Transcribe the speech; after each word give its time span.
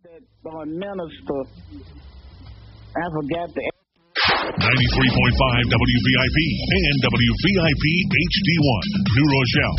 That 0.00 0.24
minister, 0.64 1.40
I 2.96 3.04
forgot 3.12 3.52
the 3.52 3.60
93.5 3.60 4.64
WVIP 5.76 6.38
and 6.72 6.96
WVIP 7.04 7.84
HD1, 8.16 8.82
New 9.12 9.26
Rochelle. 9.28 9.76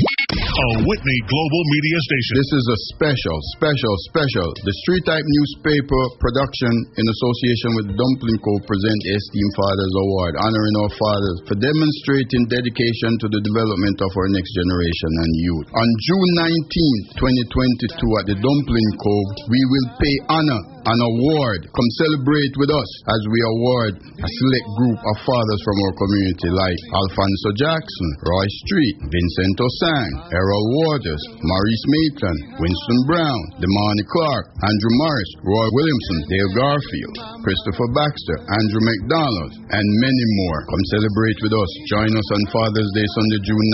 A 0.51 0.83
Whitney 0.83 1.19
Global 1.31 1.63
Media 1.63 1.99
Station. 2.11 2.33
This 2.35 2.51
is 2.59 2.65
a 2.67 2.79
special, 2.91 3.37
special, 3.55 3.93
special. 4.11 4.49
The 4.67 4.75
Street 4.83 5.07
Type 5.07 5.23
newspaper 5.23 6.03
production 6.19 6.73
in 6.99 7.07
association 7.07 7.71
with 7.79 7.95
Dumpling 7.95 8.35
Co. 8.43 8.59
present 8.67 8.99
Esteemed 9.15 9.55
Fathers 9.55 9.95
Award, 9.95 10.33
honoring 10.43 10.75
our 10.83 10.91
fathers 10.99 11.37
for 11.47 11.55
demonstrating 11.55 12.51
dedication 12.51 13.15
to 13.23 13.27
the 13.31 13.39
development 13.47 14.03
of 14.03 14.11
our 14.11 14.27
next 14.27 14.51
generation 14.51 15.11
and 15.23 15.31
youth. 15.39 15.67
On 15.71 15.89
June 16.11 16.31
19, 16.43 17.47
2022 17.47 18.19
at 18.19 18.25
the 18.35 18.37
Dumpling 18.43 18.91
Cove, 18.99 19.31
we 19.47 19.61
will 19.71 19.87
pay 20.03 20.15
honor 20.35 20.61
an 20.85 20.99
award. 20.99 21.69
Come 21.69 21.91
celebrate 22.01 22.53
with 22.57 22.71
us 22.73 22.89
as 23.05 23.21
we 23.29 23.39
award 23.57 23.93
a 24.01 24.29
select 24.29 24.67
group 24.81 24.99
of 25.01 25.15
fathers 25.21 25.61
from 25.61 25.77
our 25.85 25.93
community 25.93 26.49
like 26.49 26.79
Alfonso 26.89 27.49
Jackson, 27.57 28.09
Roy 28.25 28.47
Street, 28.65 28.95
Vincent 29.05 29.57
Osang, 29.61 30.11
Errol 30.33 30.65
Waters, 30.81 31.23
Maurice 31.37 31.85
Maitland, 31.85 32.39
Winston 32.57 32.99
Brown, 33.05 33.41
Demani 33.61 34.05
Clark, 34.09 34.45
Andrew 34.65 34.93
Morris, 35.05 35.31
Roy 35.45 35.67
Williamson, 35.69 36.19
Dale 36.29 36.53
Garfield, 36.57 37.15
Christopher 37.45 37.89
Baxter, 37.93 38.37
Andrew 38.49 38.81
McDonald, 38.81 39.51
and 39.69 39.85
many 40.01 40.25
more. 40.45 40.59
Come 40.65 40.85
celebrate 40.97 41.39
with 41.45 41.53
us. 41.53 41.71
Join 41.93 42.11
us 42.13 42.29
on 42.33 42.41
Father's 42.49 42.91
Day, 42.97 43.07
Sunday, 43.17 43.41
June 43.45 43.67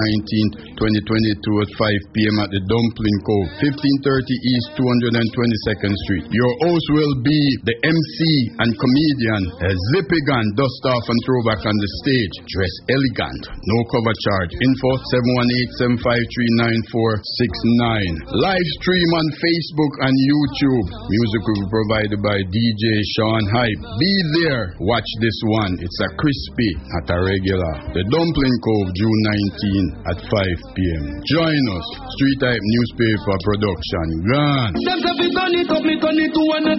19, 0.75 0.75
2022 0.75 1.63
at 1.63 1.71
5 1.71 2.13
p.m. 2.16 2.38
at 2.44 2.52
the 2.52 2.61
Dumpling 2.67 3.19
Cove, 3.23 3.49
1530 3.63 4.52
East 4.52 4.67
222nd 4.75 5.94
Street. 6.08 6.25
Your 6.35 6.52
host 6.67 6.88
will 6.98 7.22
be 7.22 7.42
the 7.70 7.78
MC 7.86 8.17
and 8.58 8.73
comedian 8.73 9.44
uh, 9.62 9.70
Zippigan, 9.94 10.45
dust 10.58 10.81
off 10.90 11.06
and 11.06 11.20
throwback 11.30 11.62
on 11.62 11.78
the 11.78 11.90
stage. 12.02 12.34
Dress 12.50 12.73
elegant, 12.90 13.53
no 13.53 13.80
cover 13.94 14.09
charge. 14.26 14.58
Info 14.58 14.98
718-753-9469. 15.78 18.34
Live 18.34 18.70
stream 18.81 19.09
on 19.14 19.28
Facebook 19.38 19.94
and 20.09 20.16
YouTube. 20.18 20.88
Music 21.06 21.42
will 21.45 21.62
be 21.62 21.70
provided 21.70 22.18
by 22.25 22.34
DJ 22.50 22.84
Sean 23.14 23.45
Hype. 23.53 23.81
Be 24.02 24.14
there. 24.42 24.73
Watch 24.81 25.06
this 25.22 25.38
one. 25.62 25.78
It's 25.78 26.02
a 26.02 26.09
crispy, 26.18 26.81
not 26.98 27.14
a 27.14 27.22
regular. 27.22 27.94
The 27.94 28.09
Dumpling 28.09 28.58
Cove, 28.66 28.90
June 28.98 29.22
19 30.02 30.09
at 30.09 30.18
5 30.25 30.34
p.m. 30.73 31.06
Join 31.30 31.62
us. 31.78 31.88
Street 32.18 32.42
Type 32.42 32.58
Newspaper 32.58 33.38
Production. 33.45 34.06
Gone. 34.34 34.73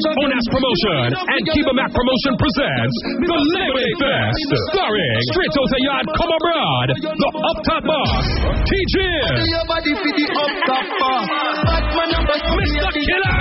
Onas 0.09 0.47
Promotion 0.48 1.12
and 1.12 1.42
Kiba 1.53 1.73
Mac 1.77 1.92
Promotion 1.92 2.33
presents 2.41 2.97
the 3.28 3.39
Day 3.53 3.92
Fest, 4.01 4.48
starring 4.73 5.20
Straight 5.37 5.53
Outta 5.53 5.78
Yard 5.84 6.06
Come 6.17 6.33
Abroad, 6.33 6.89
the 6.97 7.31
Up 7.45 7.59
Top 7.69 7.83
Boss, 7.84 8.25
T 8.65 8.73
Jim, 8.97 9.37
Mr. 12.56 12.89
Killer. 13.05 13.37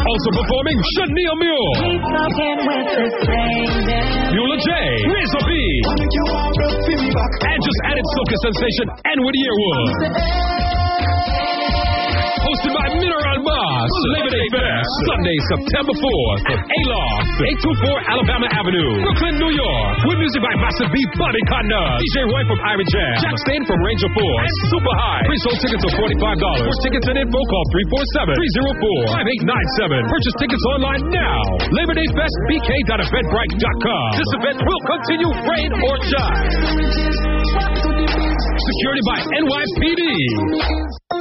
Also 0.00 0.30
performing 0.36 0.76
Shania 0.96 1.32
Mule, 1.40 1.72
Mula 4.36 4.56
J, 4.60 4.70
Razor 5.08 5.44
B, 5.48 5.52
and 7.40 7.58
just 7.64 7.80
added 7.88 8.04
soca 8.04 8.36
sensation 8.44 8.86
Edward 9.08 9.36
Yearwood. 9.38 9.88
Hosted 12.40 12.72
by 12.74 12.89
Labor 13.88 14.28
Day 14.28 14.48
Fest, 14.52 14.92
Sunday, 15.08 15.36
September 15.56 15.94
4th, 15.96 16.52
at 16.52 16.60
Aloft, 16.60 17.32
824 17.64 18.12
Alabama 18.12 18.46
Avenue, 18.52 18.92
Brooklyn, 19.00 19.40
New 19.40 19.52
York. 19.56 19.94
With 20.04 20.20
music 20.20 20.40
by 20.44 20.52
Massive 20.60 20.92
B, 20.92 21.00
Body 21.16 21.40
Conda, 21.48 21.96
DJ 21.96 22.28
Roy 22.28 22.44
from 22.44 22.60
Irie 22.60 22.84
Jam, 22.92 23.16
Jack 23.24 23.36
Stain 23.48 23.62
from 23.64 23.80
Ranger 23.80 24.10
Force, 24.12 24.44
and 24.44 24.52
Super 24.68 24.94
High. 25.00 25.24
Pre-sold 25.24 25.58
tickets 25.64 25.84
are 25.88 25.94
$45. 25.96 26.60
For 26.60 26.76
tickets 26.84 27.06
and 27.08 27.16
info, 27.24 27.40
call 27.40 27.64
347-304-5897. 29.16 30.12
Purchase 30.12 30.36
tickets 30.44 30.64
online 30.76 31.02
now. 31.08 31.40
Labor 31.72 31.94
Day 31.96 32.08
Fest, 32.12 32.36
bk.eventbrite.com. 32.52 34.08
This 34.20 34.30
event 34.44 34.58
will 34.60 34.82
continue 34.84 35.30
rain 35.48 35.70
or 35.72 35.94
shine. 36.04 36.52
Security 38.60 39.02
by 39.08 39.18
NYPD. 39.40 41.19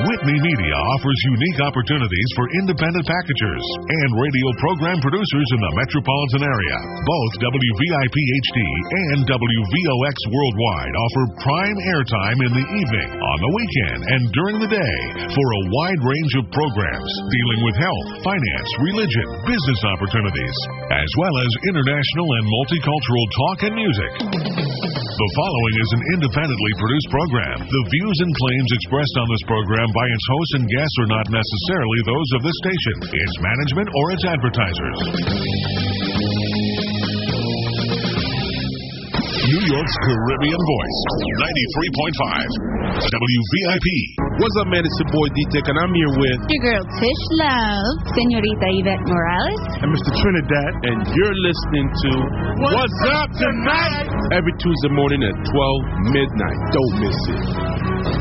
Whitney 0.00 0.38
Media 0.40 0.76
offers 0.96 1.18
unique 1.28 1.60
opportunities 1.60 2.28
for 2.32 2.48
independent 2.64 3.04
packagers 3.04 3.64
and 3.84 4.08
radio 4.16 4.48
program 4.56 4.96
producers 5.04 5.48
in 5.52 5.60
the 5.60 5.72
metropolitan 5.76 6.42
area. 6.48 6.78
Both 7.04 7.32
WVIP 7.44 8.16
HD 8.16 8.58
and 9.12 9.18
WVOX 9.28 10.16
Worldwide 10.32 10.94
offer 10.96 11.24
prime 11.44 11.78
airtime 11.92 12.38
in 12.48 12.52
the 12.56 12.66
evening, 12.80 13.10
on 13.12 13.38
the 13.44 13.52
weekend, 13.52 14.00
and 14.08 14.22
during 14.32 14.56
the 14.64 14.72
day 14.72 14.96
for 15.36 15.46
a 15.52 15.64
wide 15.68 16.00
range 16.00 16.34
of 16.40 16.44
programs 16.48 17.12
dealing 17.28 17.60
with 17.60 17.76
health, 17.76 18.08
finance, 18.24 18.70
religion, 18.80 19.28
business 19.44 19.80
opportunities, 19.84 20.56
as 20.96 21.10
well 21.20 21.34
as 21.44 21.50
international 21.76 22.28
and 22.40 22.44
multicultural 22.48 23.26
talk 23.36 23.58
and 23.68 23.74
music. 23.76 24.89
The 25.20 25.36
following 25.36 25.76
is 25.84 25.90
an 25.92 26.02
independently 26.16 26.72
produced 26.80 27.08
program. 27.12 27.60
The 27.60 27.84
views 27.92 28.18
and 28.24 28.32
claims 28.40 28.70
expressed 28.72 29.16
on 29.20 29.28
this 29.28 29.44
program 29.44 29.84
by 29.92 30.06
its 30.16 30.26
hosts 30.32 30.54
and 30.56 30.64
guests 30.64 30.96
are 30.96 31.12
not 31.12 31.26
necessarily 31.28 32.00
those 32.08 32.28
of 32.40 32.42
the 32.48 32.54
station, 32.64 32.96
its 33.04 33.36
management, 33.44 33.88
or 33.92 34.04
its 34.16 34.24
advertisers. 34.24 36.29
New 39.50 39.66
York's 39.66 39.96
Caribbean 40.06 40.62
Voice, 40.62 40.98
93.5 41.42 43.02
WVIP. 43.02 43.88
What's 44.38 44.56
up, 44.62 44.70
man? 44.70 44.86
It's 44.86 44.94
your 45.02 45.10
boy 45.10 45.26
D-Tech, 45.34 45.66
and 45.66 45.78
I'm 45.82 45.90
here 45.90 46.12
with 46.22 46.38
Your 46.54 46.62
girl 46.70 46.84
Tish 46.86 47.22
Love, 47.42 47.90
Senorita 48.14 48.68
Yvette 48.78 49.02
Morales. 49.10 49.62
and 49.82 49.90
Mr. 49.90 50.10
Trinidad, 50.22 50.72
and 50.86 50.98
you're 51.02 51.38
listening 51.42 51.86
to 51.90 52.10
What's, 52.62 52.94
Up 53.10 53.30
Tonight? 53.42 54.06
Every 54.38 54.54
Tuesday 54.62 54.92
morning 54.94 55.26
at 55.26 55.34
12 55.34 56.14
midnight. 56.14 56.58
Don't 56.70 56.94
miss 57.02 57.18
it. 57.34 58.19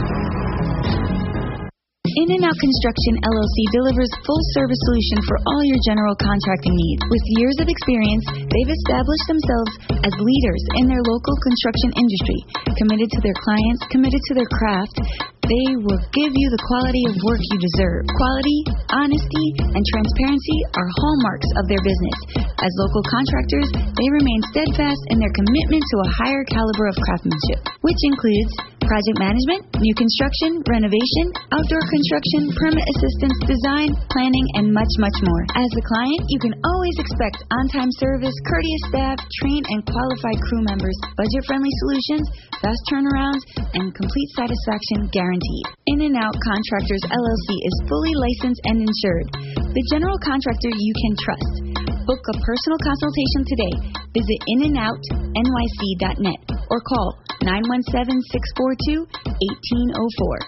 In 2.19 2.28
and 2.35 2.44
Out 2.44 2.59
Construction 2.59 3.16
LLC 3.31 3.57
delivers 3.72 4.12
full 4.28 4.44
service 4.52 4.81
solution 4.91 5.24
for 5.24 5.40
all 5.40 5.63
your 5.63 5.80
general 5.88 6.19
contracting 6.19 6.75
needs. 6.75 7.00
With 7.07 7.24
years 7.40 7.56
of 7.63 7.72
experience, 7.72 8.28
they've 8.28 8.75
established 8.75 9.28
themselves 9.31 9.72
as 10.03 10.12
leaders 10.19 10.63
in 10.84 10.91
their 10.91 11.00
local 11.07 11.31
construction 11.40 11.96
industry, 11.96 12.40
committed 12.75 13.07
to 13.07 13.24
their 13.24 13.40
clients, 13.40 13.88
committed 13.88 14.19
to 14.19 14.34
their 14.35 14.52
craft. 14.52 15.00
They 15.47 15.80
will 15.80 16.03
give 16.12 16.35
you 16.35 16.47
the 16.52 16.63
quality 16.68 17.03
of 17.07 17.16
work 17.24 17.40
you 17.40 17.56
deserve. 17.56 18.03
Quality, 18.12 18.59
honesty, 18.91 19.47
and 19.72 19.84
transparency 19.96 20.59
are 20.75 20.91
hallmarks 21.00 21.47
of 21.56 21.72
their 21.72 21.80
business. 21.88 22.19
As 22.59 22.72
local 22.84 23.03
contractors, 23.07 23.72
they 23.96 24.09
remain 24.12 24.44
steadfast 24.51 25.03
in 25.07 25.24
their 25.24 25.31
commitment 25.31 25.88
to 25.88 25.97
a 26.03 26.12
higher 26.19 26.44
caliber 26.51 26.91
of 26.91 27.00
craftsmanship, 27.00 27.63
which 27.80 28.01
includes 28.12 28.51
project 28.89 29.22
management, 29.22 29.61
new 29.77 29.94
construction, 29.94 30.66
renovation, 30.66 31.25
outdoor 31.53 31.83
construction, 31.94 32.50
permit 32.57 32.81
assistance, 32.81 33.38
design, 33.45 33.94
planning, 34.09 34.47
and 34.57 34.73
much, 34.73 34.89
much 34.97 35.13
more. 35.22 35.44
As 35.53 35.69
a 35.77 35.83
client, 35.85 36.25
you 36.33 36.41
can 36.41 36.57
always 36.66 36.97
expect 36.97 37.45
on 37.53 37.69
time 37.69 37.94
service, 38.01 38.33
courteous 38.50 38.83
staff, 38.89 39.17
trained 39.45 39.69
and 39.69 39.85
qualified 39.85 40.41
crew 40.41 40.66
members, 40.66 40.97
budget 41.13 41.45
friendly 41.45 41.69
solutions, 41.85 42.25
fast 42.66 42.81
turnarounds, 42.89 43.45
and 43.77 43.94
complete 43.94 44.30
satisfaction 44.33 45.06
guaranteed. 45.13 45.65
In 45.94 46.09
and 46.09 46.18
Out 46.18 46.33
Contractors 46.42 47.06
LLC 47.13 47.47
is 47.62 47.75
fully 47.85 48.13
licensed 48.18 48.62
and 48.65 48.81
insured. 48.81 49.27
The 49.69 49.85
general 49.94 50.18
contractor 50.18 50.74
you 50.74 50.94
can 51.06 51.13
trust. 51.21 51.79
Book 52.09 52.25
a 52.25 52.33
personal 52.41 52.81
consultation 52.81 53.45
today. 53.45 53.69
Visit 54.17 54.41
inandoutnyc.net 54.57 56.41
or 56.73 56.81
call 56.81 57.13
917-642-1804. 57.45 59.06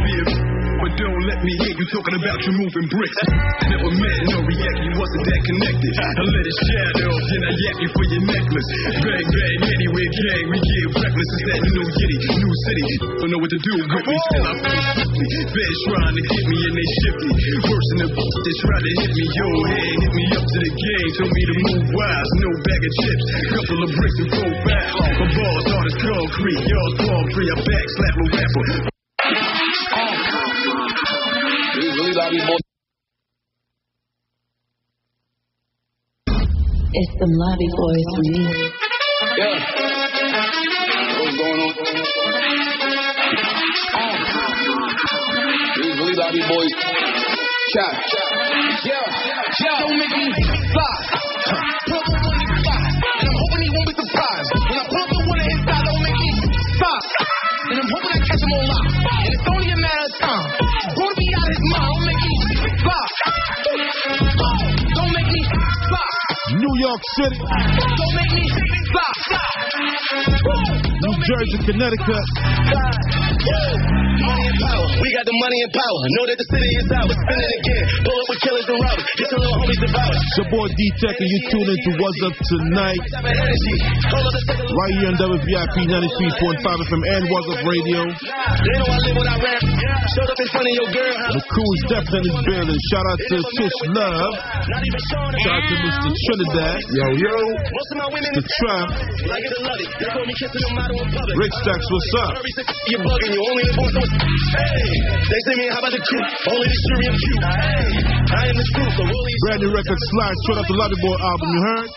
Be 0.04 0.14
a 0.22 0.63
but 0.84 0.92
don't 1.00 1.24
let 1.32 1.40
me 1.40 1.52
hear 1.64 1.76
you 1.80 1.88
talking 1.96 2.16
about 2.20 2.40
you 2.44 2.52
moving 2.60 2.88
bricks. 2.92 3.20
Never 3.72 3.88
met, 3.88 4.20
no 4.36 4.38
react, 4.44 4.80
you 4.84 4.92
wasn't 5.00 5.24
that 5.24 5.42
connected. 5.48 5.94
I 5.96 6.08
let 6.28 6.44
it 6.44 6.58
shadow, 6.60 7.14
then 7.24 7.42
I 7.48 7.52
yap 7.56 7.76
you 7.80 7.90
for 7.96 8.06
your 8.12 8.24
necklace. 8.28 8.70
Bang, 9.00 9.28
bang, 9.32 9.60
anywhere, 9.64 10.10
gang, 10.12 10.44
we 10.52 10.58
get 10.60 10.88
reckless. 11.00 11.30
It's 11.40 11.46
that 11.48 11.62
new 11.72 11.86
yitty, 11.88 12.18
new 12.36 12.54
city. 12.68 12.84
Don't 13.00 13.32
know 13.32 13.40
what 13.40 13.52
to 13.56 13.60
do 13.64 13.74
with 13.80 13.92
me, 13.96 14.16
still 14.28 14.44
I 14.44 14.54
feel. 14.60 14.84
Feds 15.56 15.80
trying 15.88 16.16
to 16.20 16.24
get 16.28 16.44
me 16.52 16.58
and 16.68 16.76
they 16.76 16.88
shifty. 17.00 17.30
Worse 17.64 17.88
than 17.88 18.00
the 18.04 18.08
they 18.44 18.56
try 18.60 18.80
to 18.84 18.92
hit 18.92 19.12
me, 19.16 19.26
yo, 19.40 19.48
hand 19.72 20.00
hit 20.04 20.12
me 20.12 20.24
up 20.36 20.44
to 20.44 20.58
the 20.68 20.72
game. 20.84 21.10
Told 21.16 21.32
me 21.32 21.44
to 21.48 21.56
move 21.64 21.86
wise, 21.96 22.32
no 22.44 22.50
bag 22.60 22.82
of 22.84 22.94
chips. 23.00 23.26
Couple 23.56 23.82
of 23.88 23.90
bricks 23.96 24.20
and 24.20 24.30
four 24.36 24.52
back. 24.68 24.88
My 25.00 25.28
balls 25.32 25.66
hard 25.72 25.88
as 25.88 25.96
concrete, 25.96 26.64
y'all's 26.68 26.96
free. 27.32 27.48
I 27.48 27.58
back 27.72 27.88
slap 27.88 28.16
a 28.20 28.26
rapper. 28.36 28.93
It's 36.96 37.14
the 37.20 37.30
lobby 37.30 37.70
boys 37.78 38.06
for 38.10 38.26
me. 38.26 38.42
Yeah. 39.38 39.54
What's 41.14 41.38
going 41.38 41.62
on? 41.62 41.74
These 45.78 45.94
really 45.94 46.18
lobby 46.18 46.42
boys. 46.50 46.74
Chat. 47.70 47.94
Yeah, 48.82 49.06
yeah. 49.62 49.78
Don't 49.78 49.94
make 49.94 50.10
me 50.10 50.34
fly. 50.74 50.90
Put 51.86 52.02
the 52.02 52.18
one 52.18 52.42
in 52.42 52.50
fly. 52.66 52.82
And 52.82 53.30
I'm 53.30 53.38
hoping 53.38 53.62
he 53.62 53.70
won't 53.78 53.88
be 53.90 53.94
surprised. 53.94 54.50
When 54.54 54.82
I 54.82 54.86
put 54.90 55.06
the 55.06 55.22
one 55.22 55.38
in 55.38 55.46
his 55.54 55.62
side, 55.70 55.86
don't 55.86 56.02
make 56.02 56.18
me 56.18 56.34
stop. 56.82 57.04
And 57.64 57.78
I'm 57.78 57.90
hoping 57.94 58.10
I 58.10 58.20
catch 58.26 58.42
him 58.42 58.54
on 58.58 58.66
lock. 58.74 58.90
And 59.22 59.30
it's 59.34 59.46
only 59.54 59.70
a 59.70 59.78
matter 59.78 60.06
of 60.10 60.14
time. 60.18 60.50
Gonna 60.94 61.14
be 61.14 61.23
out 61.44 61.50
his 61.52 61.64
mind. 61.72 61.84
Don't 61.84 62.04
make 62.08 62.24
me 62.24 62.38
stop. 62.80 63.10
Don't 64.96 65.12
make 65.14 65.28
me 65.28 65.42
stop. 65.44 66.12
New 66.54 66.76
York 66.80 67.02
City, 67.16 67.40
Don't 67.40 68.14
make 68.16 68.32
me 68.32 68.44
stop. 68.88 69.14
New 71.24 71.32
Jersey, 71.40 71.60
Connecticut. 71.72 72.28
Money 74.24 74.44
and 74.44 74.60
power. 74.60 74.88
We 75.00 75.08
got 75.16 75.24
the 75.24 75.36
money 75.40 75.60
and 75.64 75.72
power. 75.72 76.00
Know 76.20 76.26
that 76.28 76.38
the 76.40 76.48
city 76.52 76.72
is 76.84 76.88
ours. 77.00 77.16
Spinning 77.16 77.54
again. 77.64 77.86
Pull 78.04 78.12
up 78.12 78.28
with 78.28 78.40
killers 78.44 78.68
and 78.68 78.80
robbers. 78.84 79.08
Get 79.16 79.28
your 79.32 79.40
little 79.40 79.58
homies 79.64 79.80
devoured. 79.88 80.20
It's 80.20 80.36
your 80.36 80.50
boy 80.52 80.68
D-Tech 80.68 81.16
and 81.16 81.30
you 81.32 81.40
tune 81.48 81.70
into 81.72 81.92
What's 81.96 82.22
Up 82.28 82.36
Tonight. 82.44 83.04
Energy. 83.24 83.76
Hold 84.04 84.20
up, 84.20 84.36
let's 84.36 84.48
take 84.52 84.60
a 84.60 84.68
look. 84.68 84.76
Right 84.84 84.94
here 85.00 85.08
on 85.08 85.16
WVIP 85.16 85.76
93.5 85.88 86.92
FM 86.92 87.04
and 87.08 87.24
What's 87.32 87.48
Up 87.56 87.62
Radio. 87.72 88.00
They 88.04 88.76
know 88.84 88.90
I 88.92 89.00
live 89.00 89.16
what 89.16 89.28
I 89.32 89.36
rap. 89.48 89.64
Showed 89.64 90.28
up 90.28 90.40
in 90.44 90.50
front 90.52 90.68
of 90.68 90.76
your 90.76 90.90
girl. 90.92 91.16
The 91.24 91.44
crew 91.48 91.70
is 91.80 91.84
definitely 91.88 92.20
in 92.20 92.36
the 92.36 92.46
building. 92.52 92.80
Shout 92.92 93.06
out 93.08 93.20
to 93.32 93.38
Tish 93.60 93.78
Love. 93.96 94.32
Not 94.68 94.82
even 94.84 95.02
showing 95.08 95.36
Shout 95.40 95.56
out 95.56 95.66
to 95.72 95.76
Mr. 95.88 96.08
Trinidad. 96.12 96.80
Yo, 96.84 97.06
yo. 97.16 97.36
Most 97.64 97.90
of 97.92 97.98
my 98.04 98.10
women 98.12 98.32
The 98.36 98.44
Trap. 98.44 98.88
like 99.24 99.44
it 99.44 99.52
or 99.56 99.64
love 99.68 99.80
it. 99.84 99.90
They 100.04 100.08
call 100.12 100.26
me 100.28 100.34
kissing 100.36 100.64
them 100.64 100.80
out 100.80 100.92
in 101.14 101.22
public. 101.22 101.36
Rick 101.38 101.54
Stacks, 101.62 101.88
what's 101.94 102.12
up? 102.26 102.34
You're 102.90 103.04
bugging, 103.06 103.32
you 103.38 103.42
only 103.46 103.64
live 103.70 103.78
once. 103.78 103.94
so 103.94 104.02
Hey, 104.02 104.90
they 105.30 105.40
say 105.46 105.54
me, 105.62 105.66
how 105.70 105.80
about 105.86 105.94
the 105.94 106.02
crew? 106.02 106.24
Only 106.50 106.68
the 106.68 106.80
jury 106.82 107.06
I'm. 107.06 107.18
Hey, 107.54 107.86
I 108.34 108.42
am 108.50 108.56
the 108.58 108.66
truth, 108.74 108.92
so 108.98 109.04
really. 109.06 109.34
Brand 109.46 109.60
new 109.62 109.72
record 109.74 110.00
slide 110.10 110.36
straight 110.44 110.60
off 110.64 110.68
the 110.68 110.78
Lobby 110.78 110.98
Boy 110.98 111.16
album, 111.22 111.48
you 111.54 111.62
heard? 111.62 111.90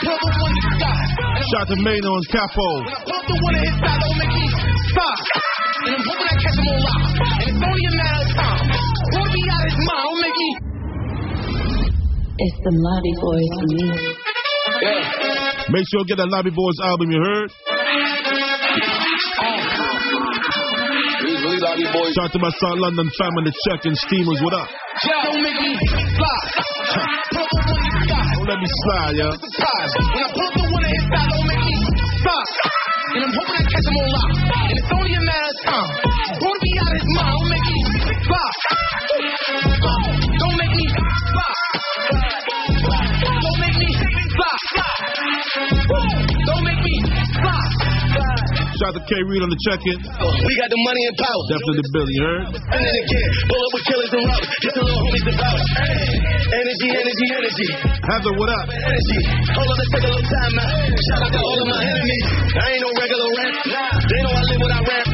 Put 0.00 0.16
the 0.16 0.28
one 0.40 0.48
in 0.48 0.60
the 0.64 0.72
sky. 0.80 1.04
And 1.04 1.44
Shout 1.44 1.60
out 1.60 1.68
to 1.68 1.76
Mano 1.84 2.10
and 2.16 2.26
Capo. 2.32 2.68
When 2.80 2.88
I 2.88 3.00
pump 3.04 3.24
the 3.28 3.36
one 3.44 3.54
in 3.54 3.62
his 3.68 3.76
side, 3.84 4.00
don't 4.00 4.16
make 4.16 4.32
me 4.32 4.44
stop. 4.48 5.18
And 5.84 5.92
I'm 5.92 6.04
hoping 6.08 6.28
I 6.32 6.36
catch 6.40 6.56
him 6.56 6.66
on 6.72 6.78
lock. 6.80 7.02
And 7.04 7.46
it's 7.52 7.60
only 7.60 7.84
a 7.84 7.92
matter 7.92 8.24
of 8.24 8.30
time. 8.32 8.64
Gonna 9.12 9.28
be 9.28 9.42
out 9.52 9.64
his 9.68 9.78
mind, 9.84 10.04
don't 10.08 10.20
make 10.24 10.38
me. 10.40 10.50
It's 12.34 12.58
the 12.64 12.72
lobby 12.72 13.12
boys 13.20 13.50
for 13.54 13.66
me. 13.68 13.86
Yeah. 14.74 15.70
Make 15.70 15.84
sure 15.88 16.00
you 16.00 16.06
get 16.06 16.18
that 16.18 16.28
Lobby 16.28 16.50
Boys 16.50 16.76
album, 16.84 17.10
you 17.10 17.20
heard? 17.22 17.48
Shout 22.14 22.30
out 22.30 22.32
to 22.32 22.38
my 22.38 22.50
South 22.62 22.78
London 22.78 23.10
family, 23.18 23.50
check 23.66 23.82
and 23.84 23.96
steamers, 24.06 24.38
what 24.42 24.54
up? 24.54 24.68
Don't 25.02 25.42
make 25.42 25.58
me 25.58 25.74
fly. 26.14 26.38
Put 27.34 27.42
the 27.42 27.58
one 27.58 27.74
in 27.74 27.82
the 27.82 28.06
sky. 28.06 28.22
Don't 28.38 28.46
let 28.46 28.58
me 28.62 28.68
slide, 28.86 29.14
yo. 29.18 29.28
When 29.34 30.22
I 30.22 30.30
put 30.30 30.50
the 30.54 30.62
one 30.70 30.84
in 30.86 30.94
his 30.94 31.02
side, 31.10 31.26
don't 31.34 31.46
make 31.50 31.66
me 31.66 31.74
stop. 32.22 32.46
And 33.14 33.24
I'm 33.24 33.34
hoping 33.34 33.58
I 33.58 33.62
catch 33.66 33.86
him 33.90 33.98
on 33.98 34.06
lock. 34.14 34.30
And 34.54 34.78
it's 34.78 34.90
only 34.94 35.14
a 35.14 35.22
matter 35.26 35.50
of 35.50 35.58
time. 35.66 35.90
Gonna 36.38 36.60
be 36.62 36.70
out 36.78 36.86
of 36.86 36.94
his 36.94 37.08
mind, 37.18 37.34
don't 37.34 37.50
make 37.50 37.66
me 37.66 37.83
Shout 48.84 48.92
out 48.92 49.00
to 49.00 49.08
K 49.08 49.16
Reed 49.24 49.40
on 49.40 49.48
the 49.48 49.56
check-in. 49.64 49.96
We 49.96 50.52
got 50.60 50.68
the 50.68 50.76
money 50.76 51.02
and 51.08 51.16
power. 51.16 51.42
Definitely 51.48 51.80
the 51.80 51.92
Billy, 51.96 52.12
you 52.12 52.24
heard? 52.28 52.44
Spinning 52.52 52.98
again. 53.00 53.28
Pull 53.48 53.56
up 53.64 53.72
with 53.72 53.84
killers 53.88 54.12
and 54.12 54.22
robbers. 54.28 54.56
Get 54.60 54.72
the 54.76 54.82
little 54.84 55.00
homies 55.08 55.24
devour. 55.24 55.60
Energy, 56.52 56.88
energy, 56.92 57.26
energy. 57.32 57.68
Heather, 57.80 58.36
what 58.36 58.52
up? 58.52 58.68
energy. 58.68 59.20
Hold 59.56 59.72
on, 59.72 59.76
let's 59.80 59.88
take 59.88 60.04
a 60.04 60.10
little 60.12 60.28
time 60.28 60.56
out. 60.60 60.76
Shout 61.00 61.20
out 61.24 61.32
to 61.32 61.40
all 61.40 61.58
of 61.64 61.68
my 61.72 61.80
enemies. 61.80 62.24
I 62.60 62.66
ain't 62.76 62.82
no 62.84 62.90
regular 62.92 63.28
rap. 63.40 63.56
Nah. 63.72 64.04
They 64.04 64.20
know 64.20 64.32
I 64.36 64.42
live 64.52 64.60
what 64.60 64.72
I 64.76 64.80
rap. 64.84 65.06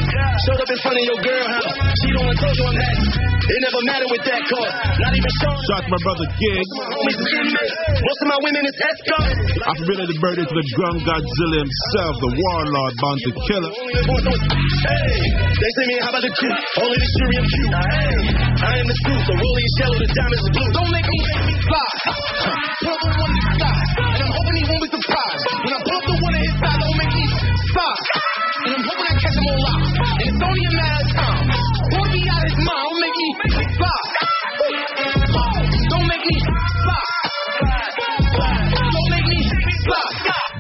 Showed 0.50 0.60
up 0.66 0.70
in 0.74 0.78
front 0.82 0.96
of 0.98 1.04
your 1.06 1.20
girl 1.22 1.46
house. 1.46 1.69
She 2.00 2.08
don't 2.16 2.24
want 2.24 2.38
told 2.40 2.56
you 2.56 2.64
I'm 2.64 2.76
that. 2.80 2.96
It 3.50 3.60
never 3.66 3.82
mattered 3.92 4.10
with 4.14 4.24
that 4.24 4.42
car. 4.46 4.68
Not 4.72 5.12
even 5.12 5.32
showing. 5.42 5.60
Shout 5.68 5.76
out 5.76 5.84
to 5.84 5.90
my 5.90 6.00
brother 6.00 6.26
Gig. 6.32 6.64
Is. 6.64 6.70
Most 8.00 8.20
of 8.24 8.28
my 8.30 8.38
women 8.40 8.62
is 8.64 8.76
escorts. 8.80 9.36
Happy 9.60 9.84
belated 9.84 10.16
birthday 10.22 10.46
to 10.48 10.54
the 10.54 10.66
drum 10.80 10.96
Godzilla 11.02 11.58
himself, 11.60 12.12
the 12.24 12.30
warlord 12.30 12.94
bound 13.04 13.18
to 13.20 13.30
kill 13.36 13.62
him. 13.66 13.72
Only 13.74 13.92
the 14.00 14.04
boys 14.06 14.22
know 14.24 14.34
it's- 14.38 14.48
Hey, 14.80 15.12
they 15.60 15.70
say 15.76 15.84
me, 15.90 15.96
how 16.00 16.08
about 16.14 16.24
the 16.24 16.32
crew? 16.32 16.54
Only 16.80 16.96
the 17.04 17.08
jury 17.20 17.34
I'm 17.36 17.46
cute. 17.52 17.72
Hey, 17.74 18.16
I 18.64 18.72
am 18.80 18.86
the 18.88 18.96
truth. 19.04 19.24
The 19.28 19.34
rollie 19.36 19.66
is 19.68 19.74
yellow, 19.80 19.98
the 20.00 20.08
diamonds 20.08 20.40
is 20.40 20.50
blue. 20.56 20.70
Don't 20.70 20.90
make 20.94 21.08
me 21.10 21.18
make 21.20 21.44
me 21.50 21.54
fly. 21.68 21.90
Put 22.80 22.96
the 22.96 23.10
one 23.12 23.28
in 23.28 23.40
the 23.44 23.52
sky. 23.60 23.80
And 24.14 24.20
I'm 24.24 24.30
hoping 24.30 24.56
he 24.56 24.64
won't 24.70 24.82
be 24.84 24.88
surprised. 24.94 25.42
When 25.60 25.72
I 25.74 25.80
pump 25.84 26.02
the 26.08 26.16
one 26.16 26.34
in 26.38 26.42
his 26.48 26.54
side, 26.64 26.78
don't 26.80 26.96
make 26.96 27.12
me 27.18 27.24
stop. 27.76 27.98
And 28.64 28.72
I'm 28.78 28.84
hoping 28.88 29.06
I 29.10 29.14
catch 29.20 29.36
him 29.36 29.46
on 29.52 29.58
lock. 29.68 29.80
And 30.00 30.26
it's 30.30 30.42
only 30.48 30.64
a 30.64 30.72
matter 30.80 30.89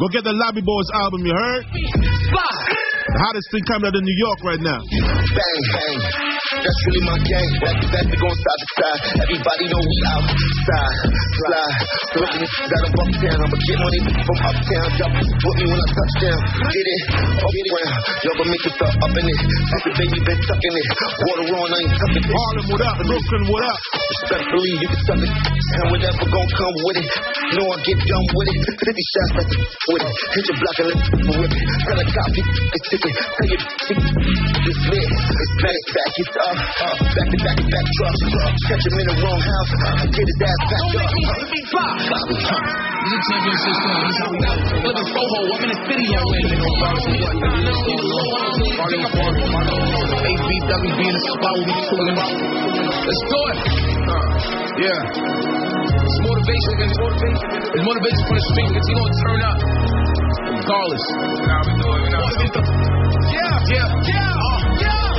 Go 0.00 0.08
get 0.08 0.24
the 0.24 0.32
Lobby 0.32 0.62
Boys 0.64 0.88
album, 0.94 1.20
you 1.26 1.34
heard? 1.34 1.64
The 1.68 3.20
hottest 3.20 3.50
thing 3.52 3.60
coming 3.68 3.88
out 3.88 3.94
of 3.94 4.02
New 4.02 4.16
York 4.16 4.38
right 4.42 4.60
now. 4.60 4.80
Bang, 4.80 5.62
bang. 5.76 6.29
That's 6.60 6.80
really 6.92 7.04
my 7.08 7.16
gang. 7.24 7.50
Back 7.64 7.76
to 7.80 7.86
back, 7.88 8.04
we 8.04 8.16
gon' 8.20 8.36
side 8.36 8.60
to 8.60 8.68
side. 8.76 9.00
Everybody 9.24 9.64
know 9.72 9.80
we 9.80 9.96
outside. 10.12 10.98
Slide. 11.40 11.76
Looking 12.20 12.44
out 12.44 12.84
of 12.84 12.92
uptown. 13.00 13.38
I'ma 13.40 13.56
get 13.64 13.78
money 13.80 14.00
from 14.20 14.38
uptown. 14.44 14.88
Drop 15.00 15.12
it 15.16 15.28
with 15.40 15.56
me 15.56 15.64
when 15.72 15.80
I 15.80 15.88
touch 15.88 16.14
down. 16.20 16.40
Get 16.68 16.84
it 16.84 17.02
off 17.40 17.54
the 17.56 17.64
ground. 17.64 18.00
Y'all 18.20 18.36
gon' 18.36 18.50
make 18.52 18.64
it 18.68 18.74
start 18.76 18.92
up 18.92 19.14
in 19.16 19.24
it. 19.24 19.40
Since 19.40 19.84
the 19.88 19.92
baby 20.04 20.18
been 20.20 20.40
tucking 20.44 20.76
it. 20.76 20.86
Water 21.00 21.46
on, 21.48 21.68
I 21.72 21.78
ain't 21.80 21.94
tucking 21.96 22.24
it. 22.28 22.34
Harlem, 22.36 22.66
what 22.68 22.82
up? 22.84 22.96
Brooklyn, 23.08 23.44
what 23.48 23.62
up? 23.64 23.78
Respectfully, 24.20 24.72
you 24.84 24.88
can 24.92 25.00
suck 25.08 25.22
it. 25.24 25.32
And 25.32 25.86
whatever 25.96 26.24
gon' 26.28 26.50
come 26.60 26.76
with 26.84 26.98
it. 27.00 27.08
Know 27.56 27.66
I 27.72 27.76
get 27.88 27.98
done 28.04 28.26
with 28.36 28.48
it. 28.52 28.60
50 28.84 29.00
shots, 29.00 29.32
that's 29.32 29.54
with 29.56 30.02
it. 30.04 30.12
Hit 30.12 30.44
your 30.44 30.56
block 30.60 30.76
and 30.76 30.88
let 30.92 30.98
it 31.00 31.24
whip 31.24 31.52
it. 31.56 31.64
Tell 31.88 31.96
a 31.96 32.04
cop, 32.04 32.30
he 32.36 32.42
it's 32.44 32.86
ticket. 32.92 33.14
Tell 33.16 33.48
your 33.48 33.60
it's 34.60 34.82
lit. 34.92 35.08
It's 35.08 35.54
back, 35.64 35.80
back, 35.96 36.12
it's 36.20 36.36
up. 36.36 36.49
Up. 36.50 36.98
Back 37.00 37.28
to 37.30 37.38
back, 37.46 37.56
to 37.58 37.66
back 37.70 37.86
trucks. 37.94 38.20
Catch 38.66 38.84
him 38.86 38.94
in 38.98 39.06
the 39.06 39.16
wrong 39.22 39.40
house. 39.40 39.70
Get 40.10 40.26
his 40.26 40.38
ass 40.42 40.60
back 40.70 40.82
up. 40.82 41.14
This 43.00 43.14
is 43.14 43.22
championship 43.30 43.76
song. 43.80 44.00
This 44.00 44.10
is 44.10 44.18
how 44.20 44.30
we. 44.30 44.38
Look 44.84 44.98
at 44.98 45.06
Soho. 45.10 45.40
I'm 45.50 45.62
in 45.62 45.70
the 45.70 45.78
city 45.86 46.06
already. 46.10 46.58
HBWB 50.20 51.00
in 51.00 51.14
the 51.14 51.22
spot. 51.30 51.54
We 51.54 51.62
be 51.64 51.74
cooling. 51.90 52.18
Let's 52.18 53.22
do 53.30 53.40
it. 53.50 53.58
Yeah. 54.80 55.00
It's 55.10 56.18
motivation. 56.26 56.72
It's 56.80 56.98
motivation. 56.98 57.46
It's 57.70 57.84
motivation 57.86 58.22
for 58.26 58.34
the 58.34 58.44
street 58.50 58.68
because 58.74 58.86
you 58.90 58.94
gonna 58.98 59.18
turn 59.22 59.40
up 59.46 59.58
regardless. 60.60 61.04
Nah, 61.46 61.62
we 61.66 61.72
do 61.78 61.88
it. 61.90 62.10
Know. 62.10 62.26
Yeah. 63.30 63.54
Yeah. 63.70 63.88
Yeah. 64.06 64.34
Uh, 64.34 64.58
yeah. 64.80 65.09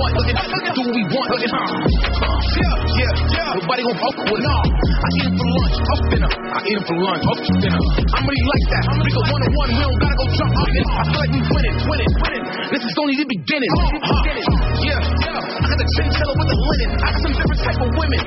Uh, 0.00 0.08
want, 0.08 0.16
looking, 0.16 0.36
do 0.40 0.80
what 0.80 0.96
we 0.96 1.04
want, 1.12 1.28
looking, 1.28 1.52
huh? 1.52 1.60
Yeah, 1.60 2.72
yeah, 3.04 3.12
yeah. 3.36 3.52
Nobody 3.60 3.84
gon' 3.84 3.98
fuck 4.00 4.16
with 4.32 4.40
no. 4.40 4.56
I 4.64 5.08
eat 5.12 5.28
them 5.28 5.36
for 5.36 5.48
lunch, 5.60 5.76
off 5.76 6.00
dinner. 6.08 6.30
I 6.40 6.60
eat 6.64 6.72
them 6.72 6.84
for 6.88 6.96
lunch, 7.04 7.24
off 7.28 7.40
dinner. 7.60 7.82
I'm 8.16 8.24
really 8.24 8.46
like 8.48 8.66
that. 8.72 8.84
We 8.96 9.10
go 9.12 9.20
one 9.28 9.42
on 9.44 9.52
one, 9.60 9.68
we 9.76 9.82
don't 9.84 10.00
gotta 10.00 10.16
go 10.16 10.24
jump 10.40 10.56
up. 10.56 10.64
I 10.64 11.04
feel 11.04 11.20
like 11.20 11.32
we 11.36 11.40
winning, 11.52 11.76
winning, 11.84 12.12
winning. 12.16 12.44
This 12.72 12.80
is 12.80 12.94
only 12.96 13.14
the 13.20 13.28
beginning. 13.28 13.72
Huh? 13.76 14.24
Yeah, 14.88 15.04
yeah. 15.28 15.60
I 15.60 15.66
got 15.68 15.76
the 15.76 15.88
chinchilla 16.00 16.32
with 16.32 16.48
the 16.48 16.56
linen. 16.56 16.90
I 16.96 17.08
got 17.12 17.20
some 17.20 17.34
different 17.36 17.60
type 17.60 17.80
of 17.84 17.90
women. 17.92 18.20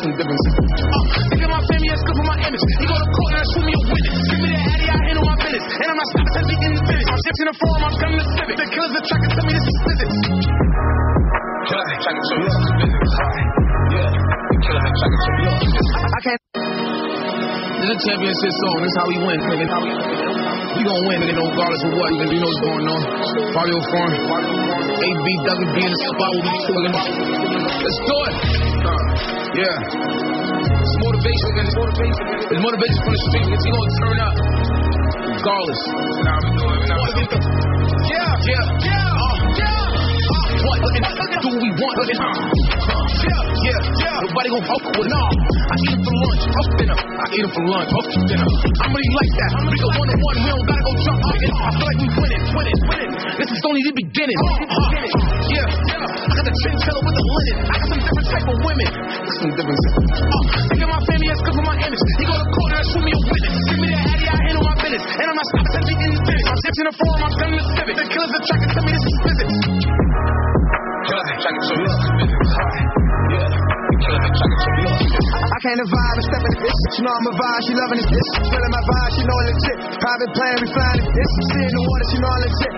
Some 0.00 0.12
different. 0.16 0.40
Uh, 0.48 1.04
think 1.28 1.44
of 1.44 1.50
my 1.52 1.60
family 1.60 1.90
as 1.92 2.00
good 2.08 2.16
for 2.16 2.24
my 2.24 2.36
image. 2.40 2.64
You 2.72 2.88
go 2.88 2.96
to 2.96 3.08
court 3.12 3.30
and 3.36 3.40
I 3.42 3.44
shoot 3.52 3.64
me 3.68 3.72
a 3.76 3.80
witness. 3.84 4.16
Give 4.32 4.40
me 4.40 4.48
the 4.48 4.60
addy, 4.64 4.86
I 4.88 4.96
handle 5.12 5.24
my 5.28 5.36
business. 5.44 5.64
And 5.76 5.88
I'm 5.92 5.98
not 5.98 6.08
stopping 6.08 6.32
till 6.32 6.46
we 6.48 6.54
in 6.56 6.72
the 6.72 6.82
finish. 6.88 7.08
I'm 7.12 7.20
shifting 7.20 7.48
the 7.52 7.56
form, 7.60 7.80
I'm 7.84 7.94
coming 8.00 8.16
to 8.16 8.26
civic. 8.32 8.56
The 8.56 8.66
killers 8.72 8.92
are 8.96 9.04
tracking 9.04 9.32
to 9.36 9.42
me, 9.44 9.52
this 9.52 9.66
is 9.68 9.76
physics. 9.84 10.77
Killers 11.68 11.84
are 11.84 12.00
tracking 12.00 12.24
to 12.24 12.34
me, 12.40 12.44
this 12.48 12.56
is. 12.56 13.12
Yeah, 13.92 14.08
the 14.08 14.56
killers 14.64 14.84
are 14.88 15.12
to 15.20 15.30
me. 15.36 15.44
I 15.52 16.20
can't. 16.24 16.40
This 17.76 17.84
is 17.84 17.92
a 17.92 17.98
championship 18.08 18.52
song. 18.56 18.76
This 18.80 18.88
is 18.88 18.96
how 18.96 19.04
we 19.04 19.16
win. 19.20 19.36
Nigga. 19.36 19.68
How 19.68 19.84
we, 19.84 19.92
we 19.92 20.80
gon' 20.88 21.02
win, 21.12 21.18
nigga, 21.28 21.44
regardless 21.44 21.82
of 21.84 21.92
what. 21.92 22.08
Nigga, 22.16 22.32
you 22.32 22.40
know 22.40 22.48
what's 22.48 22.64
going 22.64 22.88
on. 22.88 23.00
Fabio 23.52 23.78
Foreign, 23.92 24.16
AB, 24.16 25.26
Dougie 25.44 25.68
B 25.76 25.78
in 25.84 25.92
the 25.92 26.00
spot. 26.08 26.30
We'll 26.32 26.48
be 26.48 26.52
chilling. 26.64 26.88
Let's 26.88 28.00
do 28.00 28.16
it. 28.16 28.34
Uh, 28.88 29.04
yeah. 29.60 29.76
It's 30.72 30.96
motivation, 31.04 31.48
nigga. 31.52 31.68
It's 31.68 31.76
motivation. 31.84 32.24
It's 32.48 32.62
motivation 32.64 33.00
from 33.04 33.12
the 33.12 33.20
street, 33.28 33.44
nigga. 33.44 33.60
You 33.60 33.72
gonna 33.76 33.92
turn 34.00 34.16
up. 34.24 34.34
Regardless. 35.36 35.82
Nah, 36.24 36.32
we 36.32 36.48
do 36.48 36.64
it. 36.64 36.80
Nah, 36.88 36.96
we 36.96 37.12
do 37.12 37.24
it. 37.28 37.44
Yeah, 38.08 38.32
yeah, 38.56 38.88
yeah. 38.88 39.20
Uh, 39.20 39.36
yeah. 39.60 39.87
What? 40.58 40.78
Do 41.38 41.54
we 41.54 41.70
want. 41.70 41.96
Yeah, 42.02 42.18
yeah, 43.62 43.78
yeah. 44.02 44.26
Nobody 44.26 44.48
gon' 44.50 44.64
fuck 44.66 44.82
with 44.90 45.06
no. 45.06 45.22
I 45.22 45.76
eat 45.78 45.94
them 45.94 46.02
for 46.02 46.14
lunch, 46.18 46.42
off 46.50 46.68
dinner. 46.82 46.98
I 46.98 47.26
eat 47.30 47.42
them 47.46 47.52
for 47.54 47.64
lunch, 47.70 47.90
off 47.94 48.08
dinner. 48.26 48.48
I'm 48.82 48.90
really 48.90 49.12
like 49.22 49.32
that. 49.38 49.50
We 49.68 49.76
go 49.78 49.88
one 49.94 50.08
on 50.08 50.18
one, 50.18 50.36
we 50.42 50.50
don't 50.50 50.66
gotta 50.66 50.82
go 50.82 50.92
jump. 50.98 51.20
I 51.22 51.38
feel 51.38 51.86
like 51.86 52.00
we 52.02 52.08
winning, 52.10 52.42
winning, 52.58 52.78
winning. 52.90 53.12
This 53.38 53.50
is 53.54 53.60
only 53.70 53.82
the 53.86 53.94
beginning. 54.02 54.38
Yeah, 55.54 55.62
yeah. 55.94 56.26
I 56.26 56.32
got 56.34 56.44
the 56.50 56.54
chinchilla 56.58 57.00
with 57.06 57.14
the 57.14 57.22
linen. 57.22 57.56
I 57.62 57.74
got 57.78 57.86
some 57.86 58.02
different 58.02 58.28
type 58.28 58.46
of 58.50 58.58
women. 58.58 58.88
Some 59.38 59.52
different. 59.54 59.78
Uh, 59.78 60.42
think 60.74 60.82
of 60.82 60.90
my 60.90 61.00
family 61.06 61.28
as 61.30 61.38
for 61.38 61.64
my 61.70 61.76
image. 61.86 62.02
He 62.18 62.24
go 62.26 62.34
to 62.34 62.46
court 62.50 62.70
and 62.74 62.86
shoot 62.90 63.04
me 63.06 63.12
a 63.14 63.20
witness. 63.30 63.56
Give 63.62 63.78
me 63.78 63.88
the 63.94 63.98
addy, 64.10 64.26
I 64.26 64.36
handle 64.42 64.64
my 64.66 64.74
business. 64.82 65.04
And 65.06 65.26
I'm 65.30 65.38
not 65.38 65.46
stopping 65.54 65.84
we 65.86 65.94
in 66.02 66.12
the 66.18 66.22
finish. 66.26 66.44
I'm 66.50 66.58
shifting 66.66 66.86
the 66.90 66.94
form, 66.98 67.18
I'm 67.22 67.34
coming 67.38 67.58
to 67.62 67.66
civic. 67.78 67.94
The 67.94 68.06
killers 68.10 68.42
tracking 68.42 68.72
to 68.74 68.80
me, 68.82 68.90
this 68.90 69.06
is 69.06 69.16
physics. 69.22 69.47
She 76.88 77.04
know 77.04 77.12
I'm 77.12 77.26
a 77.28 77.34
vibe, 77.36 77.60
she 77.68 77.72
loving 77.76 78.00
this 78.00 78.08
bitch. 78.08 78.28
Feeling 78.48 78.72
my 78.72 78.80
vibe, 78.88 79.10
she 79.12 79.22
know 79.28 79.38
legit. 79.44 79.78
Private 80.00 80.30
plane, 80.32 80.56
we 80.56 80.66
flying 80.72 81.00
this 81.04 81.12
bitch. 81.12 81.32
She 81.52 81.58
in 81.60 81.72
the 81.76 81.82
water, 81.84 82.06
she 82.08 82.16
know 82.16 82.32
I'm 82.32 82.40
legit. 82.48 82.72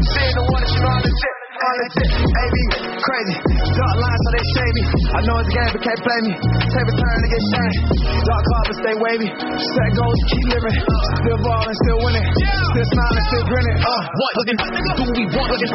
She 0.00 0.20
in 0.24 0.34
the 0.34 0.44
water, 0.48 0.68
she 0.72 0.78
know 0.80 0.92
I'm 0.96 1.02
legit. 1.04 1.33
I'm 1.74 1.82
legit. 1.82 2.06
AB, 2.06 2.56
crazy. 3.02 3.34
Dark 3.74 3.96
lines, 3.98 4.20
so 4.22 4.28
they 4.30 4.44
shade 4.54 4.74
me. 4.78 4.82
I 5.10 5.18
know 5.26 5.36
it's 5.42 5.50
a 5.50 5.54
game, 5.58 5.70
but 5.74 5.82
can't 5.82 6.02
play 6.06 6.20
me. 6.22 6.32
Take 6.70 6.86
a 6.86 6.94
turn 6.94 7.18
to 7.18 7.28
get 7.34 7.42
shamed. 7.50 7.76
Dark 8.14 8.42
carpet, 8.46 8.76
stay 8.78 8.94
wavy. 8.94 9.28
Set 9.58 9.90
goals, 9.98 10.20
keep 10.30 10.46
living. 10.54 10.76
Still 11.18 11.38
balling, 11.42 11.76
still 11.82 11.98
winning. 12.06 12.26
Still 12.30 12.88
smiling, 12.94 13.24
still 13.26 13.44
grinning. 13.50 13.76
Uh, 13.82 14.02
what? 14.06 14.32
Looking, 14.38 14.58
do 14.62 15.02
what 15.02 15.18
we 15.18 15.24
want. 15.34 15.48
Looking, 15.50 15.70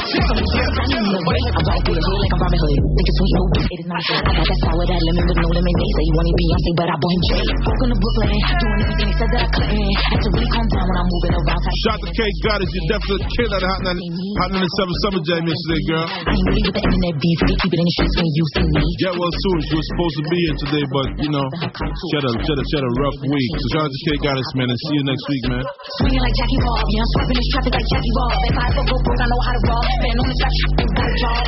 yeah, 0.00 0.66
yeah. 0.70 1.10
I 1.10 1.62
walk 1.66 1.80
through 1.84 1.98
the 1.98 2.04
hood 2.06 2.18
like 2.22 2.32
I'm 2.34 2.40
Robin 2.40 2.60
Hood. 2.60 2.78
Think 2.80 3.06
it's 3.10 3.18
sweet, 3.18 3.34
no 3.34 3.42
it 3.50 3.78
is 3.82 3.88
not. 3.90 4.00
I 4.00 4.30
got 4.30 4.46
that 4.46 4.58
sour, 4.62 4.84
that 4.86 5.00
lemon 5.10 5.24
with 5.26 5.38
no 5.42 5.48
lemonade. 5.50 5.90
Say 5.90 6.02
you 6.06 6.14
want 6.14 6.26
me 6.26 6.32
Beyonce, 6.38 6.70
but 6.78 6.88
I 6.90 6.96
bought 6.98 7.14
him 7.14 7.22
Jay. 7.30 7.44
Broke 7.60 7.82
in 7.82 7.88
the 7.90 7.98
Brooklyn, 8.00 8.28
doing 8.30 8.80
everything 8.80 9.08
he 9.10 9.14
said 9.18 9.30
that 9.30 9.42
I 9.42 9.48
couldn't. 9.50 9.90
Had 10.10 10.20
to 10.22 10.28
really 10.30 10.50
calm 10.50 10.66
down 10.70 10.84
when 10.86 10.98
I'm 11.02 11.08
moving 11.10 11.34
around. 11.34 11.60
Shot 11.84 11.98
the 11.98 12.10
K 12.10 12.20
Goddess, 12.46 12.70
you 12.70 12.82
definitely 12.90 13.26
killed 13.34 13.54
at 13.58 13.62
Hot 13.66 13.80
90, 13.90 14.06
Hot 14.40 14.50
97 14.54 14.99
Summer 15.00 15.22
Jam 15.24 15.42
yesterday, 15.48 15.82
girl. 15.88 16.06
I 16.12 16.32
ain't 16.36 16.48
with 16.52 16.76
the 16.76 16.82
internet 16.84 17.14
beef. 17.16 17.38
They 17.48 17.56
keep 17.56 17.72
it 17.72 17.80
in 17.80 17.86
the 17.88 17.94
streets 17.96 18.16
when 18.20 18.28
you 18.36 18.44
see 18.52 18.66
me. 18.68 18.84
Yeah, 19.00 19.16
well, 19.16 19.32
soon 19.32 19.58
she 19.64 19.74
was 19.80 19.86
supposed 19.96 20.16
to 20.20 20.24
be 20.28 20.38
here 20.44 20.56
today, 20.60 20.84
but 20.92 21.06
you 21.24 21.30
know, 21.32 21.46
she 21.48 22.12
had 22.20 22.24
a 22.28 22.32
she 22.44 22.48
had 22.52 22.60
a, 22.60 22.64
she 22.68 22.74
had 22.76 22.84
a 22.84 22.92
rough 23.00 23.18
week. 23.24 23.52
So 23.60 23.66
shout 23.72 23.84
out 23.88 23.92
to 23.96 24.00
K 24.04 24.08
Goddess, 24.20 24.50
man, 24.60 24.68
and 24.68 24.80
see 24.84 24.94
you 25.00 25.04
next 25.08 25.24
week, 25.24 25.44
man. 25.48 25.64
Swinging 26.04 26.20
like 26.20 26.36
Jackie 26.36 26.60
Bob, 26.60 26.84
yeah, 26.84 27.00
I'm 27.00 27.08
swerving 27.16 27.36
this 27.40 27.48
traffic 27.48 27.72
like 27.80 27.88
Jackie 27.88 28.14
Bob. 28.20 28.30
If 28.44 28.56
I 28.60 28.64
ever 28.68 28.84
go 28.84 28.96
broke, 29.00 29.20
I 29.20 29.26
know 29.30 29.40
how 29.40 29.52
to 29.56 29.62
rob. 29.72 29.84
Man 30.04 30.16
on 30.20 30.26
the 30.28 30.36
track, 30.36 30.54
got 30.68 31.08
a 31.08 31.16
job. 31.16 31.40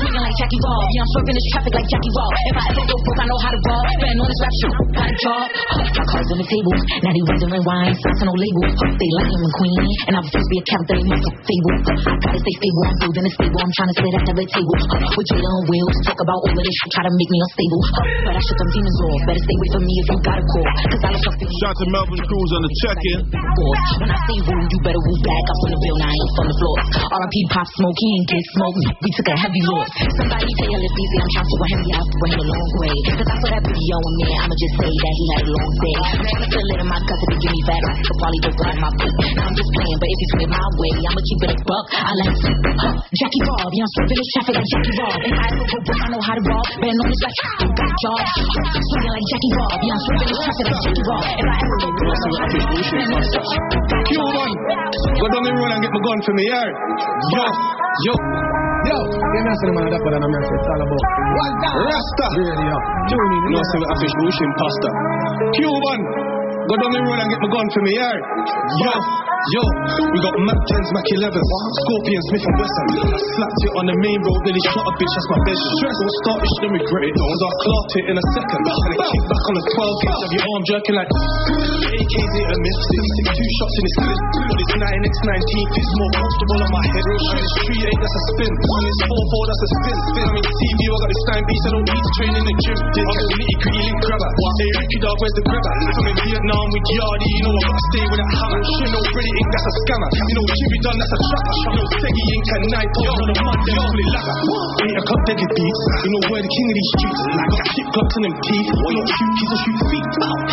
Swinging 0.00 0.22
like 0.26 0.36
Jackie 0.40 0.60
Bob, 0.66 0.82
yeah, 0.90 1.02
I'm 1.06 1.10
swerving 1.14 1.36
this 1.38 1.48
traffic 1.54 1.72
like 1.78 1.88
Jackie 1.94 2.14
Bob. 2.18 2.30
If 2.50 2.56
I 2.58 2.64
ever 2.74 2.84
go 2.90 2.96
broke, 3.06 3.20
I 3.22 3.26
know 3.30 3.38
how 3.38 3.50
to 3.54 3.60
rob. 3.70 3.84
Man 4.02 4.16
on 4.18 4.26
this 4.26 4.40
rap 4.42 4.54
shit, 4.58 4.72
got 4.98 5.06
a 5.06 5.14
job. 5.14 5.46
My 5.94 6.04
cards 6.10 6.28
on 6.34 6.38
the 6.42 6.48
table, 6.50 6.74
now 7.06 7.12
they 7.14 7.22
wondering 7.22 7.64
why 7.70 7.76
I 7.86 7.94
ain't 7.94 7.98
sauce 8.02 8.22
no 8.26 8.34
label. 8.34 8.64
They 8.98 9.10
like 9.14 9.30
him 9.30 9.42
and 9.46 9.54
queen, 9.54 9.78
and 10.10 10.12
I'm 10.18 10.26
supposed 10.26 10.42
to 10.42 10.50
be 10.50 10.58
a 10.58 10.64
captain, 10.66 10.98
they 10.98 11.06
must 11.06 11.38
fable. 11.46 11.76
I 11.86 12.14
gotta 12.18 12.40
stay 12.40 12.54
stable, 12.58 12.79
I'm 12.86 12.96
building 13.02 13.26
a 13.26 13.32
stable, 13.34 13.60
I'm 13.60 13.74
trying 13.76 13.90
to 13.90 13.96
sit 14.00 14.12
at 14.14 14.24
the 14.30 14.46
table. 14.46 14.76
Uh, 14.80 15.16
with 15.16 15.26
Jada 15.28 15.48
on 15.50 15.62
wheels, 15.68 15.96
talk 16.06 16.18
about 16.20 16.38
all 16.40 16.54
of 16.54 16.64
this, 16.64 16.76
try 16.94 17.02
to 17.04 17.12
make 17.12 17.30
me 17.30 17.38
unstable. 17.44 17.82
Uh, 17.82 17.92
but 18.24 18.32
I 18.36 18.40
shut 18.40 18.56
them 18.56 18.70
demons 18.70 18.98
off, 19.00 19.20
better 19.28 19.42
stay 19.44 19.56
away 19.58 19.68
from 19.74 19.82
me 19.84 19.94
if 20.00 20.06
you 20.10 20.18
got 20.22 20.36
a 20.40 20.44
call. 20.44 20.66
Cause 20.90 21.02
I 21.04 21.10
look 21.14 21.26
up 21.26 21.50
Shout 21.60 21.74
to 21.76 21.86
Melvin 21.90 22.22
Cruz 22.24 22.50
on 22.56 22.62
the 22.64 22.72
check-in. 22.80 23.18
When 23.30 24.10
I 24.10 24.18
say 24.24 24.38
rule, 24.46 24.66
you 24.70 24.78
better 24.80 25.02
rule 25.02 25.20
back. 25.26 25.44
I'm 25.50 25.56
from 25.60 25.70
the 25.74 25.80
bill, 25.80 25.96
now 26.00 26.08
I 26.08 26.14
ain't 26.14 26.32
from 26.36 26.46
the 26.46 26.56
floor. 26.56 26.76
R.I.P. 27.10 27.36
Pop 27.50 27.68
Smoke, 27.68 27.98
he 28.00 28.06
ain't 28.16 28.28
get 28.30 28.44
smoke. 28.56 28.76
We 28.80 29.08
took 29.16 29.28
a 29.28 29.36
heavy 29.36 29.62
loss. 29.66 29.90
Somebody 30.20 30.48
tell 30.56 30.70
him 30.70 30.82
easy, 30.84 31.16
I'm 31.20 31.30
trying 31.34 31.48
to 31.50 31.56
go 31.60 31.66
him, 31.70 31.82
yeah, 31.90 32.04
for 32.06 32.26
him 32.30 32.40
a 32.40 32.46
long 32.46 32.70
way. 32.80 32.94
Cause 33.10 33.28
I 33.28 33.36
saw 33.40 33.48
that 33.50 33.62
video 33.66 33.96
on 34.00 34.12
me, 34.14 34.28
I'ma 34.40 34.54
just 34.54 34.74
say 34.80 34.90
that 34.90 35.14
he 35.20 35.24
had 35.34 35.42
a 35.44 35.52
long 35.52 35.72
day. 35.80 35.96
Man, 36.00 36.34
I 36.40 36.46
feel 36.46 36.60
it 36.60 36.69
in 36.69 36.69
my 36.90 36.98
gut 37.06 37.18
to 37.22 37.36
give 37.38 37.52
me 37.54 37.62
back. 37.70 37.82
So 38.02 38.12
probably 38.18 38.40
go 38.42 38.50
grab 38.58 38.76
my 38.82 38.90
feet. 38.98 39.14
Now 39.38 39.46
I'm 39.46 39.54
just 39.54 39.70
playing, 39.70 39.98
but 40.02 40.08
if 40.10 40.18
he's 40.18 40.32
with 40.34 40.50
my 40.50 40.64
way, 40.74 40.92
I'ma 41.06 41.20
keep 41.22 41.40
it 41.40 41.50
a 41.54 41.56
buck. 41.62 41.84
I 41.94 42.12
like 42.18 42.34
it. 42.34 42.56
Huh. 42.80 42.94
Jackie 43.14 43.42
Bob, 43.46 43.70
yeah, 43.70 43.86
I'm 43.86 43.90
swerving 43.94 44.18
this 44.18 44.30
traffic 44.34 44.54
like 44.58 44.68
Jackie 44.70 44.94
Bob. 44.98 45.14
If 45.20 45.30
I 45.30 45.46
ever 45.46 45.66
go 45.70 45.78
broke, 45.86 46.02
I 46.02 46.08
know 46.10 46.22
how 46.26 46.34
to 46.34 46.42
rob. 46.50 46.66
Man, 46.82 46.90
on 46.90 47.06
this 47.06 47.22
rap, 47.22 47.34
got 47.70 47.86
a 47.86 47.96
job. 48.02 48.18
Swinging 48.90 49.12
like 49.14 49.26
Jackie 49.30 49.52
Bob, 49.54 49.78
yeah, 49.80 49.94
I'm 49.94 50.00
swerving 50.02 50.28
this 50.30 50.40
traffic 50.42 50.66
like 50.66 50.80
Jackie 50.82 51.04
Bob. 51.06 51.22
If 51.30 51.46
I 51.46 51.56
ever 51.62 51.76
go 51.78 51.88
broke, 51.94 52.20
I 52.20 52.26
know 52.26 52.42
how 52.42 52.48
to 52.50 52.58
rob. 53.30 53.70
Cuban, 54.10 54.50
go 55.14 55.26
down 55.30 55.42
the 55.46 55.52
road 55.54 55.70
and 55.70 55.80
get 55.86 55.92
my 55.94 56.00
gun 56.02 56.18
for 56.26 56.34
me, 56.34 56.44
yeah? 56.50 56.66
Yo, 57.38 57.46
yo. 58.10 58.14
Yo, 58.80 58.96
you're 58.96 59.44
not 59.44 59.56
saying 59.60 59.76
man, 59.76 59.92
that's 59.92 60.00
what 60.00 60.16
I'm 60.16 60.24
saying. 60.24 60.56
It's 60.56 60.68
all 60.72 60.80
about 60.80 61.04
Rasta. 61.84 62.26
Really, 62.32 62.64
yo. 62.64 62.76
Tune 63.12 63.32
in. 63.36 63.52
No, 63.52 63.60
say 63.60 63.76
we 63.76 63.84
have 63.92 64.00
fish 64.00 64.14
bush 64.24 64.40
pasta. 64.56 64.88
Cuban, 65.52 66.00
go 66.70 66.76
down 66.78 66.92
the 66.94 67.02
road 67.02 67.18
and 67.18 67.28
get 67.34 67.40
my 67.42 67.50
gun 67.50 67.66
for 67.74 67.82
me, 67.82 67.92
yeah? 67.98 68.14
Yo, 68.78 68.92
yo. 68.94 69.62
We 70.10 70.18
got 70.22 70.34
Mac 70.46 70.58
10s, 70.70 70.88
Mac 70.94 71.06
11s, 71.18 71.48
Scorpion, 71.82 72.22
Smith 72.30 72.46
and 72.46 72.56
Wesson. 72.62 72.86
Slapped 73.10 73.62
it 73.66 73.72
on 73.74 73.84
the 73.90 73.96
main 74.06 74.18
road, 74.22 74.40
nearly 74.46 74.62
shot 74.70 74.86
a 74.86 74.92
bitch, 74.94 75.10
that's 75.10 75.30
my 75.34 75.40
best. 75.50 75.58
Stress 75.58 75.96
will 75.98 76.14
start, 76.22 76.38
you 76.38 76.50
shouldn't 76.54 76.74
regret 76.78 77.04
it. 77.10 77.14
Cause 77.18 77.42
I 77.42 77.50
clocked 77.58 77.94
it 77.98 78.04
in 78.10 78.14
a 78.14 78.24
second. 78.38 78.60
And 78.62 78.90
it 78.94 79.00
kicked 79.02 79.28
back 79.30 79.44
on 79.50 79.54
the 79.58 79.64
12 79.66 80.02
gauge 80.02 80.22
of 80.22 80.30
your 80.30 80.44
arm 80.46 80.62
jerking 80.70 80.96
like 80.98 81.10
AK's 81.10 82.32
hit 82.38 82.48
a 82.54 82.58
miss. 82.62 82.78
662 83.26 83.58
shots 83.58 83.74
in 83.74 83.84
his 83.90 83.96
head. 83.98 84.18
But 84.50 84.58
it's 84.62 84.74
9x19, 84.78 85.52
feels 85.74 85.94
more 85.98 86.12
comfortable 86.14 86.58
on 86.60 86.70
my 86.70 86.84
head. 86.86 87.04
On 87.10 87.34
the 87.34 87.50
street, 87.66 87.82
ain't 87.90 87.98
that's 87.98 88.14
a 88.14 88.22
spin. 88.30 88.52
When 88.54 88.82
it's 88.86 89.02
4-4, 89.10 89.50
that's 89.50 89.62
a 89.62 89.70
spin. 89.74 89.98
I'm 90.22 90.34
in 90.38 90.44
TV, 90.46 90.80
I 90.86 90.96
got 91.02 91.10
this 91.10 91.24
time 91.34 91.44
beast, 91.50 91.64
I 91.66 91.70
don't 91.74 91.86
need 91.90 92.02
to 92.02 92.12
train 92.14 92.32
in 92.38 92.44
the 92.46 92.54
gym. 92.62 92.78
I'm 92.78 93.18
a 93.18 93.24
nitty 93.26 93.54
gritty 93.58 93.80
link 93.90 93.98
grabber. 94.06 94.30
Hey, 94.30 94.70
Ricky 94.78 94.98
dog, 95.02 95.16
where's 95.18 95.34
the 95.34 95.44
grabber? 95.50 95.72
I'm 95.80 96.06
in 96.10 96.16
Vietnam 96.20 96.59
with 96.68 96.86
Yardy, 96.92 97.30
you 97.30 97.42
know 97.48 97.56
I 97.56 97.80
stay 97.88 98.04
with 98.04 98.20
that 98.20 98.30
hammer. 98.36 98.60
You 98.60 98.90
know, 98.92 99.02
Ready 99.16 99.32
Ink, 99.40 99.48
that's 99.50 99.66
a 99.70 99.72
scammer. 99.80 100.08
You 100.10 100.34
know, 100.36 100.46
Jimmy 100.50 100.78
Dunn, 100.84 100.96
that's 101.00 101.14
a 101.14 101.18
trapper. 101.20 101.54
You 101.60 101.78
know, 101.80 101.86
Seggy 102.00 102.24
Ink 102.34 102.46
and 102.50 102.64
Night 102.70 102.90
Pop, 102.90 103.08
on 103.10 103.26
the 103.30 103.34
Monday, 103.40 103.74
fully 103.80 104.06
lacquer. 104.10 104.36
Eight 104.84 104.96
o'clock, 105.00 105.22
deadly 105.30 105.48
beats. 105.48 105.82
You 106.04 106.10
know, 106.10 106.22
we're 106.28 106.42
the 106.44 106.50
king 106.50 106.66
of 106.70 106.74
these 106.76 106.90
streets. 107.00 107.20
Like, 107.30 107.50
got 107.50 107.68
hip 107.70 107.88
gloves 107.90 108.14
in 108.16 108.22
them 108.26 108.36
teeth. 108.44 108.68
We 108.70 108.90
don't 109.00 109.10
shoot 109.10 109.32
keys 109.40 109.50
or 109.50 109.60
shoot 109.64 109.80
feet. 109.90 110.06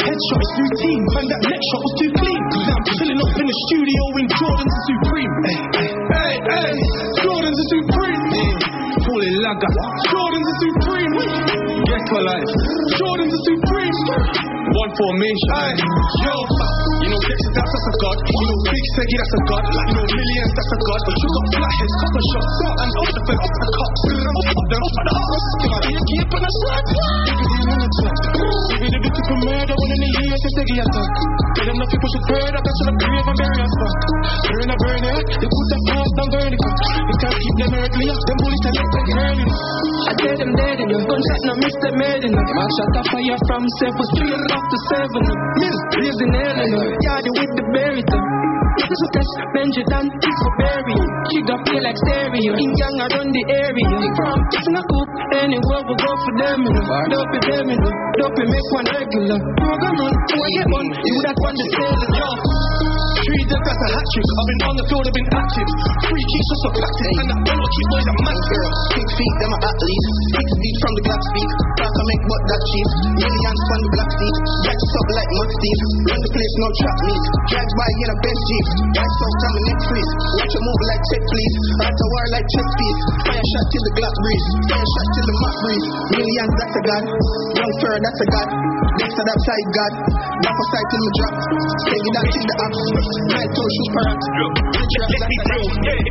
Headshot 0.08 0.42
is 0.44 0.52
routine. 0.58 1.04
Man, 1.18 1.26
that 1.28 1.42
neck 1.52 1.62
shot 1.68 1.82
was 1.84 1.94
too 1.98 2.12
clean. 2.22 2.42
Now 2.48 2.78
I'm 2.78 2.86
chilling 2.96 3.20
up 3.20 3.34
in 3.36 3.46
the 3.48 3.58
studio 3.68 4.02
in 4.22 4.26
Jordan's 4.32 4.78
supreme. 4.88 5.34
Hey, 5.48 5.60
hey, 6.08 6.34
hey, 6.38 6.74
Jordan's 7.48 7.64
are 7.64 7.80
supreme. 7.80 8.24
Fully 9.08 9.32
lagger. 9.40 9.72
Jordan's 10.12 10.48
are 10.52 10.60
supreme. 10.68 11.14
For 12.12 12.20
life. 12.28 12.52
Jordan's 13.00 13.32
are 13.32 13.46
supreme. 13.48 14.00
One 14.68 14.92
formation. 14.92 15.56
Hey, 15.56 15.80
yo. 16.28 16.36
You 16.44 17.08
know, 17.08 17.20
Dexter, 17.24 17.52
that's, 17.56 17.72
that's 17.72 17.88
a 17.88 17.94
god. 18.04 18.18
You 18.20 18.44
know, 18.52 18.58
Big 18.68 18.84
Seggy, 19.00 19.16
that's 19.16 19.32
a 19.32 19.40
god. 19.48 19.64
You 19.64 19.96
know, 19.96 20.06
Millions, 20.12 20.52
that's 20.60 20.72
a 20.76 20.80
god. 20.92 21.00
But 21.08 21.16
you 21.16 21.28
got 21.32 21.46
flatheads, 21.56 21.96
copper 22.04 22.24
shots, 22.36 22.56
and 22.68 22.92
off 23.00 23.12
the 23.16 23.22
fence, 23.32 23.48
off 23.48 23.60
the 23.64 23.70
cops. 23.80 24.02
Off 24.28 24.68
the 24.68 24.78
off 24.84 24.96
the 25.08 25.14
house. 25.16 25.48
You 25.88 26.02
keep 26.04 26.28
on 26.36 26.44
a 26.44 26.52
slap. 26.52 26.84
Even 28.76 28.92
the 28.92 29.00
beautiful 29.08 29.38
murder, 29.48 29.72
one 29.72 29.92
in 29.96 30.00
the 30.04 30.10
years, 30.20 30.42
it's 30.44 30.52
Seggy 30.52 30.84
attack. 30.84 31.12
Tell 31.56 31.68
them 31.72 31.80
nothing 31.80 31.96
push 32.04 32.12
it 32.12 32.24
further, 32.28 32.60
that's 32.60 32.80
what 32.84 32.92
I'm 32.92 32.98
grave 33.00 33.24
and 33.24 33.38
bury 33.40 33.60
us 33.64 33.76
back. 33.80 33.96
Burn 34.52 34.68
a 34.68 34.76
burn 34.84 35.04
it, 35.16 35.24
they 35.32 35.48
put 35.48 35.68
the 35.72 35.80
fast 35.88 36.18
them 37.38 37.72
hurt 37.78 37.94
me. 37.98 38.08
Them 38.08 38.38
bullet 38.42 38.64
and 38.68 38.76
let 38.78 38.90
them 38.94 39.06
me. 39.38 39.46
I 40.08 40.14
tell 40.18 40.38
them 40.38 40.52
dead 40.58 40.78
in 40.82 40.88
you. 40.90 41.00
Gunshot 41.06 41.42
no 41.46 41.54
miss 41.62 41.76
them 41.82 41.96
made 41.98 42.24
in 42.26 42.32
you. 42.34 42.44
Man 42.58 42.70
shot 42.78 42.98
a 42.98 43.02
fire 43.12 43.40
from 43.48 43.64
self 43.80 43.96
was 43.98 44.10
straight 44.18 44.52
off 44.54 44.66
the 44.72 44.80
seven. 44.90 45.24
Blazing 45.98 46.34
hell 46.34 46.58
in 46.58 46.70
you. 46.74 46.84
Yardy 47.06 47.32
with 47.38 47.52
the 47.58 47.64
berry 47.74 48.04
too. 48.78 48.88
This 48.88 48.94
is 48.94 49.02
a 49.02 49.10
test 49.18 49.34
it's 49.58 50.42
for 50.44 50.54
berry. 50.62 50.98
She 51.34 51.38
got 51.46 51.60
play 51.66 51.82
like 51.82 51.98
stereo. 52.06 52.52
In 52.54 52.70
young 52.78 52.96
around 53.02 53.30
the 53.34 53.44
area. 53.50 53.98
From 54.18 54.38
it's 54.54 54.68
in 54.68 54.78
a 54.78 54.84
coop. 54.86 55.10
Anywhere 55.34 55.84
we 55.88 55.94
go 55.98 56.12
for 56.14 56.34
them. 56.38 56.60
Dope 57.10 57.36
it 57.38 57.44
them. 57.50 57.68
Dope 57.74 58.38
it 58.38 58.48
make 58.48 58.68
one 58.74 58.88
regular. 58.94 59.40
Program 59.58 59.96
run. 59.98 60.14
Who 60.14 60.38
I 60.38 60.50
get 60.58 60.68
one? 60.70 60.88
You 60.94 61.16
that 61.26 61.38
one 61.42 61.56
the 61.58 61.66
and 61.68 62.14
job. 62.18 62.38
Three 63.28 63.44
dead, 63.52 63.60
that's 63.60 63.84
a 63.84 63.90
hat 63.92 64.06
trick. 64.08 64.24
I've 64.24 64.48
been 64.48 64.62
on 64.72 64.76
the 64.80 64.86
field, 64.88 65.04
I've 65.04 65.18
been 65.20 65.30
active. 65.36 65.70
Free 66.08 66.26
kicks, 66.32 66.48
just 66.48 66.64
a 66.64 66.70
practice. 66.80 67.18
And 67.18 67.28
that 67.28 67.40
one 67.44 67.60
lucky 67.60 67.84
boys 67.92 68.08
mad 68.24 68.40
girl. 68.48 68.72
Six 68.96 69.08
feet, 69.20 69.36
them 69.44 69.52
are 69.52 69.64
athletes. 69.68 70.08
Six 70.32 70.48
feet 70.48 70.76
from 70.80 70.92
the 70.96 71.04
black 71.12 71.22
speak. 71.28 71.50
Back 71.76 71.92
I 71.92 72.04
make 72.08 72.24
what 72.24 72.42
that 72.48 72.62
cheap. 72.72 72.88
Millions 73.20 73.62
from 73.68 73.80
the 73.84 73.90
black 74.00 74.12
seat. 74.16 74.36
Jack 74.64 74.80
up 74.80 75.08
like 75.12 75.32
Mustang. 75.36 75.80
Run 76.08 76.20
the 76.24 76.32
place, 76.32 76.54
no 76.56 76.68
trap 76.72 76.98
meet. 77.04 77.24
Drags 77.52 77.74
by 77.76 77.90
in 78.00 78.08
a 78.08 78.18
Benz 78.24 78.42
Jeep. 78.48 78.67
So 78.68 79.26
from 79.40 79.54
the 79.56 79.64
next 79.72 79.84
freeze. 79.88 80.12
Watch 80.36 80.52
your 80.52 80.64
move 80.68 80.82
like 80.92 81.04
check 81.08 81.24
please. 81.24 81.56
Heart 81.80 81.96
to 81.96 82.06
war 82.12 82.26
like 82.36 82.48
chess 82.52 82.70
piece. 82.76 83.02
Fire 83.24 83.48
shot 83.48 83.66
till 83.72 83.84
the 83.88 83.94
Glock 83.96 84.16
breeze. 84.20 84.48
Fire 84.68 84.88
shot 84.92 85.08
till 85.16 85.26
the 85.28 85.36
Mac 85.40 85.56
breeze. 85.64 85.88
Millions, 86.20 86.54
that's 86.60 86.76
a 86.76 86.82
god. 86.84 87.04
Young 87.56 87.74
fur, 87.80 87.96
that's 87.96 88.22
a 88.22 88.28
god. 88.28 88.48
Next 88.98 89.14
to 89.14 89.24
that 89.30 89.40
side, 89.46 89.68
God. 89.78 89.94
For 90.58 90.66
side 90.74 90.88
till 90.90 91.02
me 91.06 91.10
drop. 91.18 91.34
Take 91.86 92.02
it 92.02 92.14
down 92.18 92.28
till 92.34 92.46
the 92.50 92.56
ops. 92.66 92.82
Night 93.30 93.52
toe 93.54 93.70
shoes 93.70 93.90
per 93.94 94.04
act. 94.10 94.26
Let's 94.98 95.26
be 95.30 95.38
real. 95.38 95.68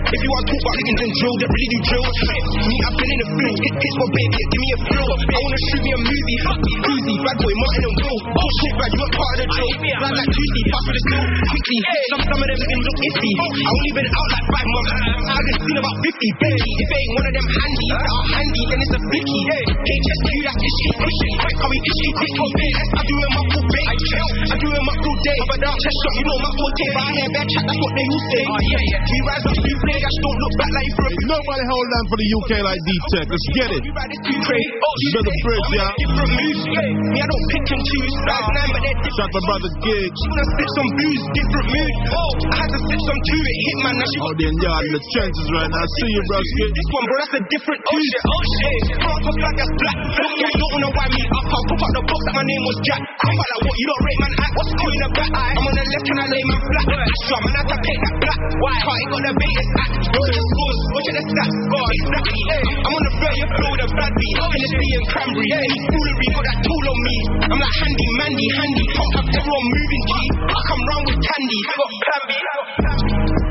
If 0.06 0.20
you 0.22 0.30
want 0.30 0.44
to 0.46 0.54
talk 0.54 0.62
about 0.62 0.76
niggas 0.86 1.02
and 1.02 1.14
drill, 1.18 1.34
they 1.36 1.48
really 1.50 1.68
do 1.72 1.78
drill. 1.82 2.06
Me, 2.06 2.74
I've 2.86 2.94
been 2.94 3.10
in 3.10 3.18
the 3.18 3.26
field. 3.26 3.56
Hit 3.58 3.74
hits 3.74 3.96
for 3.98 4.08
baby, 4.14 4.38
give 4.38 4.62
me 4.62 4.68
a 4.70 4.78
thrill. 4.86 5.10
I 5.18 5.38
wanna 5.42 5.60
shoot 5.66 5.82
me 5.82 5.90
a 5.90 5.98
movie. 5.98 6.38
Uzi, 6.86 7.14
bad 7.26 7.36
boy, 7.42 7.54
Martin 7.58 7.82
and 7.90 7.96
Will. 7.96 8.18
Oh 8.22 8.50
shit, 8.54 8.74
bad, 8.78 8.90
you 8.94 8.98
weren't 9.02 9.14
part 9.18 9.30
of 9.34 9.38
the 9.42 9.46
drill. 9.50 9.70
Ride 9.96 10.16
like 10.22 10.30
Tuesday, 10.30 10.64
pass 10.70 10.84
with 10.86 10.94
the 10.94 11.02
still. 11.06 11.24
Quickly, 11.26 11.78
some, 12.06 12.22
some 12.22 12.38
of 12.38 12.46
them 12.46 12.58
niggas 12.62 12.82
look 12.86 12.98
iffy. 13.02 13.32
I 13.34 13.66
only 13.66 13.90
been 13.98 14.08
out 14.14 14.28
like 14.30 14.46
five 14.46 14.68
months. 14.70 14.92
I 15.26 15.38
done 15.42 15.58
seen 15.58 15.76
about 15.82 15.96
50, 16.06 16.38
barely. 16.38 16.70
If 16.70 16.86
it 16.86 16.98
ain't 17.02 17.12
one 17.18 17.26
of 17.26 17.34
them 17.34 17.46
handy, 17.50 17.88
that 17.96 18.06
are 18.06 18.26
handy, 18.30 18.62
then 18.70 18.78
it's 18.78 18.94
a 18.94 19.00
blicky. 19.10 19.40
HSQ, 19.74 20.28
that 20.46 20.56
ishy, 20.62 20.88
ishy. 21.02 21.30
How 21.42 21.66
we 21.66 21.78
ishy, 21.82 22.08
dicky. 22.14 22.75
I 22.76 23.02
do 23.06 23.14
it 23.16 23.30
my 23.32 23.42
full 23.48 23.66
day. 23.66 23.84
I 23.86 24.56
do 24.60 24.68
it 24.68 24.84
my 24.84 24.96
full 25.00 25.18
day. 25.24 25.38
But 25.46 25.58
that 25.64 25.74
chest 25.80 25.96
shot, 25.96 26.12
you 26.16 26.24
know 26.26 26.38
my 26.44 26.52
forte. 26.56 26.86
But 26.92 27.04
I 27.06 27.10
hear 27.16 27.28
bad 27.32 27.46
chat, 27.48 27.64
that's 27.66 27.80
what 27.80 27.92
they 27.96 28.06
all 28.06 28.24
say. 28.28 28.42
Oh 28.46 28.60
yeah, 28.60 28.82
yeah. 28.92 29.00
We 29.06 29.18
rise 29.26 29.44
up, 29.46 29.56
you 29.56 29.76
play, 29.80 29.96
guys 29.96 30.16
don't 30.20 30.38
look 30.40 30.54
back 30.60 30.70
like 30.76 30.86
you 30.86 30.94
from 30.96 31.12
Nobody 31.26 31.64
hold 31.66 31.88
on 31.96 32.04
for 32.06 32.18
the 32.20 32.28
UK 32.36 32.50
like 32.62 32.80
D-Tech. 32.86 33.26
Let's 33.26 33.46
get 33.56 33.68
it. 33.76 33.82
Brother 33.86 35.32
oh, 35.32 35.44
Bridge, 35.46 35.68
yeah. 35.72 35.90
Different. 35.96 36.30
Me, 36.36 37.18
I 37.18 37.26
don't 37.26 37.46
pick 37.50 37.66
and 37.72 37.82
choose. 37.82 38.14
Rise 38.28 38.48
nine, 38.52 38.70
but 38.70 38.80
they're 38.84 38.98
different. 39.00 39.16
Shout 39.16 39.30
to 39.32 39.40
brother 39.48 39.72
Gigs. 39.80 40.16
She 40.20 40.26
wanna 40.28 40.46
spit 40.52 40.68
some 40.76 40.90
booze, 41.00 41.24
different 41.32 41.66
mood. 41.72 41.92
Oh, 42.12 42.30
I 42.52 42.56
had 42.60 42.70
to 42.70 42.78
spit 42.84 43.00
some 43.00 43.20
too, 43.24 43.40
it 43.40 43.56
hit 43.56 43.78
man. 43.80 43.94
Now 43.96 44.06
she 44.06 44.18
Out 44.20 44.34
there 44.36 44.50
in 44.52 44.56
yard 44.60 44.82
in 44.84 44.92
the 44.92 45.02
trenches 45.16 45.48
right 45.56 45.70
now. 45.72 45.80
I 45.80 45.88
see 45.88 46.10
you, 46.12 46.22
Rusky. 46.28 46.64
This 46.76 46.88
one, 46.92 47.04
bro, 47.06 47.16
that's 47.16 47.34
a 47.36 47.42
different 47.48 47.80
tune. 47.86 47.96
Oh 47.96 48.04
shit, 48.04 48.22
oh 48.26 48.42
shit. 48.52 48.82
Proper 49.00 49.32
flag 49.40 49.54
that's 49.56 49.74
black. 49.80 49.96
Black 50.20 50.34
guy, 50.36 50.52
don't 50.52 50.72
wanna 50.76 50.90
wind 50.92 51.12
me 51.16 51.22
up. 51.26 51.46
I'll 51.46 51.64
pop 51.66 51.80
out 51.80 51.92
the 51.96 52.02
box 52.06 52.20
that 52.26 52.34
my 52.36 52.44
name 52.44 52.62
was 52.66 52.78
Jack. 52.82 52.98
Come 52.98 53.36
back 53.38 53.48
like 53.54 53.62
what? 53.62 53.76
You 53.78 53.86
don't 53.86 54.02
rate 54.06 54.20
man 54.26 54.32
act. 54.42 54.52
What's 54.56 54.72
in 54.74 54.98
the 54.98 55.08
back? 55.14 55.30
I'm 55.36 55.66
on 55.66 55.74
the 55.76 55.84
left 55.86 56.08
and 56.10 56.18
I 56.18 56.26
lay 56.26 56.42
man 56.50 56.60
flat. 56.66 56.86
Astro, 57.06 57.38
man, 57.46 57.54
I 57.56 57.62
to 57.62 57.76
take 57.86 58.00
that 58.02 58.14
black. 58.26 58.38
Why? 58.58 58.74
Can't 58.86 59.00
it 59.02 59.06
got 59.06 59.22
the 59.22 59.32
biggest 59.36 59.70
act. 59.76 59.92
Watch 60.16 60.32
the 60.34 60.42
scores, 60.50 60.80
watch 60.96 61.08
the 61.16 61.22
stats. 61.30 61.56
God, 61.70 61.90
exactly. 61.96 62.42
I'm 62.82 62.92
on 62.96 63.02
the 63.06 63.12
30th 63.22 63.52
floor 63.54 63.70
with 63.70 63.86
a 63.86 63.88
bad 63.96 64.12
beat. 64.18 64.36
Hennessy 64.36 64.90
and 64.96 65.06
cranberry. 65.14 65.48
Any 65.56 65.80
foolery, 65.86 66.26
got 66.34 66.44
that 66.46 66.58
tool 66.66 66.86
on 66.90 66.98
me. 67.06 67.16
I'm 67.46 67.58
like 67.62 67.76
handy, 67.78 68.06
mandy, 68.18 68.48
handy. 68.56 68.84
Pop 68.96 69.14
up 69.14 69.26
everyone 69.30 69.66
moving 69.70 70.04
G. 70.06 70.12
I 70.26 70.58
come 70.66 70.82
round 70.90 71.04
with 71.06 71.20
candy. 71.22 71.58
Got 71.70 71.90
plan 72.02 72.22
B. 72.26 72.32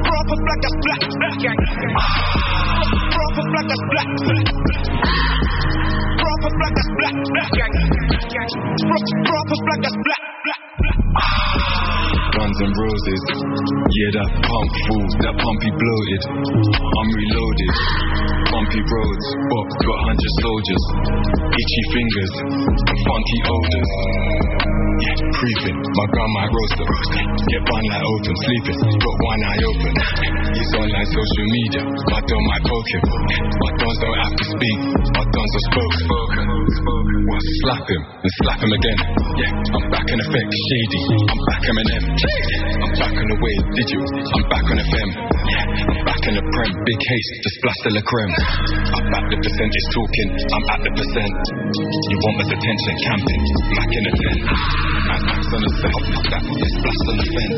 Proper 0.05 0.37
flag 0.43 0.59
that's 0.59 0.77
black. 0.83 1.01
Black 1.15 1.35
gang. 1.39 1.59
Proper 3.15 3.43
flag 3.47 3.65
that's 3.69 3.85
black. 3.95 4.09
Proper 6.19 6.51
flag 6.51 6.73
that's 6.75 6.91
black. 6.99 7.15
Black 7.15 7.51
gang. 7.55 7.74
Black. 10.05 10.21
Guns 12.31 12.59
and 12.61 12.73
roses, 12.77 13.21
yeah, 13.95 14.11
that 14.11 14.29
pump 14.43 14.71
fool, 14.91 15.07
that 15.23 15.35
pumpy 15.39 15.71
bloated. 15.71 16.23
I'm 16.27 17.09
reloaded, 17.15 17.75
bumpy 18.51 18.81
roads, 18.83 19.27
Bob 19.47 19.67
got 19.71 19.99
hundred 20.03 20.31
soldiers, 20.43 20.83
itchy 21.47 21.83
fingers, 21.95 22.33
funky 22.91 23.39
odors. 23.47 23.91
Yeah, 24.95 25.17
creeping, 25.31 25.79
my 25.79 26.05
grandma 26.07 26.43
roaster, 26.47 26.87
get 26.87 27.61
one 27.67 27.87
eye 27.91 28.03
open, 28.03 28.33
sleeping, 28.35 28.79
got 28.95 29.15
one 29.27 29.41
eye 29.43 29.63
open. 29.63 29.93
He's 30.55 30.71
on 30.75 30.87
like 30.91 31.09
social 31.11 31.47
media, 31.51 31.83
my 31.83 32.19
don't 32.19 32.45
my 32.51 32.59
poking, 32.63 33.05
my 33.59 33.71
dons 33.79 33.97
don't 33.99 34.19
have 34.23 34.35
to 34.39 34.45
speak, 34.55 34.79
my 35.19 35.23
dons 35.23 35.51
are 35.55 35.65
spoken. 35.71 36.43
Well, 37.25 37.43
slap 37.65 37.85
him 37.89 38.01
and 38.07 38.33
slap 38.43 38.59
him 38.59 38.71
again. 38.71 38.99
Yeah, 39.35 39.51
I'm 39.75 39.85
back 39.91 40.07
in 40.07 40.19
effect, 40.19 40.49
shady. 40.51 41.01
I'm 41.27 41.39
back 41.43 41.61
Eminem. 41.65 42.03
I'm 42.85 42.93
back 42.95 43.13
on 43.17 43.25
the 43.25 43.37
wave, 43.41 43.65
digital. 43.85 44.09
I'm 44.33 44.43
back 44.49 44.65
on 44.65 44.77
FM. 44.81 45.09
Yeah, 45.45 45.65
I'm 45.93 46.01
back 46.05 46.21
in 46.25 46.33
the 46.33 46.41
prem. 46.41 46.71
Big 46.73 47.01
haste, 47.05 47.33
just 47.45 47.57
blast 47.61 47.81
the 47.85 48.01
creme. 48.01 48.33
I'm 48.97 49.05
back 49.13 49.25
the 49.29 49.37
percentage 49.37 49.87
talking. 49.93 50.29
I'm 50.33 50.65
at 50.73 50.79
the 50.85 50.91
percent. 50.97 51.37
You 52.09 52.17
want 52.17 52.35
my 52.41 52.45
attention, 52.49 52.93
camping. 53.05 53.41
Back 53.77 53.89
in 53.93 54.03
the 54.09 54.13
tent. 54.17 54.41
My 55.05 55.17
back's 55.21 55.49
on 55.53 55.61
the 55.61 55.71
set. 55.85 55.95
That 56.33 56.43
is 56.49 56.73
blast 56.81 57.05
on 57.05 57.15
the 57.21 57.27
fence. 57.29 57.57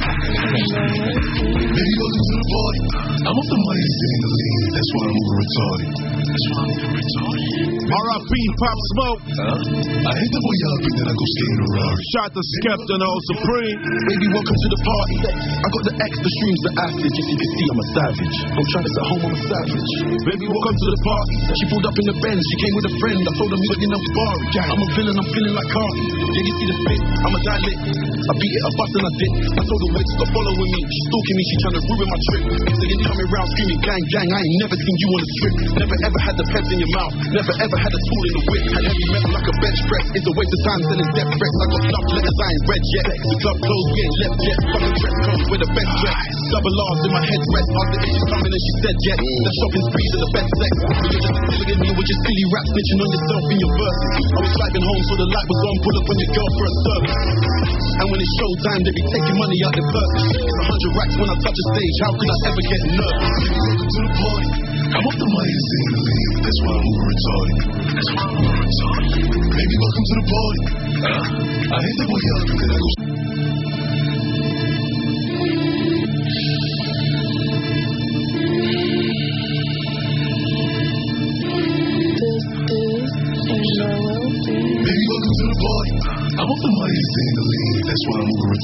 Back 0.00 0.20
in 0.24 0.32
the 0.32 0.62
tent. 0.72 1.32
Baby, 1.52 1.92
welcome 2.00 2.24
to 2.24 2.34
the 2.40 2.46
party. 2.48 2.82
I'm 3.22 3.36
off 3.36 3.48
the 3.52 3.60
money 3.60 3.84
sitting 3.92 4.12
in 4.12 4.20
the 4.22 4.32
lean. 4.32 4.62
That's 4.72 4.90
why 4.92 5.02
I'm 5.02 5.12
moving 5.12 5.36
retarded. 5.42 5.90
That's 6.32 6.46
why 6.48 6.60
I'm 6.62 6.68
moving 6.72 6.92
retarded. 6.96 7.52
R.I.P. 7.92 8.32
Pop 8.56 8.78
Smoke. 8.92 9.20
Huh? 9.36 10.08
I 10.08 10.12
hit 10.16 10.30
the 10.32 10.42
boy 10.42 10.56
up 10.72 10.80
and 10.80 10.94
then 10.96 11.06
I 11.06 11.14
go 11.14 11.26
stay 11.28 11.48
in 11.52 11.58
a 11.60 11.68
Rari. 11.76 12.02
Shout 12.16 12.30
to 12.32 12.40
Skepta 12.40 12.92
and 12.96 13.04
all 13.04 13.20
Supreme. 13.36 13.78
Baby, 14.08 14.26
welcome 14.32 14.58
to 14.58 14.68
the 14.72 14.80
party. 14.80 15.16
I 15.42 15.68
got 15.70 15.82
the 15.88 15.94
extra 15.94 16.30
streams, 16.30 16.60
the 16.62 16.72
acid, 16.86 17.10
so 17.10 17.20
you 17.22 17.36
can 17.38 17.50
see 17.52 17.66
I'm 17.72 17.80
a 17.82 17.86
savage. 17.94 18.36
I'm 18.52 18.66
trying 18.72 18.86
to 18.86 18.92
at 18.92 19.06
home, 19.10 19.22
I'm 19.26 19.34
a 19.34 19.40
savage. 19.42 19.90
Baby, 20.26 20.44
welcome 20.46 20.76
to 20.76 20.88
the 20.92 21.00
party. 21.02 21.36
She 21.58 21.64
pulled 21.70 21.86
up 21.86 21.96
in 21.98 22.06
the 22.10 22.16
Benz, 22.22 22.42
she 22.42 22.56
came 22.62 22.74
with 22.78 22.86
a 22.90 22.94
friend. 23.02 23.18
I 23.22 23.32
told 23.34 23.50
her 23.50 23.58
we 23.58 23.66
in 23.82 23.92
a 23.92 24.00
bar. 24.02 24.34
I'm 24.62 24.80
a 24.82 24.88
villain, 24.94 25.16
I'm 25.18 25.28
feeling 25.32 25.54
like 25.54 25.70
Cardi. 25.70 26.02
Yeah, 26.02 26.44
you 26.46 26.52
see 26.58 26.66
the 26.70 26.76
fit, 26.86 27.00
I'm 27.02 27.32
a 27.34 27.40
die 27.42 27.62
lit. 27.62 27.78
I 28.22 28.32
beat 28.38 28.54
it, 28.54 28.62
I 28.62 28.70
bust 28.78 28.92
and 28.94 29.06
I 29.06 29.12
did. 29.18 29.32
I 29.58 29.62
told 29.66 29.80
the 29.82 29.90
witch, 29.98 30.10
stop 30.14 30.28
following 30.30 30.70
me. 30.70 30.80
She 30.86 31.00
stalking 31.10 31.36
me, 31.36 31.42
she 31.42 31.56
trying 31.62 31.76
to 31.76 31.82
ruin 31.82 32.08
my 32.08 32.18
trip. 32.22 32.42
So 32.62 32.84
you 32.86 32.96
coming 33.02 33.28
round 33.34 33.48
screaming, 33.52 33.80
gang, 33.82 34.04
gang. 34.14 34.28
I 34.30 34.38
ain't 34.38 34.58
never 34.62 34.76
seen 34.78 34.96
you 35.02 35.08
on 35.10 35.20
a 35.22 35.28
strip. 35.32 35.54
Never 35.82 35.96
ever 36.06 36.18
had 36.22 36.34
the 36.38 36.46
pens 36.54 36.70
in 36.70 36.78
your 36.78 36.92
mouth. 36.94 37.14
Never 37.34 37.54
ever 37.58 37.76
had 37.82 37.92
a 37.92 38.00
tool 38.06 38.22
in 38.22 38.32
the 38.32 38.42
whip. 38.46 38.62
Had 38.62 38.84
heavy 38.86 39.06
metal 39.10 39.30
like 39.34 39.48
a 39.50 39.54
bench 39.58 39.80
press. 39.90 40.06
It's 40.14 40.26
a 40.26 40.34
waste 40.38 40.52
of 40.54 40.60
time 40.62 40.80
sending 40.86 41.10
death 41.18 41.30
threats. 41.34 41.58
I 41.58 41.66
got 41.66 41.82
love 41.82 42.06
letters, 42.14 42.38
I 42.38 42.48
ain't 42.52 42.64
read 42.70 42.84
yet. 42.92 43.06
The 43.22 43.36
club 43.42 43.58
closed, 43.58 43.88
we 43.92 44.02
left 44.22 44.38
yet. 44.42 44.58
Fucking 44.72 44.94
dress 45.02 45.31
code 45.32 45.48
with 45.48 45.60
the 45.64 45.70
best 45.72 45.92
dress. 46.04 46.20
Double 46.52 46.74
R's 46.76 47.00
in 47.08 47.12
my 47.12 47.22
head 47.24 47.42
rest. 47.52 47.70
Asked 47.72 47.94
if 47.96 48.02
she's 48.04 48.26
coming 48.28 48.52
and 48.52 48.62
she 48.62 48.72
said 48.84 48.96
yes. 49.02 49.18
The 49.22 49.52
shopping 49.56 49.84
sprees 49.88 50.12
and 50.12 50.22
the 50.22 50.30
best 50.36 50.50
sex. 50.52 50.72
But 50.82 50.96
you're 51.12 51.24
just 51.24 51.38
killing 51.48 51.80
me 51.80 51.90
with 51.96 52.08
your 52.12 52.20
silly 52.22 52.44
rap 52.52 52.66
snitching 52.68 53.00
on 53.02 53.08
yourself 53.12 53.44
in 53.52 53.58
your 53.62 53.72
verses. 53.72 54.12
I 54.12 54.40
was 54.42 54.52
driving 54.52 54.84
home 54.84 55.02
so 55.02 55.12
the 55.16 55.28
light 55.32 55.48
was 55.48 55.60
on. 55.62 55.76
Pull 55.82 55.96
up 55.96 56.06
on 56.12 56.16
your 56.22 56.30
girl 56.36 56.50
for 56.52 56.64
a 56.68 56.72
service. 56.82 57.16
And 57.92 58.06
when 58.12 58.18
it's 58.20 58.34
showtime, 58.40 58.80
they 58.82 58.92
be 58.92 59.04
taking 59.08 59.36
money 59.40 59.58
out 59.64 59.72
their 59.72 59.88
purse. 59.88 60.14
It's 60.32 60.58
a 60.60 60.64
hundred 60.68 60.92
racks 60.96 61.16
when 61.16 61.28
I 61.32 61.36
touch 61.40 61.58
a 61.62 61.64
stage. 61.72 61.96
How 62.02 62.12
could 62.12 62.30
I 62.32 62.36
ever 62.52 62.62
get 62.62 62.80
nervous? 62.92 63.32
Welcome 63.52 63.90
to 63.92 64.00
the 64.02 64.12
party. 64.12 64.48
I'm 64.92 65.02
off 65.08 65.16
the 65.16 65.28
money 65.32 65.52
and 65.56 65.66
in 65.72 65.92
the 65.92 66.02
lean. 66.02 66.30
That's 66.42 66.60
why 66.62 66.72
I'm 66.72 66.84
moving 66.84 67.08
retarded. 67.12 67.58
That's 67.96 68.10
why 68.12 68.22
I'm 68.22 68.34
moving 68.36 68.60
retarded. 68.68 69.10
Baby, 69.52 69.76
welcome 69.80 70.04
to 70.10 70.14
the 70.20 70.26
party. 70.32 70.62
I 71.72 71.78
hit 71.80 71.96
the 71.96 72.06
boy 72.12 72.22
up 72.36 72.44
and 72.52 72.58
then 72.60 72.70
I 72.72 72.78
go. 72.82 73.01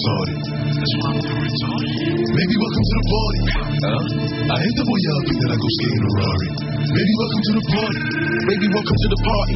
Retarded. 0.09 0.39
That's 0.49 0.95
why 0.99 1.09
I'm 1.13 1.21
retarded. 1.21 1.93
Maybe 2.33 2.55
welcome 2.59 2.85
to 2.89 2.95
the 2.99 3.07
party. 3.13 3.41
Huh? 3.79 4.03
I 4.49 4.57
hate 4.59 4.77
the 4.79 4.87
boy 4.89 4.99
y'all 5.05 5.25
think 5.29 5.39
that 5.43 5.51
I 5.53 5.57
go 5.59 5.69
skating 5.77 6.05
a 6.05 6.11
Rari. 6.19 6.49
Maybe 6.89 7.13
welcome 7.21 7.43
to 7.45 7.53
the 7.53 7.65
party. 7.69 8.01
Baby, 8.49 8.67
welcome 8.73 8.97
to 8.97 9.09
the 9.13 9.21
party. 9.29 9.55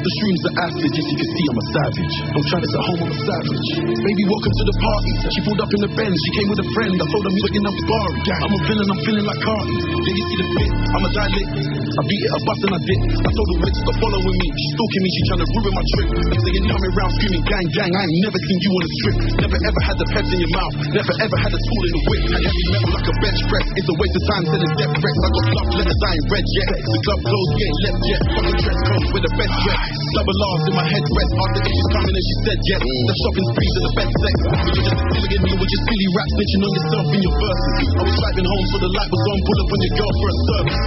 The 0.00 0.12
streams 0.16 0.42
of 0.48 0.52
acid, 0.64 0.90
so 0.96 1.00
you 1.04 1.16
can 1.20 1.28
see 1.28 1.44
I'm 1.44 1.60
a 1.60 1.64
savage. 1.76 2.14
Don't 2.32 2.46
try 2.48 2.58
this 2.64 2.72
at 2.72 2.84
home, 2.88 3.00
I'm 3.04 3.12
a 3.12 3.18
savage. 3.20 3.68
Baby, 4.00 4.22
welcome 4.32 4.54
to 4.56 4.64
the 4.64 4.76
party. 4.80 5.12
She 5.28 5.40
pulled 5.44 5.60
up 5.60 5.68
in 5.76 5.80
the 5.84 5.90
Benz, 5.92 6.16
she 6.16 6.30
came 6.40 6.48
with 6.48 6.60
a 6.64 6.68
friend. 6.72 6.92
I 6.96 7.04
told 7.04 7.20
her 7.28 7.32
we 7.36 7.40
were 7.44 7.52
in 7.52 7.64
a 7.68 7.74
bar. 7.84 8.08
I'm 8.40 8.54
a 8.56 8.60
villain, 8.64 8.88
I'm 8.88 9.00
feeling 9.04 9.26
like 9.28 9.40
Cardi. 9.44 9.76
Did 9.76 10.14
you 10.16 10.24
see 10.24 10.38
the 10.40 10.46
fit? 10.56 10.70
I'm 10.72 11.04
a 11.04 11.10
dialect. 11.12 11.50
I 11.84 12.02
beat 12.08 12.22
it, 12.24 12.30
I 12.32 12.38
bust 12.48 12.60
and 12.64 12.72
I 12.72 12.80
dip. 12.80 13.00
I 13.12 13.28
told 13.28 13.48
the 13.52 13.56
witch 13.60 13.76
stop 13.76 13.96
following 14.00 14.36
me. 14.40 14.48
She 14.56 14.68
stalking 14.72 15.02
me, 15.04 15.10
she 15.12 15.22
trying 15.28 15.42
to 15.44 15.48
ruin 15.52 15.72
my 15.76 15.84
trip. 15.84 16.06
Next 16.16 16.42
thing 16.48 16.54
you 16.56 16.62
know, 16.64 16.76
I'm 16.80 16.86
around 16.96 17.12
screaming 17.20 17.44
gang, 17.44 17.66
gang. 17.76 17.92
I 17.92 18.00
ain't 18.00 18.24
never 18.24 18.40
seen 18.40 18.58
you 18.64 18.70
on 18.72 18.80
a 18.80 18.90
strip. 18.96 19.16
Never 19.44 19.58
ever 19.60 19.80
had 19.84 19.96
the 20.00 20.06
peps 20.16 20.30
in 20.32 20.38
your 20.40 20.52
mouth. 20.56 20.74
Never 20.96 21.14
ever 21.28 21.36
had 21.44 21.52
a 21.52 21.60
tool 21.60 21.82
in 21.84 21.92
the 21.92 22.02
whip. 22.08 22.22
Had 22.24 22.42
heavy 22.48 22.64
metal 22.72 22.90
like 22.96 23.04
a 23.04 23.14
bench 23.20 23.40
press. 23.52 23.66
It's 23.76 23.88
a 23.92 23.96
waste 24.00 24.16
of 24.16 24.24
time 24.32 24.44
sending 24.48 24.72
death 24.80 24.94
threats. 24.96 25.20
I 25.20 25.28
got 25.28 25.44
love 25.60 25.68
letters, 25.76 26.00
I 26.00 26.10
ain't 26.16 26.26
read 26.32 26.46
yet. 26.56 26.68
The 26.88 27.00
club 27.04 27.20
closed, 27.20 27.50
we 27.52 27.60
ain't 27.68 27.80
left 27.84 28.00
yet. 28.00 28.20
Fucking 28.32 28.58
dress 28.64 28.78
codes 28.88 29.08
with 29.12 29.24
the 29.28 29.32
best 29.36 29.54
dress. 29.60 29.89
Double 29.90 30.38
R's 30.38 30.64
in 30.70 30.74
my 30.78 30.86
head 30.86 31.02
rest. 31.02 31.32
After 31.34 31.60
issues 31.66 31.88
coming 31.90 32.14
and 32.14 32.24
she 32.26 32.34
said 32.46 32.58
yes. 32.62 32.80
Mm. 32.80 33.04
The 33.10 33.16
shopping 33.20 33.46
sprees 33.50 33.74
are 33.74 33.84
the 33.84 33.94
best 33.98 34.12
sex. 34.20 34.34
But 34.40 34.58
you're 34.60 34.76
just 34.78 34.90
affiliating 34.90 35.42
me 35.42 35.52
with 35.58 35.70
your 35.70 35.82
silly 35.82 36.08
rap 36.14 36.28
snitching 36.30 36.62
on 36.62 36.70
yourself 36.70 37.06
in 37.10 37.20
your 37.20 37.36
verses. 37.40 37.88
I 37.90 38.02
was 38.06 38.14
driving 38.20 38.46
home 38.46 38.64
so 38.70 38.76
the 38.80 38.90
light 38.90 39.10
was 39.10 39.24
on. 39.30 39.38
Pull 39.40 39.58
up 39.60 39.70
on 39.70 39.80
your 39.80 39.94
girl 39.98 40.12
for 40.14 40.28
a 40.30 40.36
service. 40.46 40.80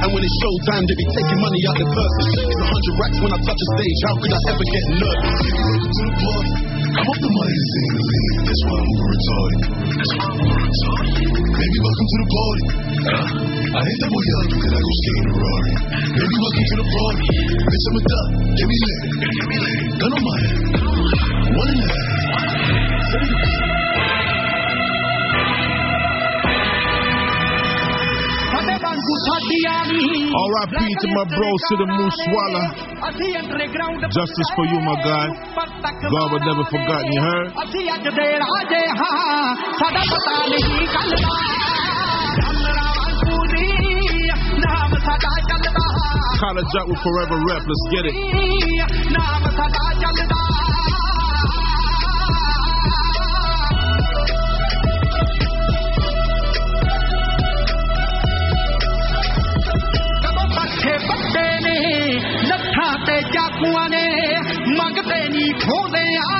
And 0.00 0.08
when 0.14 0.22
it's 0.22 0.36
showtime, 0.38 0.84
they 0.86 0.96
be 0.96 1.06
taking 1.10 1.40
money 1.42 1.60
out 1.66 1.76
the 1.80 1.86
purses. 1.90 2.28
It's 2.46 2.62
a 2.62 2.68
hundred 2.70 2.94
racks 3.02 3.18
when 3.18 3.32
I 3.34 3.38
touch 3.42 3.60
a 3.60 3.68
stage. 3.74 3.98
How 4.06 4.14
could 4.14 4.32
I 4.32 4.40
ever 4.54 4.66
get 4.70 4.84
nervous? 5.00 6.69
That's 8.60 8.68
why 8.68 8.76
I'm 8.76 8.92
retarded. 9.08 9.72
That's 9.88 10.12
why 10.20 10.28
I'm 10.28 10.44
retarded. 10.52 11.32
Maybe 11.32 11.78
welcome 11.80 12.08
to 12.12 12.16
the 12.20 12.28
party. 12.36 12.64
Huh? 13.00 13.24
I 13.72 13.80
hate 13.80 14.00
that 14.04 14.10
way 14.12 14.24
y'all 14.28 14.52
think 14.52 14.60
I 14.60 14.80
go 14.84 14.92
skating 15.00 15.24
a 15.24 15.34
Rari. 15.40 15.72
Maybe 16.12 16.36
welcome 16.44 16.66
to 16.68 16.76
the 16.76 16.88
party. 16.92 17.24
Bitch, 17.56 17.84
I'm 17.88 17.96
a 17.96 18.02
duck. 18.04 18.28
Give 18.52 18.68
me 18.68 18.76
lit. 18.84 19.00
Give 19.16 19.48
me 19.48 19.56
lit. 19.64 19.80
Gun 19.96 20.12
on 20.12 20.20
my 20.28 20.36
head. 20.44 20.60
One 21.56 21.68
and 21.72 21.80
a 21.80 21.88
half. 21.88 22.20
R.I.P. 29.20 30.80
to 30.80 31.08
my 31.12 31.24
bro, 31.28 31.50
to 31.52 31.74
the 31.76 31.88
Mooswala. 31.92 32.64
Justice 34.08 34.50
for 34.56 34.64
you, 34.64 34.80
my 34.80 34.96
guy. 35.04 35.26
God 36.08 36.26
will 36.32 36.40
never 36.40 36.64
forget 36.72 37.02
you, 37.04 37.20
heard? 37.20 37.52
College 46.40 46.72
up 46.80 46.88
will 46.88 46.96
forever 47.04 47.36
rep. 47.44 47.62
let's 47.68 47.84
get 47.92 48.04
it. 48.08 48.14
ਤੇ 63.60 63.66
ਚਾਕੂਆਂ 63.66 63.88
ਨੇ, 63.88 64.36
ਮੰਗਦੇ 64.78 65.28
ਨਹੀਂ 65.28 65.54
ਖੋਦੇ 65.54 66.16
ਆ। 66.16 66.38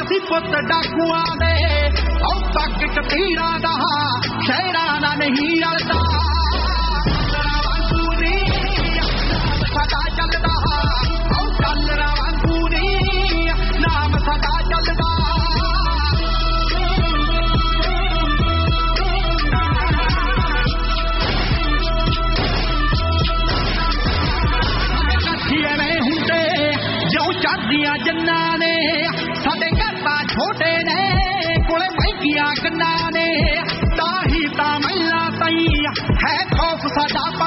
ਅਸੀਂ 0.00 0.20
ਪੁੱਤ 0.20 0.60
ਡਾਕੂਆਂ 0.60 1.24
ਦੇ 1.36 1.86
ਆਉ 2.06 2.40
ਤੱਕ 2.40 2.86
ਕਤੀਰਾਂ 2.86 3.60
ਦਾ, 3.60 3.72
ਸ਼ਹਿਰਾਂ 4.46 5.00
ਦਾ 5.00 5.14
ਨਹੀਂ 5.14 5.62
ਰਲਦਾ 5.62 6.35
ਜੋ 27.66 27.72
ਚੜਦੀਆਂ 27.72 27.96
ਜੰਨਾਂ 28.04 28.58
ਨੇ, 28.58 29.06
ਸਾਡੇ 29.34 29.70
ਘਰ 29.70 29.96
ਤਾਂ 30.04 30.16
ਛੋਟੇ 30.28 30.84
ਨੇ, 30.84 31.14
ਕੋਲੇ 31.68 31.86
ਮਹਿੰਗੀਆਂ 31.88 32.46
ਕੰਨਾਂ 32.62 33.10
ਨੇ, 33.12 33.26
ਤਾਂ 33.96 34.28
ਹੀ 34.28 34.48
ਤਾਂ 34.56 34.80
ਮਹਿਲਾ 34.80 35.30
ਤਈ 35.30 35.66
ਹੈ 36.24 36.36
ਖੌਫ 36.56 36.86
ਸਾਡਾ 36.86 37.45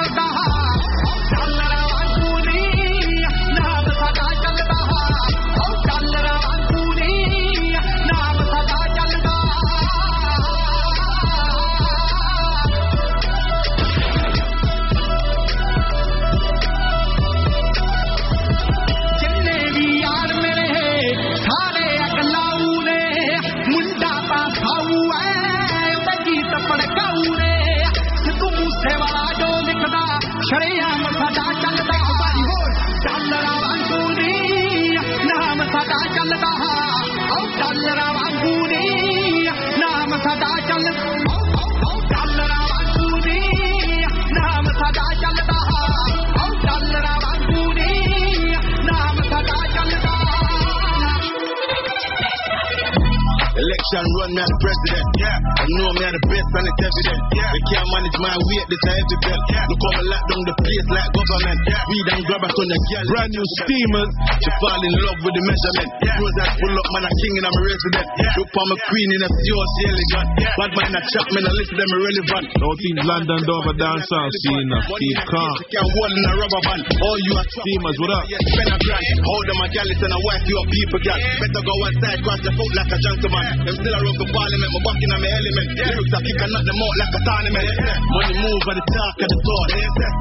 Run 54.50 54.58
president. 54.66 55.06
Yeah. 55.22 55.38
I 55.62 55.66
know 55.70 55.90
me 55.94 56.02
are 56.10 56.14
the 56.18 56.24
best 56.26 56.50
and 56.58 56.66
it's 56.66 56.82
evident. 56.82 57.22
Yeah. 57.38 57.50
They 57.54 57.62
can't 57.70 57.88
manage 57.94 58.18
my 58.18 58.34
weight, 58.34 58.66
this 58.66 58.84
heavy 58.90 59.18
belt. 59.30 59.44
Yeah. 59.54 59.70
Look 59.70 59.82
how 59.86 59.94
I 59.94 60.04
lock 60.10 60.24
down 60.26 60.42
the 60.50 60.56
place 60.58 60.88
like 60.90 61.10
government. 61.14 61.60
Yeah. 61.70 61.90
Weed 61.90 62.08
and 62.10 62.22
grab 62.26 62.42
a 62.42 62.50
ton 62.50 62.70
of 62.74 62.82
girl. 62.90 63.06
Brand 63.14 63.30
new 63.30 63.46
steamers. 63.62 64.12
She 64.42 64.50
fall 64.58 64.82
in 64.82 64.94
love 65.06 65.20
with 65.22 65.34
the 65.38 65.44
measurement. 65.46 65.90
Yeah. 66.02 66.18
Rose 66.18 66.36
that 66.42 66.50
pull 66.58 66.74
up, 66.82 66.88
man, 66.98 67.06
a 67.06 67.12
king 67.14 67.34
and 67.38 67.46
I'm 67.46 67.54
a 67.54 67.62
resident. 67.62 68.08
Yeah. 68.10 68.38
Look 68.42 68.50
for 68.50 68.66
my 68.66 68.78
queen 68.90 69.10
in 69.14 69.22
a 69.22 69.30
she 69.30 69.52
elegant. 69.86 70.28
Yeah. 70.40 70.58
Bad 70.58 70.72
man, 70.74 70.92
a 70.98 71.02
chop, 71.14 71.28
man, 71.30 71.46
I 71.46 71.52
listen 71.54 71.78
them 71.78 71.92
irrelevant. 71.94 72.46
No 72.58 72.70
teams 72.82 73.02
London 73.06 73.42
Dover 73.46 73.76
dancehall 73.78 74.30
scene. 74.50 74.70
uh, 74.74 74.82
Keep 74.98 75.20
calm. 75.30 75.54
She 75.62 75.66
can 75.78 75.86
hold 75.86 76.14
in 76.18 76.26
a 76.26 76.34
rubber 76.42 76.62
band. 76.66 76.82
All 76.90 77.18
you 77.22 77.34
are 77.38 77.48
Steamers, 77.50 77.98
what 78.02 78.12
up? 78.18 78.24
Yeah, 78.34 78.42
spend 78.50 78.72
a 78.74 78.78
grand. 78.82 79.18
Hold 79.22 79.46
them 79.46 79.62
a 79.62 79.68
gal, 79.70 79.86
listen 79.86 80.10
a 80.10 80.20
wife, 80.26 80.44
you 80.50 80.58
a 80.58 80.64
people 80.74 81.02
gal. 81.06 81.20
Better 81.38 81.62
go 81.62 81.74
outside, 81.86 82.20
cross 82.26 82.42
the 82.42 82.52
foot 82.58 82.72
like 82.74 82.92
a 82.94 82.98
gentleman. 82.98 83.46
Them 83.68 83.76
still 83.78 83.94
a 83.94 84.00
rub 84.00 84.18
the 84.20 84.28
parliament, 84.40 84.72
my 84.72 84.80
back 84.88 85.00
in 85.04 85.10
my 85.12 85.20
element. 85.20 85.68
Lyrics 85.76 86.14
I 86.16 86.20
kick 86.24 86.40
and 86.40 86.52
knock 86.56 86.64
them 86.64 86.80
out 86.80 86.96
like 87.00 87.12
a 87.12 87.20
tournament. 87.28 87.68
Money 88.16 88.36
move 88.40 88.64
at 88.72 88.76
the 88.80 88.84
talk 88.88 89.16
of 89.20 89.28
the 89.28 89.38
talk. 89.44 89.68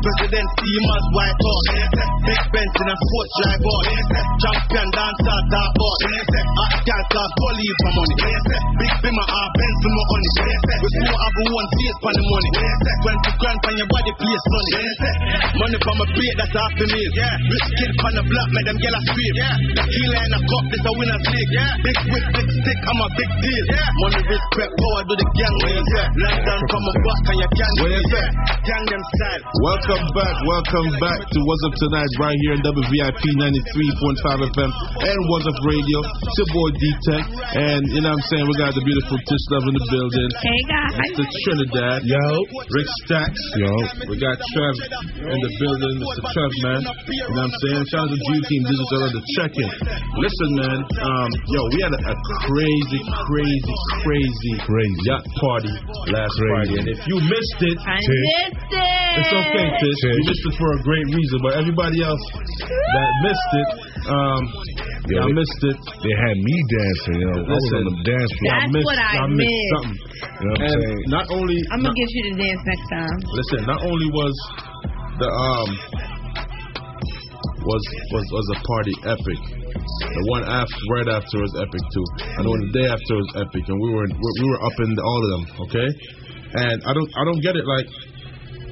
President 0.03 0.47
Steamers, 0.59 1.07
white 1.15 1.39
talk. 1.39 1.65
Big 2.27 2.43
Benz 2.53 2.75
in 2.83 2.89
a 2.91 2.97
sports 2.99 3.33
drive 3.39 3.61
board. 3.63 3.85
Champion 4.43 4.89
dancer, 4.91 5.39
top 5.55 5.71
board. 5.79 6.01
Hot 6.59 6.75
gal 6.83 7.03
cost 7.15 7.33
fully 7.39 7.71
for 7.79 7.93
money. 7.95 8.17
Big 8.79 8.95
Bimmer, 9.03 9.27
our 9.27 9.49
Benz 9.55 9.79
for 9.79 9.93
my 9.95 10.03
money. 10.11 10.31
We 10.79 10.89
still 10.99 11.15
have 11.15 11.37
one 11.39 11.69
face 11.79 11.99
for 12.03 12.13
the 12.13 12.23
money. 12.27 12.51
20 12.99 13.39
grand 13.39 13.59
for 13.63 13.73
your 13.79 13.89
body, 13.89 14.13
place 14.19 14.47
money. 14.51 14.73
Money 15.59 15.79
for 15.79 15.95
my 15.95 16.07
plate, 16.11 16.37
that's 16.39 16.55
half 16.55 16.73
the 16.75 16.87
meal. 16.91 17.11
Rich 17.15 17.69
kid 17.79 17.91
from 17.99 18.13
the 18.19 18.23
block, 18.27 18.49
make 18.51 18.67
them 18.67 18.79
get 18.83 18.93
a 18.93 19.01
scream. 19.07 19.35
The 19.79 19.83
killer 19.87 20.23
in 20.27 20.33
a 20.35 20.41
cup, 20.43 20.65
this 20.69 20.85
a 20.85 20.93
winner's 20.99 21.25
league. 21.31 21.55
Big 21.83 21.99
whip, 22.11 22.25
big 22.35 22.49
stick, 22.59 22.79
I'm 22.89 23.01
a 23.01 23.07
big 23.17 23.31
deal. 23.43 23.65
Money, 23.99 24.08
respect, 24.17 24.73
power 24.73 25.03
to 25.05 25.15
the 25.17 25.27
gang. 25.37 25.57
And? 25.69 25.85
Gang 28.65 28.87
them 28.89 29.03
style. 29.05 29.43
Welcome 29.61 30.05
back, 30.17 30.35
welcome 30.49 30.89
back 31.01 31.21
to 31.29 31.39
What's 31.45 31.65
Up 31.69 31.75
Tonight 31.77 32.13
right 32.21 32.39
here 32.49 32.55
in 32.57 32.63
WVIP 32.65 33.23
93.5 33.37 34.49
FM 34.49 34.71
and 34.73 35.19
What's 35.29 35.47
Up 35.49 35.59
Radio. 35.65 35.99
It's 36.05 36.37
your 36.41 36.51
boy 36.57 36.69
D-Tech. 36.77 37.25
And 37.49 37.81
you 37.89 38.05
know 38.05 38.13
what 38.13 38.21
I'm 38.21 38.29
saying? 38.29 38.45
We 38.45 38.55
got 38.61 38.73
the 38.77 38.85
beautiful 38.85 39.17
Tish 39.25 39.45
Love 39.57 39.65
in 39.73 39.75
the 39.81 39.87
building. 39.89 40.29
Hey, 40.37 40.61
guys. 40.69 40.93
Mr. 41.01 41.25
Trinidad. 41.25 41.99
Yo. 42.05 42.25
Rick 42.77 42.89
Stacks. 43.09 43.43
Yo. 43.57 43.73
We 44.05 44.21
got 44.21 44.37
Trev 44.37 44.75
in 45.33 45.39
the 45.41 45.53
building, 45.57 45.95
Mr. 45.97 46.23
Trev, 46.29 46.53
man. 46.69 46.83
You 46.85 47.25
know 47.33 47.41
what 47.41 47.49
I'm 47.49 47.55
saying? 47.65 47.83
Shout 47.89 48.05
out 48.05 48.11
to 48.13 48.19
G 48.21 48.29
Team 48.53 48.63
Digital 48.69 49.01
on 49.01 49.13
the 49.17 49.23
check-in. 49.41 49.71
Listen, 50.21 50.51
man. 50.61 50.79
Um, 50.85 51.29
yo, 51.49 51.61
we 51.73 51.79
had 51.89 51.93
a, 51.97 52.01
a 52.05 52.15
crazy, 52.53 53.01
crazy, 53.33 53.75
crazy, 54.05 54.53
crazy 54.69 54.99
yacht 55.09 55.25
party 55.41 55.73
last 56.13 56.35
Friday, 56.53 56.77
and 56.85 56.89
if 56.89 57.01
you 57.09 57.17
missed 57.17 57.61
it, 57.65 57.79
I 57.81 57.97
Tish, 57.97 58.13
missed 58.13 58.77
it. 58.77 59.25
it's 59.25 59.33
okay, 59.33 59.67
Tish. 59.81 60.01
You 60.05 60.25
missed 60.29 60.47
it 60.53 60.57
for 60.61 60.71
a 60.77 60.81
great 60.85 61.07
reason, 61.17 61.39
but 61.41 61.53
everybody 61.57 62.03
else 62.05 62.25
that 62.61 63.11
missed 63.25 63.53
it, 63.57 63.69
um, 64.11 64.43
Yeah, 65.09 65.25
I 65.25 65.31
missed 65.33 65.63
it. 65.73 65.79
They 66.05 66.15
had 66.21 66.37
me 66.37 66.55
dancing, 66.69 67.17
you 67.25 67.29
know. 67.33 67.41
I 67.41 67.49
was 67.49 67.69
on 67.81 67.85
the 67.89 67.97
dance 68.05 68.33
floor. 68.39 68.49
y'all 68.49 68.61
That's 68.61 68.73
missed, 68.77 68.89
what 68.89 68.99
I 69.01 69.11
y'all 69.17 69.33
missed 69.33 69.49
missed. 69.49 69.73
something. 69.73 69.97
You 69.99 70.45
know 70.45 70.53
what 70.53 70.61
I'm 70.61 70.69
and 70.69 70.79
saying? 70.85 71.01
not 71.09 71.27
only 71.33 71.59
I'm 71.73 71.81
gonna 71.81 71.97
get 71.97 72.11
you 72.13 72.23
to 72.29 72.33
dance 72.37 72.63
next 72.69 72.87
time. 72.93 73.17
listen, 73.33 73.61
not 73.65 73.81
only 73.89 74.09
was 74.13 74.35
the 75.19 75.29
um 75.33 75.69
was 77.65 77.83
was 78.13 78.25
was 78.33 78.47
a 78.53 78.59
party 78.69 78.95
epic. 79.09 79.41
The 79.99 80.25
one 80.31 80.45
after 80.47 80.79
right 80.95 81.09
after 81.17 81.37
was 81.43 81.53
epic 81.59 81.83
too. 81.91 82.07
And 82.39 82.43
the 82.47 82.53
the 82.53 82.71
day 82.77 82.87
after 82.87 83.13
was 83.19 83.29
epic, 83.35 83.65
and 83.67 83.79
we 83.81 83.89
were 83.91 84.07
we 84.07 84.29
we 84.41 84.47
were 84.53 84.61
up 84.63 84.77
in 84.85 84.91
all 85.01 85.21
of 85.25 85.31
them. 85.35 85.45
Okay, 85.69 85.89
and 86.69 86.77
I 86.85 86.93
don't 86.95 87.11
I 87.19 87.23
don't 87.25 87.41
get 87.43 87.57
it. 87.57 87.67
Like 87.67 87.89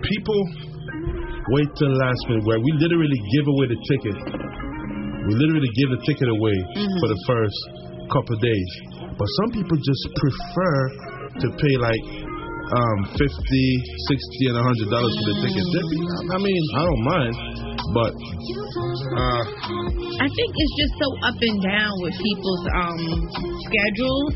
people 0.07 0.39
wait 1.57 1.69
till 1.81 1.91
the 1.91 1.99
last 1.99 2.21
minute 2.31 2.45
where 2.47 2.61
we 2.61 2.71
literally 2.79 3.21
give 3.35 3.47
away 3.49 3.67
the 3.75 3.81
ticket. 3.91 4.17
We 5.27 5.35
literally 5.35 5.73
give 5.75 5.89
the 5.91 6.01
ticket 6.07 6.29
away 6.31 6.57
for 7.03 7.09
the 7.11 7.21
first 7.27 7.59
couple 8.11 8.39
of 8.39 8.41
days. 8.41 8.71
But 9.19 9.29
some 9.43 9.51
people 9.59 9.77
just 9.77 10.05
prefer 10.15 10.77
to 11.43 11.47
pay 11.59 11.75
like 11.77 12.27
um 12.67 12.99
50 13.15 13.23
60 13.23 14.51
and 14.51 14.57
100 14.59 14.91
dollars 14.91 15.15
for 15.15 15.27
the 15.31 15.39
ticket 15.47 15.67
i 16.35 16.39
mean 16.43 16.63
i 16.75 16.83
don't 16.83 17.05
mind 17.07 17.35
but 17.95 18.11
uh 19.15 19.43
I 20.17 20.29
think 20.33 20.51
it's 20.51 20.75
just 20.81 20.95
so 20.97 21.09
up 21.29 21.39
and 21.39 21.59
down 21.63 21.93
with 22.01 22.17
people's 22.17 22.65
um 22.73 23.01
schedules 23.69 24.33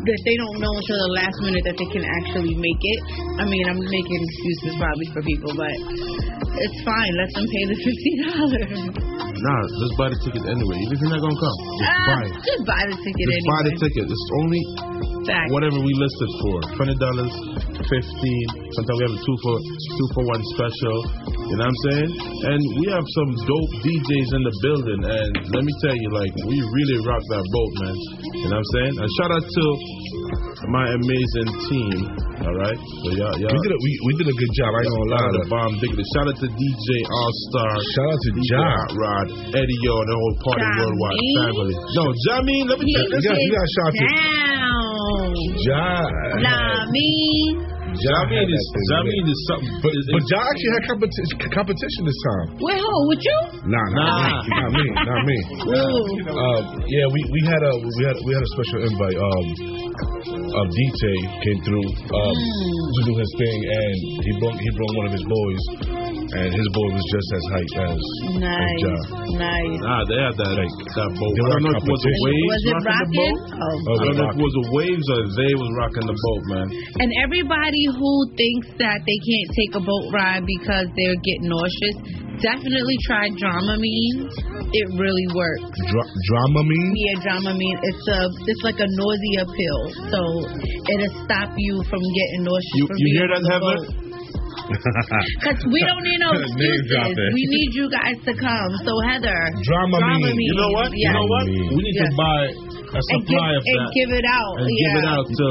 that 0.00 0.20
they 0.24 0.36
don't 0.40 0.58
know 0.58 0.72
until 0.72 0.98
the 0.98 1.12
last 1.20 1.36
minute 1.44 1.62
that 1.68 1.76
they 1.76 1.88
can 1.92 2.04
actually 2.08 2.56
make 2.56 2.80
it. 2.80 3.00
I 3.36 3.44
mean, 3.44 3.68
I'm 3.68 3.76
making 3.76 4.18
excuses 4.24 4.72
probably 4.80 5.08
for 5.12 5.22
people, 5.22 5.52
but 5.52 5.74
it's 6.56 6.80
fine. 6.88 7.12
Let 7.20 7.30
them 7.36 7.46
pay 7.52 7.64
the 7.68 7.78
fifty 7.84 8.12
dollars. 8.24 9.24
nah 9.44 9.60
just 9.78 9.94
buy 9.98 10.08
the 10.10 10.18
ticket 10.24 10.42
anyway 10.50 10.76
even 10.82 10.94
if 10.94 11.00
you're 11.02 11.12
not 11.14 11.22
gonna 11.22 11.38
come 11.38 11.56
just 11.78 11.94
uh, 11.94 12.06
buy 12.08 12.22
just 12.42 12.62
buy 12.66 12.82
the 12.90 12.96
ticket 12.98 13.24
just 13.24 13.38
anyway. 13.38 13.50
buy 13.54 13.60
the 13.68 13.74
ticket 13.78 14.04
it's 14.10 14.26
only 14.42 14.62
Fact. 15.28 15.48
whatever 15.52 15.78
we 15.78 15.92
listed 15.94 16.30
for 16.42 16.56
twenty 16.78 16.96
dollars 16.96 17.32
fifteen 17.86 18.44
sometimes 18.74 18.96
we 18.98 19.04
have 19.06 19.14
a 19.14 19.22
two 19.22 19.36
for 19.44 19.54
two 19.62 20.08
for 20.18 20.22
one 20.26 20.42
special 20.58 20.96
you 21.46 21.54
know 21.54 21.62
what 21.62 21.70
i'm 21.70 21.78
saying 21.86 22.10
and 22.50 22.60
we 22.82 22.84
have 22.90 23.06
some 23.14 23.30
dope 23.46 23.72
djs 23.86 24.28
in 24.34 24.42
the 24.42 24.54
building 24.66 25.00
and 25.06 25.30
let 25.54 25.62
me 25.62 25.72
tell 25.86 25.96
you 25.96 26.08
like 26.10 26.32
we 26.50 26.56
really 26.58 26.98
rock 27.06 27.22
that 27.30 27.44
boat 27.54 27.72
man 27.86 27.96
you 28.34 28.48
know 28.50 28.58
what 28.58 28.62
i'm 28.62 28.68
saying 28.74 28.94
and 28.98 29.08
shout 29.22 29.30
out 29.36 29.46
to 29.46 29.64
my 30.74 30.84
amazing 30.90 31.48
team 31.70 31.98
all 32.42 32.54
right 32.58 32.78
so 33.02 33.08
y'all, 33.14 33.34
y'all 33.38 33.50
We 33.54 33.60
did 33.62 33.72
a, 33.74 33.78
we, 33.82 33.90
we 34.06 34.12
did 34.18 34.28
a 34.30 34.36
good 34.36 34.52
job. 34.54 34.70
I 34.70 34.78
ain't 34.78 34.94
gonna 34.94 35.10
lie. 35.10 35.18
Shout 35.18 35.26
out 35.26 35.34
to 35.34 35.42
though. 35.42 35.52
Bomb 35.58 35.72
Diggity. 35.82 36.04
Shout 36.14 36.26
out 36.30 36.38
to 36.38 36.48
DJ 36.48 36.86
All 37.10 37.32
Star. 37.50 37.70
Shout 37.94 38.08
out 38.14 38.20
to 38.24 38.30
DJ 38.38 38.52
Ja. 38.54 38.66
Rod, 38.94 39.26
Eddie 39.58 39.80
Yo, 39.82 39.94
and 39.98 40.08
the 40.08 40.16
whole 40.18 40.36
Party 40.46 40.62
Jamin. 40.62 40.78
Worldwide 40.78 41.18
family. 41.34 41.74
No, 41.98 42.04
Jamin, 42.26 42.62
let 42.70 42.76
me 42.78 42.86
He 42.86 42.94
tell 42.94 43.06
you. 43.10 43.18
You 43.18 43.26
got- 43.26 43.42
you 43.42 43.50
got 43.58 43.66
shout 43.74 43.86
out 43.86 43.94
to- 43.98 44.87
down. 45.28 45.60
Ja. 45.68 45.84
Nah, 46.40 46.86
me. 46.90 47.08
Jamin 47.88 48.36
had 48.36 48.46
is 48.52 48.52
that 48.52 48.68
thing, 48.68 48.84
Jamin 48.92 49.20
man. 49.24 49.32
is 49.32 49.40
something. 49.48 49.74
But, 49.82 49.92
is- 49.96 50.06
but 50.12 50.20
is- 50.22 50.28
Ja 50.30 50.38
actually 50.44 50.72
had 50.76 50.84
competition, 50.92 51.36
competition 51.50 52.00
this 52.04 52.20
time. 52.28 52.46
Wait, 52.60 52.78
who? 52.78 52.94
With 53.08 53.22
you? 53.24 53.38
Nah, 53.64 53.86
nah, 53.96 54.06
Nah. 54.06 54.38
me, 54.38 54.52
not 54.60 54.70
me, 54.76 54.86
not 55.08 55.20
me. 55.24 55.38
Ooh. 55.72 56.04
Uh, 56.30 56.60
yeah, 56.84 57.06
we, 57.10 57.20
we 57.32 57.40
had 57.48 57.62
a 57.64 57.72
we 57.80 58.02
had 58.04 58.16
we 58.28 58.30
had 58.36 58.44
a 58.44 58.50
special 58.54 58.78
invite. 58.86 59.16
Um, 59.18 59.46
uh, 59.98 60.66
DJ 60.68 61.02
came 61.42 61.58
through 61.64 61.86
um, 62.12 62.36
to 62.94 63.00
do 63.08 63.12
his 63.18 63.30
thing, 63.40 63.58
and 63.66 63.94
he 64.22 64.30
brought 64.38 64.56
he 64.60 64.68
brought 64.76 64.92
one 65.00 65.06
of 65.08 65.12
his 65.16 65.24
boys, 65.26 65.62
and 66.28 66.48
his 66.52 66.68
boy 66.76 66.88
was 66.92 67.06
just 67.08 67.28
as 67.38 67.44
hype 67.48 67.74
as 67.88 68.00
Nice. 68.36 68.82
as 68.84 68.84
Ja. 68.84 68.94
Nice. 69.38 69.78
Nah, 69.80 70.02
they 70.08 70.18
had 70.20 70.34
that 70.36 70.52
Like, 70.58 70.74
that 70.92 71.10
boat. 71.16 71.32
they 71.32 71.40
I 71.40 71.48
don't 71.48 71.62
were 71.62 71.62
know 71.64 71.78
if 71.78 71.84
it 71.84 71.88
was 71.88 72.02
the 72.04 72.12
competition. 72.12 72.26
waves 72.28 72.48
Was 72.48 72.64
it 72.68 72.78
rocking 72.84 73.08
the 73.08 73.18
boat. 73.18 73.38
Oh. 73.48 73.76
Oh, 73.88 73.96
I 73.98 74.04
don't 74.04 74.18
know 74.18 74.28
if 74.28 74.36
it 74.36 74.44
was 74.44 74.56
the 74.58 74.66
waves 74.76 75.06
or 75.08 75.20
they 75.40 75.52
was 75.56 75.70
rocking 75.80 76.06
the 76.08 76.18
boat, 76.18 76.42
man. 76.52 76.66
And 77.00 77.10
everybody 77.24 77.84
who 77.96 78.12
thinks 78.36 78.66
that 78.82 78.98
they 79.08 79.18
can't 79.24 79.50
take 79.56 79.72
a 79.78 79.82
boat 79.84 80.06
ride 80.12 80.44
because 80.44 80.86
they're 80.92 81.20
getting 81.24 81.48
nauseous, 81.48 81.96
definitely 82.44 82.96
try 83.08 83.30
Dramamine. 83.34 84.28
It 84.68 84.86
really 85.00 85.28
works. 85.32 85.64
Dra- 85.88 86.12
Dramamine. 86.28 86.92
Yeah, 86.92 87.16
Dramamine. 87.24 87.78
It's 87.82 88.04
a 88.12 88.20
it's 88.52 88.62
like 88.62 88.78
a 88.84 88.88
nausea 89.00 89.44
pill, 89.48 89.82
so 90.12 90.20
it'll 90.92 91.14
stop 91.24 91.50
you 91.56 91.74
from 91.88 92.02
getting 92.04 92.42
nauseous. 92.44 92.76
You 92.76 92.86
from 92.86 92.96
you 93.00 93.08
hear 93.16 93.28
that, 93.32 93.36
on 93.38 93.42
the 93.42 93.50
Heather? 93.54 94.07
Boat. 94.68 95.24
Cause 95.44 95.60
we 95.72 95.80
don't 95.84 96.04
need 96.04 96.20
no 96.20 96.30
excuses. 96.40 97.16
We 97.32 97.42
need 97.48 97.70
you 97.72 97.86
guys 97.90 98.16
to 98.28 98.32
come. 98.36 98.70
So 98.84 98.92
Heather, 99.08 99.40
drama, 99.64 99.98
drama 99.98 100.28
me. 100.28 100.44
You 100.44 100.56
know 100.60 100.70
what? 100.76 100.90
You 100.92 101.10
know 101.12 101.26
what? 101.26 101.44
We 101.48 101.80
need 101.82 101.96
Yes. 101.96 102.08
to 102.08 102.16
buy 102.16 102.40
a 102.44 103.00
And 103.00 103.04
give, 103.04 103.28
supply 103.28 103.48
of 103.56 103.62
and 103.64 103.80
give 103.96 104.10
it 104.16 104.26
out. 104.28 104.54
and 104.60 104.68
yeah. 104.68 104.80
give 104.80 104.94
it 105.02 105.06
out 105.08 105.26
to 105.28 105.48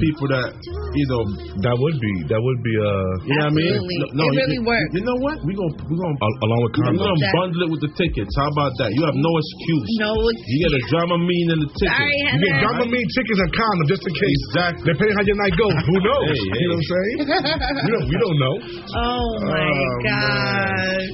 people 0.00 0.26
that 0.32 0.48
you 0.96 1.06
know. 1.10 1.22
That 1.64 1.76
would 1.76 1.96
be 1.98 2.12
that 2.30 2.40
would 2.40 2.60
be 2.62 2.74
uh 2.78 2.86
You 3.26 3.34
know 3.36 3.48
what 3.48 3.52
I 3.52 3.58
mean? 3.58 3.72
Absolutely. 3.76 3.96
No, 4.16 4.24
It 4.26 4.32
you- 4.32 4.40
really 4.40 4.58
you, 4.60 4.68
works. 4.68 4.90
You 4.96 5.04
know 5.08 5.18
what? 5.24 5.36
We 5.46 5.52
gonna 5.56 5.74
we 5.88 5.94
gonna 5.96 6.18
al- 6.20 6.40
along 6.46 6.60
with 6.66 6.72
we 6.76 6.80
condoms. 6.84 7.00
gonna 7.00 7.16
That- 7.26 7.34
bundle 7.36 7.60
it 7.66 7.70
with 7.72 7.82
the 7.86 7.92
tickets. 7.96 8.32
How 8.36 8.48
about 8.52 8.72
that? 8.80 8.90
You 8.92 9.02
have 9.08 9.16
no 9.16 9.32
excuse. 9.40 9.86
No 10.00 10.12
excuse. 10.30 10.50
You 10.52 10.58
get 10.68 10.72
a 10.76 10.82
Dramamine 10.92 11.48
and 11.56 11.60
the 11.64 11.70
ticket. 11.76 11.92
Sorry, 11.96 12.20
You 12.32 12.38
get 12.44 12.54
Dramamine 12.64 13.08
tickets 13.16 13.40
and 13.40 13.50
condoms 13.56 13.88
just 13.90 14.04
in 14.06 14.14
case. 14.16 14.40
Exactly. 14.52 14.84
Depending 14.92 15.14
how 15.16 15.24
your 15.26 15.38
night 15.40 15.54
goes, 15.56 15.74
who 15.88 15.96
knows? 16.04 16.26
Hey, 16.28 16.40
You 16.60 16.66
know 16.68 16.76
what 16.76 16.80
I'm 16.80 16.92
saying? 16.92 17.16
we 17.86 17.90
don't 17.96 18.06
we 18.12 18.16
don't 18.20 18.38
know. 18.40 18.54
Oh 18.96 19.28
my 19.48 19.64
Oh, 19.66 19.96
god. 20.06 21.04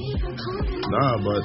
Nah, 0.93 1.15
but 1.23 1.43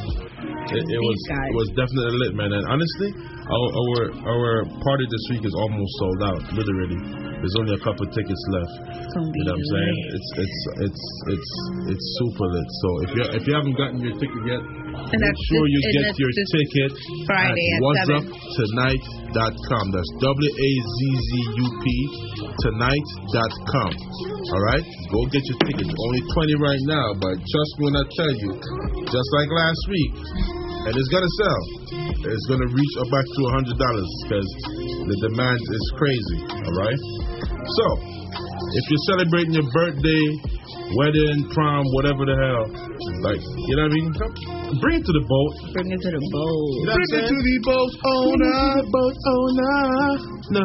it, 0.72 0.84
it 0.84 1.00
was 1.00 1.18
guys. 1.28 1.48
it 1.48 1.56
was 1.56 1.70
definitely 1.76 2.14
lit, 2.20 2.32
man. 2.36 2.50
And 2.52 2.64
honestly, 2.68 3.10
our 3.48 3.66
our 3.72 3.98
our 4.28 4.52
party 4.84 5.06
this 5.08 5.24
week 5.32 5.44
is 5.48 5.54
almost 5.56 5.92
sold 5.98 6.20
out. 6.28 6.42
Literally, 6.52 7.00
there's 7.40 7.56
only 7.58 7.74
a 7.74 7.82
couple 7.82 8.04
tickets 8.10 8.42
left. 8.52 8.74
You 9.14 9.44
know 9.48 9.54
what 9.54 9.60
I'm 9.60 9.70
saying? 9.72 9.96
It's 10.12 10.30
it's 10.44 10.60
it's 10.84 11.04
it's 11.32 11.52
it's 11.96 12.06
super 12.20 12.46
lit. 12.46 12.68
So 12.68 12.88
if 13.04 13.10
you 13.16 13.22
if 13.40 13.42
you 13.46 13.54
haven't 13.54 13.76
gotten 13.78 13.98
your 14.02 14.16
ticket 14.18 14.42
yet, 14.44 14.62
And 14.88 15.18
make 15.24 15.38
sure 15.48 15.64
you 15.68 15.80
get 15.88 16.12
your 16.20 16.32
ticket 16.52 16.92
Friday 17.24 17.68
at 17.72 17.80
at 17.80 17.80
what's 17.80 18.06
7. 18.08 18.16
up 18.16 18.24
tonight.com. 18.28 19.84
That's 19.88 20.12
W 20.20 20.52
A 20.52 20.70
Z 20.84 20.98
Z 21.16 21.30
U 21.64 21.66
P 21.80 21.86
tonight.com. 22.60 23.90
All 24.52 24.62
right, 24.68 24.84
go 25.08 25.18
get 25.32 25.44
your 25.48 25.58
tickets. 25.64 25.88
Only 25.88 26.22
20 26.28 26.60
right 26.60 26.82
now, 26.88 27.06
but 27.20 27.36
trust 27.40 27.72
me 27.80 27.82
when 27.88 27.96
I 27.96 28.04
tell 28.16 28.32
you, 28.36 28.50
just 29.08 29.28
like 29.36 29.48
last 29.48 29.82
week, 29.88 30.12
and 30.88 30.92
it's 30.92 31.10
gonna 31.12 31.34
sell. 31.40 31.62
It's 32.28 32.46
gonna 32.48 32.68
reach 32.68 32.94
up 33.00 33.08
back 33.08 33.24
to 33.24 33.40
$100 33.64 33.76
because 34.28 34.48
the 35.08 35.16
demand 35.24 35.60
is 35.60 35.84
crazy. 35.96 36.40
All 36.52 36.76
right, 36.84 37.00
so 37.64 38.17
if 38.68 38.84
you're 38.88 39.06
celebrating 39.12 39.54
your 39.56 39.68
birthday, 39.72 40.24
wedding, 40.96 41.48
prom, 41.56 41.84
whatever 41.96 42.24
the 42.28 42.36
hell, 42.36 42.64
like 43.24 43.40
you 43.40 43.74
know 43.76 43.88
what 43.88 43.92
I 43.92 43.98
mean, 43.98 44.08
come, 44.12 44.32
bring 44.80 45.00
it 45.00 45.04
to 45.04 45.14
the 45.16 45.24
boat. 45.24 45.52
Bring 45.72 45.88
it 45.88 46.00
to 46.00 46.10
the 46.12 46.22
boat. 46.28 46.68
You 46.76 46.84
know 46.84 46.92
what 46.92 47.00
I'm 47.00 47.08
Bring 47.08 47.24
it 47.24 47.28
to 47.28 47.38
the 47.38 47.56
boat 47.64 47.92
owner. 48.04 48.60
boat 48.96 49.16
owner. 49.36 49.76
No. 50.48 50.64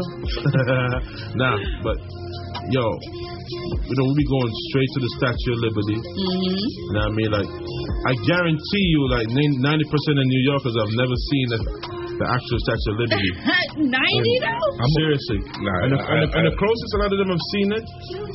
nah, 1.39 1.57
but 1.83 1.97
yo, 2.71 2.85
you 3.83 3.95
know, 3.99 4.05
we 4.07 4.13
be 4.15 4.27
going 4.27 4.51
straight 4.71 4.91
to 4.95 4.99
the 5.03 5.11
Statue 5.19 5.51
of 5.51 5.59
Liberty. 5.67 5.97
Mm-hmm. 5.99 6.55
You 6.55 6.91
know 6.95 7.03
what 7.03 7.11
I 7.11 7.19
mean? 7.19 7.31
Like, 7.35 7.49
I 8.07 8.13
guarantee 8.23 8.85
you, 8.95 9.01
like, 9.11 9.27
90% 9.27 9.43
of 9.43 10.25
New 10.27 10.43
Yorkers 10.47 10.75
have 10.79 10.93
never 10.95 11.15
seen 11.15 11.45
the, 11.51 11.59
the 12.23 12.27
actual 12.31 12.57
Statue 12.63 12.89
of 12.95 12.97
Liberty. 13.03 13.29
90 13.91 13.91
though? 13.91 14.67
Seriously. 15.03 15.39
Nah, 15.59 15.77
and, 15.83 15.89
the, 15.91 15.99
I- 15.99 16.07
and, 16.07 16.19
the, 16.23 16.27
and 16.39 16.43
the 16.47 16.55
closest 16.55 16.91
a 16.95 16.99
lot 17.03 17.11
of 17.11 17.19
them 17.19 17.29
have 17.35 17.45
seen 17.51 17.67
it, 17.75 17.85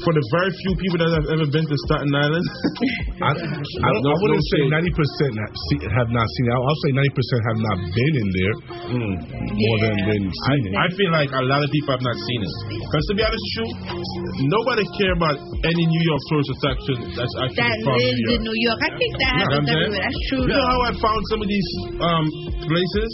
for 0.05 0.13
the 0.13 0.25
very 0.37 0.51
few 0.53 0.73
people 0.77 0.99
that 1.01 1.11
have 1.17 1.27
ever 1.33 1.47
been 1.49 1.65
to 1.65 1.77
Staten 1.89 2.13
Island, 2.13 2.45
I, 3.25 3.31
I, 3.33 3.89
don't, 3.89 4.03
No- 4.05 4.13
I 4.13 4.17
wouldn't 4.21 4.45
no 4.45 4.51
say 4.53 4.61
shade. 4.67 4.73
ninety 4.77 4.93
percent 4.93 5.33
have, 5.97 6.11
not 6.13 6.27
seen 6.37 6.45
it. 6.45 6.53
I'll, 6.53 6.65
I'll 6.69 6.81
say 6.85 6.91
ninety 6.93 7.15
percent 7.17 7.41
have 7.49 7.61
not 7.65 7.77
been 7.89 8.15
in 8.19 8.29
there 8.37 8.55
more 8.93 9.79
than 9.81 9.97
than 10.05 10.21
I, 10.29 10.53
seen 10.53 10.63
it. 10.69 10.73
I 10.77 10.87
feel 10.99 11.11
like 11.15 11.31
a 11.33 11.45
lot 11.49 11.61
of 11.65 11.69
people 11.73 11.91
have 11.97 12.05
not 12.05 12.17
seen 12.19 12.41
it. 12.45 12.53
Because 12.83 13.05
to 13.09 13.15
be 13.17 13.23
honest 13.25 13.41
with 13.41 13.55
you, 13.57 13.67
nobody 14.53 14.85
care 15.01 15.15
about 15.17 15.37
any 15.65 15.85
New 15.87 16.03
York 16.05 16.23
tourist 16.29 16.51
attraction 16.59 16.97
that's 17.17 17.35
actually 17.41 17.63
That 17.63 17.77
from 17.87 17.95
lives 17.95 18.19
New 18.19 18.27
York. 18.27 18.35
in 18.35 18.41
New 18.45 18.59
York. 18.59 18.79
I 18.83 18.91
think 18.99 19.13
that 19.23 19.33
You 19.33 19.39
know 19.39 19.49
what 19.49 19.55
happens 19.55 19.71
I'm 19.71 19.79
everywhere. 19.79 20.03
That's 20.03 20.21
true 20.29 20.43
You 20.43 20.49
know 20.51 20.65
how 20.67 20.79
I 20.83 20.91
found 20.99 21.21
some 21.31 21.41
of 21.43 21.49
these 21.49 21.69
um, 22.03 22.25
places? 22.67 23.11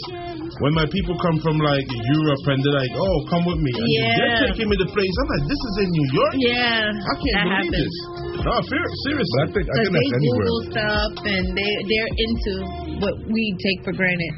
When 0.63 0.71
my 0.71 0.87
people 0.87 1.15
come 1.19 1.35
from 1.43 1.59
like 1.59 1.83
Europe 1.91 2.43
and 2.47 2.59
they're 2.63 2.79
like, 2.79 2.93
oh, 2.95 3.17
come 3.27 3.43
with 3.43 3.59
me. 3.59 3.71
And 3.75 3.87
Yeah. 3.91 4.07
They're 4.15 4.55
taking 4.55 4.67
me 4.71 4.75
to 4.79 4.87
place. 4.87 5.13
I'm 5.19 5.29
like, 5.35 5.45
this 5.51 5.61
is 5.67 5.75
in 5.83 5.89
New 5.91 6.07
York? 6.15 6.33
Yeah. 6.39 6.55
I 6.95 7.13
can't 7.19 7.35
that 7.35 7.43
believe 7.43 7.75
happens. 7.75 7.91
this. 7.91 8.43
No, 8.45 8.53
ser- 8.63 8.91
seriously. 9.03 9.35
But 9.35 9.43
I 9.43 9.51
think 9.51 9.65
I 9.65 9.73
Because 9.75 9.83
think 9.83 9.91
they 9.91 10.05
that's 10.05 10.15
anywhere. 10.15 10.47
Google 10.47 10.61
stuff 10.71 11.11
and 11.27 11.43
they 11.59 11.71
they're 11.91 12.13
into 12.23 12.53
what 13.03 13.15
we 13.27 13.43
take 13.59 13.79
for 13.83 13.93
granted. 13.99 14.33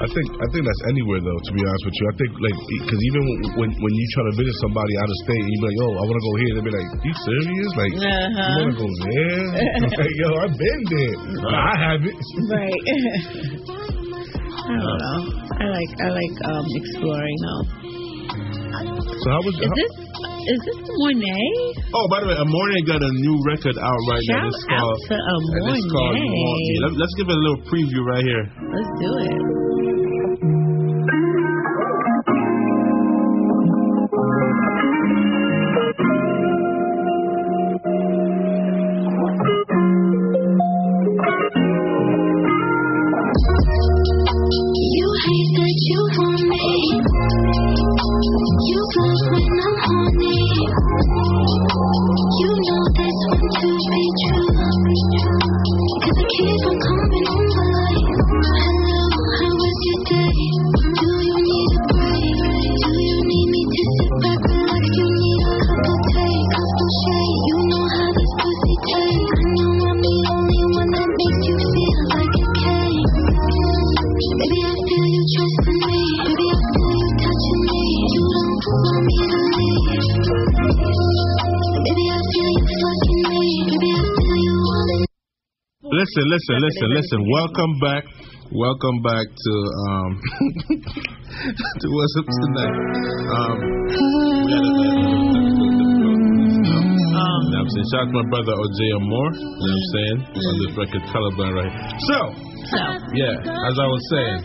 I 0.00 0.06
think 0.08 0.26
I 0.32 0.46
think 0.52 0.62
that's 0.64 0.84
anywhere 0.92 1.20
though. 1.24 1.40
To 1.48 1.50
be 1.56 1.60
honest 1.64 1.84
with 1.88 1.96
you, 2.00 2.06
I 2.08 2.14
think 2.20 2.30
like 2.40 2.58
because 2.84 3.00
even 3.08 3.22
when 3.60 3.68
when 3.72 3.92
you 3.96 4.04
try 4.16 4.24
to 4.30 4.34
visit 4.36 4.56
somebody 4.64 4.92
out 5.00 5.08
of 5.10 5.16
state, 5.28 5.40
and 5.42 5.48
you 5.52 5.58
be 5.60 5.66
like, 5.68 5.78
"Yo, 5.80 5.86
I 5.90 6.02
want 6.08 6.16
to 6.20 6.24
go 6.24 6.32
here," 6.40 6.52
they 6.56 6.62
be 6.64 6.72
like, 6.76 6.88
"You 7.04 7.14
serious? 7.24 7.70
Like, 7.76 7.92
you 7.96 8.04
Uh-huh. 8.04 8.56
want 8.60 8.68
to 8.72 8.76
go 8.80 8.88
there?" 9.04 9.44
like, 10.00 10.14
yo, 10.20 10.28
I've 10.44 10.56
been 10.56 10.80
there. 10.92 11.16
But 11.44 11.52
I 11.56 11.72
haven't. 11.76 12.20
Right. 12.48 13.96
I 14.70 14.78
don't 14.78 15.00
know. 15.02 15.20
I 15.58 15.64
like 15.66 15.92
I 15.98 16.08
like 16.14 16.36
um 16.46 16.66
exploring 16.78 17.36
though. 17.42 17.62
So 18.30 19.26
how 19.34 19.42
was 19.42 19.54
Is 19.58 19.72
this 19.74 19.94
is 20.40 20.60
this 20.64 20.80
Monet? 20.88 21.92
Oh, 21.92 22.06
by 22.08 22.24
the 22.24 22.32
way, 22.32 22.36
Amorne 22.38 22.80
got 22.88 23.02
a 23.02 23.12
new 23.20 23.36
record 23.44 23.76
out 23.76 24.00
right 24.08 24.24
now. 24.30 24.46
Shout 24.46 24.48
It's 24.48 24.64
out 24.70 24.80
called, 24.80 24.98
to 25.04 25.16
and 25.20 25.62
it's 25.74 25.84
called 25.92 26.16
You 26.16 26.24
Want 26.24 26.32
Me. 26.32 26.40
Amorne. 26.40 26.80
Let, 26.80 26.92
let's 26.96 27.14
give 27.18 27.28
it 27.28 27.36
a 27.36 27.42
little 27.44 27.62
preview 27.68 28.00
right 28.08 28.24
here. 28.24 28.44
Let's 28.72 28.90
do 28.96 29.10
it. 29.26 29.59
Listen, 86.40 86.56
listen, 86.64 86.88
listen. 86.96 87.20
Welcome 87.36 87.72
back. 87.84 88.04
Welcome 88.50 89.02
back 89.04 89.26
to 89.28 89.54
um 89.92 90.10
to 91.80 91.86
what's 91.92 92.16
up 92.16 92.24
tonight. 92.24 92.76
Um, 93.36 93.60
we 94.40 94.52
had 94.56 94.64
a, 94.64 94.72
you 94.72 95.04
know 96.64 97.60
I'm 97.60 97.68
saying? 97.68 97.88
Shout 97.92 98.00
out 98.00 98.08
to 98.08 98.16
my 98.16 98.24
brother 98.32 98.56
OJ 98.56 98.80
Moore. 99.04 99.32
You 99.36 99.44
know 99.44 99.52
what 99.52 99.68
I'm 99.68 99.84
saying? 99.92 100.16
On 100.32 100.54
this 100.64 100.72
record, 100.80 101.04
Caliban 101.12 101.52
right. 101.60 101.74
So, 102.08 102.32
So 102.72 102.80
yeah, 103.12 103.36
as 103.44 103.76
I 103.76 103.84
was 103.84 104.00
saying, 104.08 104.40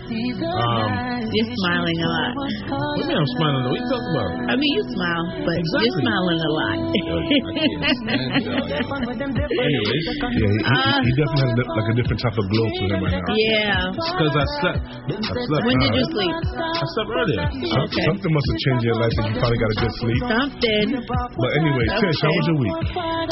um, 0.52 1.15
you're 1.34 1.52
smiling 1.66 1.98
a 2.02 2.10
lot. 2.10 2.32
what 2.36 2.50
do 2.50 3.02
you 3.02 3.06
mean 3.10 3.18
I'm 3.18 3.30
smiling? 3.40 3.62
What 3.66 3.74
are 3.74 3.82
you 3.82 3.88
talking 3.90 4.12
about? 4.16 4.32
I 4.46 4.54
mean 4.60 4.72
you 4.76 4.84
smile, 4.94 5.26
but 5.46 5.58
you're 5.58 5.98
smiling 6.06 6.40
a 6.40 6.52
lot. 6.54 6.78
Anyways, 8.66 10.06
Yeah, 10.16 10.46
he, 10.46 10.60
he, 10.60 10.80
he 11.06 11.12
definitely 11.16 11.46
has 11.46 11.66
a- 11.66 11.74
like 11.76 11.90
a 11.90 11.96
different 11.96 12.22
type 12.22 12.38
of 12.38 12.46
glow 12.50 12.66
to 12.66 12.84
him 12.92 13.00
right 13.04 13.16
now. 13.16 13.36
yeah. 13.36 13.90
because 13.96 14.34
I 14.36 14.46
slept. 14.62 14.82
I 14.86 15.34
slept. 15.46 15.64
When 15.66 15.78
did 15.80 15.92
you 15.96 16.06
uh, 16.06 16.14
sleep? 16.16 16.36
I 16.36 16.86
slept 16.96 17.10
earlier. 17.16 17.44
Some- 17.74 17.90
Something 18.06 18.32
must 18.32 18.48
have 18.52 18.60
changed 18.70 18.84
your 18.86 18.98
life 19.02 19.16
and 19.18 19.26
you 19.34 19.36
probably 19.42 19.60
got 19.60 19.70
a 19.72 19.78
good 19.82 19.94
sleep. 20.00 20.20
Something. 20.30 20.88
But 21.02 21.52
anyway, 21.60 21.86
Tish, 22.00 22.20
how 22.22 22.32
was 22.32 22.46
your 22.48 22.58
week? 22.60 22.78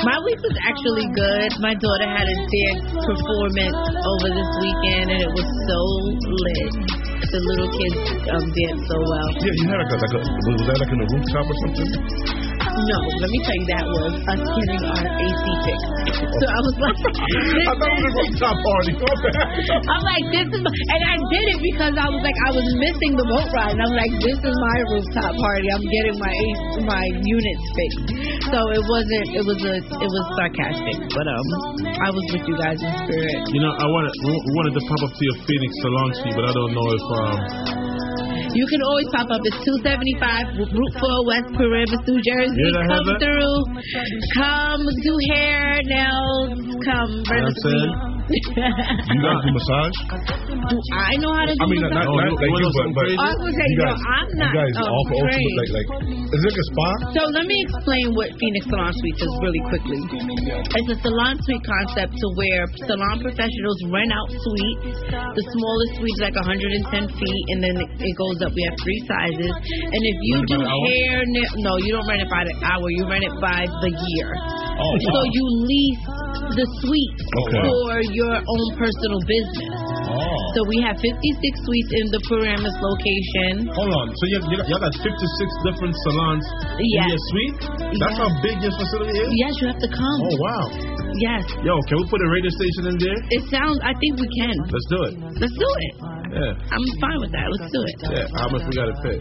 My 0.03 0.17
week 0.25 0.39
was 0.41 0.55
actually 0.65 1.07
good. 1.13 1.49
My 1.61 1.73
daughter 1.77 2.07
had 2.09 2.25
a 2.27 2.35
dance 2.35 2.83
performance 2.93 3.77
over 3.77 4.27
this 4.33 4.51
weekend, 4.59 5.07
and 5.13 5.19
it 5.23 5.31
was 5.31 5.47
so 5.69 5.79
lit. 6.25 6.73
The 7.33 7.41
little 7.41 7.65
kids 7.65 8.13
um, 8.29 8.45
danced 8.45 8.85
so 8.85 8.93
well. 9.09 9.29
Yeah, 9.41 9.57
you 9.57 9.65
had 9.65 9.81
like 9.81 9.89
a, 9.89 9.97
like 10.05 10.13
a 10.13 10.21
was 10.21 10.61
that 10.69 10.77
like 10.85 10.93
in 10.93 11.01
a 11.01 11.07
rooftop 11.17 11.49
or 11.49 11.57
something? 11.65 12.52
No, 12.63 12.97
let 13.19 13.29
me 13.29 13.39
tell 13.43 13.57
you, 13.59 13.67
that 13.75 13.85
was 13.85 14.13
us 14.23 14.41
getting 14.43 14.81
our 14.87 15.05
AC 15.05 15.43
fixed. 15.67 15.89
So 16.23 16.45
I 16.47 16.59
was 16.63 16.75
like, 16.79 16.99
I 17.69 17.73
thought 17.75 17.91
it 17.91 18.03
was 18.03 18.07
a 18.07 18.13
rooftop 18.15 18.57
party. 18.63 18.93
I'm 19.93 20.03
like, 20.07 20.25
this 20.31 20.47
is, 20.47 20.61
my, 20.63 20.71
and 20.71 21.01
I 21.03 21.15
did 21.29 21.45
it 21.53 21.59
because 21.59 21.93
I 21.99 22.07
was 22.07 22.21
like, 22.23 22.39
I 22.47 22.51
was 22.55 22.67
missing 22.79 23.13
the 23.19 23.25
boat 23.27 23.49
ride, 23.53 23.75
and 23.75 23.81
I'm 23.83 23.95
like, 23.95 24.13
this 24.23 24.39
is 24.39 24.55
my 24.55 24.77
rooftop 24.95 25.33
party. 25.35 25.67
I'm 25.69 25.85
getting 25.91 26.17
my 26.17 26.33
AC, 26.33 26.71
my 26.87 27.05
units 27.23 27.65
fixed. 27.75 28.07
So 28.49 28.59
it 28.71 28.83
wasn't, 28.87 29.25
it 29.35 29.43
was 29.43 29.59
a, 29.63 29.75
it 29.83 30.09
was 30.09 30.23
sarcastic, 30.39 30.97
but 31.11 31.25
um, 31.27 31.47
I 31.99 32.09
was 32.09 32.25
with 32.31 32.45
you 32.47 32.55
guys 32.57 32.79
in 32.79 32.91
spirit. 33.05 33.37
You 33.51 33.61
know, 33.61 33.73
I 33.75 33.85
wanted 33.85 34.13
we 34.23 34.51
wanted 34.55 34.73
to 34.79 34.83
pop 34.87 35.01
up 35.07 35.13
to 35.13 35.23
your 35.23 35.37
Phoenix 35.43 35.71
salon 35.81 36.09
fee, 36.23 36.33
but 36.35 36.45
I 36.47 36.53
don't 36.53 36.73
know 36.73 36.87
if 36.95 37.03
um 37.11 37.82
You 38.53 38.65
can 38.69 38.81
always 38.85 39.07
pop 39.09 39.27
up. 39.33 39.41
It's 39.43 39.57
275 39.65 40.69
Route 40.69 40.95
4 41.01 41.25
West 41.25 41.49
Paramus, 41.57 42.01
New 42.05 42.21
Jersey. 42.21 42.69
Come 42.85 43.09
through. 43.17 43.57
Come 44.37 44.85
do 44.85 45.13
hair, 45.33 45.81
nails. 45.89 46.61
Come. 46.85 47.11
You 47.17 47.33
know 47.33 47.41
what 47.41 47.49
I'm 47.49 47.57
saying? 47.65 48.12
You 48.23 49.19
guys 49.19 49.39
do 49.43 49.51
massage? 49.51 49.97
do 49.99 50.75
I 50.95 51.13
know 51.19 51.31
how 51.35 51.43
to 51.43 51.51
do 51.51 51.59
I 51.59 51.67
mean, 51.67 51.83
not, 51.83 51.91
not, 51.91 52.07
massage? 52.07 52.31
not 52.31 52.39
like 52.39 52.55
you, 52.55 52.69
but, 52.71 52.87
but 52.95 53.05
I 53.19 53.27
was 53.27 53.39
gonna 53.43 53.51
say, 53.51 53.69
no, 53.75 53.83
I'm 53.83 53.99
not. 53.99 54.23
you 54.23 54.39
not, 54.39 54.53
guys 54.55 54.73
um, 54.79 54.95
offer 54.95 55.15
ultimate, 55.19 55.55
like, 55.59 55.71
like, 55.75 55.89
is 56.31 56.39
it 56.39 56.47
like 56.47 56.61
a 56.63 56.65
spa? 56.71 56.87
So 57.19 57.21
let 57.35 57.45
me 57.45 57.57
explain 57.67 58.05
what 58.15 58.27
Phoenix 58.39 58.63
Salon 58.71 58.93
Suites 58.95 59.21
is 59.27 59.33
really 59.43 59.63
quickly. 59.67 59.99
It's 60.71 60.89
a 60.95 60.97
salon 61.03 61.35
suite 61.43 61.65
concept 61.67 62.15
to 62.15 62.27
where 62.39 62.63
salon 62.87 63.17
professionals 63.19 63.79
rent 63.91 64.11
out 64.15 64.29
suites. 64.31 65.03
The 65.11 65.43
smallest 65.43 65.91
suite 65.99 66.15
is 66.15 66.23
like 66.23 66.37
110 66.39 67.19
feet, 67.19 67.43
and 67.51 67.59
then 67.59 67.75
it 67.75 68.15
goes 68.15 68.39
up. 68.39 68.55
We 68.55 68.63
have 68.71 68.77
three 68.79 69.01
sizes. 69.03 69.51
And 69.51 70.01
if 70.07 70.17
you 70.23 70.35
do 70.47 70.57
hair, 70.63 71.27
no, 71.59 71.75
you 71.83 71.91
don't 71.91 72.07
rent 72.07 72.23
it 72.23 72.31
by 72.31 72.47
the 72.47 72.55
hour. 72.63 72.87
You 72.87 73.03
rent 73.03 73.27
it 73.27 73.35
by 73.43 73.67
the 73.67 73.91
year. 73.91 74.62
Oh, 74.73 74.93
So 75.05 75.13
wow. 75.13 75.35
you 75.37 75.43
lease 75.69 76.03
the 76.57 76.65
suite 76.81 77.19
Okay. 77.45 77.61
for 77.65 77.89
your 78.13 78.35
own 78.41 78.65
personal 78.77 79.19
business. 79.25 79.73
Oh. 80.13 80.19
So 80.53 80.59
we 80.69 80.77
have 80.85 80.97
56 80.99 81.09
suites 81.09 81.91
in 81.97 82.05
the 82.13 82.21
Paramus 82.29 82.75
location. 82.77 83.69
Hold 83.73 83.89
on. 83.89 84.07
So 84.13 84.23
you 84.29 84.37
you 84.51 84.57
got, 84.61 84.67
y'all 84.69 84.83
got 84.83 84.93
56 84.93 85.09
different 85.65 85.93
salons 86.05 86.45
in 86.77 86.85
your 86.89 87.21
suite? 87.33 87.59
That's 87.97 88.13
Yes. 88.13 88.21
how 88.21 88.29
big 88.45 88.55
your 88.61 88.73
facility 88.77 89.17
is? 89.17 89.29
Yes, 89.33 89.53
you 89.61 89.65
have 89.71 89.81
to 89.81 89.89
come. 89.89 90.19
Oh 90.29 90.37
wow. 90.41 90.65
Yes. 91.21 91.43
Yo, 91.61 91.73
can 91.89 91.95
we 92.01 92.05
put 92.09 92.19
a 92.21 92.29
radio 92.29 92.49
station 92.53 92.83
in 92.93 92.95
there? 92.97 93.19
It 93.29 93.43
sounds. 93.49 93.77
I 93.85 93.93
think 94.01 94.17
we 94.21 94.27
can. 94.37 94.53
Let's 94.69 94.89
do 94.89 94.99
it. 95.09 95.13
Let's 95.41 95.57
do 95.57 95.69
it. 95.87 95.93
Yeah. 96.33 96.73
I'm 96.73 96.85
fine 96.97 97.19
with 97.21 97.31
that. 97.37 97.45
Let's 97.53 97.69
do 97.69 97.81
it. 97.85 97.95
Yeah. 98.09 98.25
How 98.41 98.49
much 98.49 98.65
we 98.65 98.73
gotta 98.73 98.97
pay? 99.05 99.17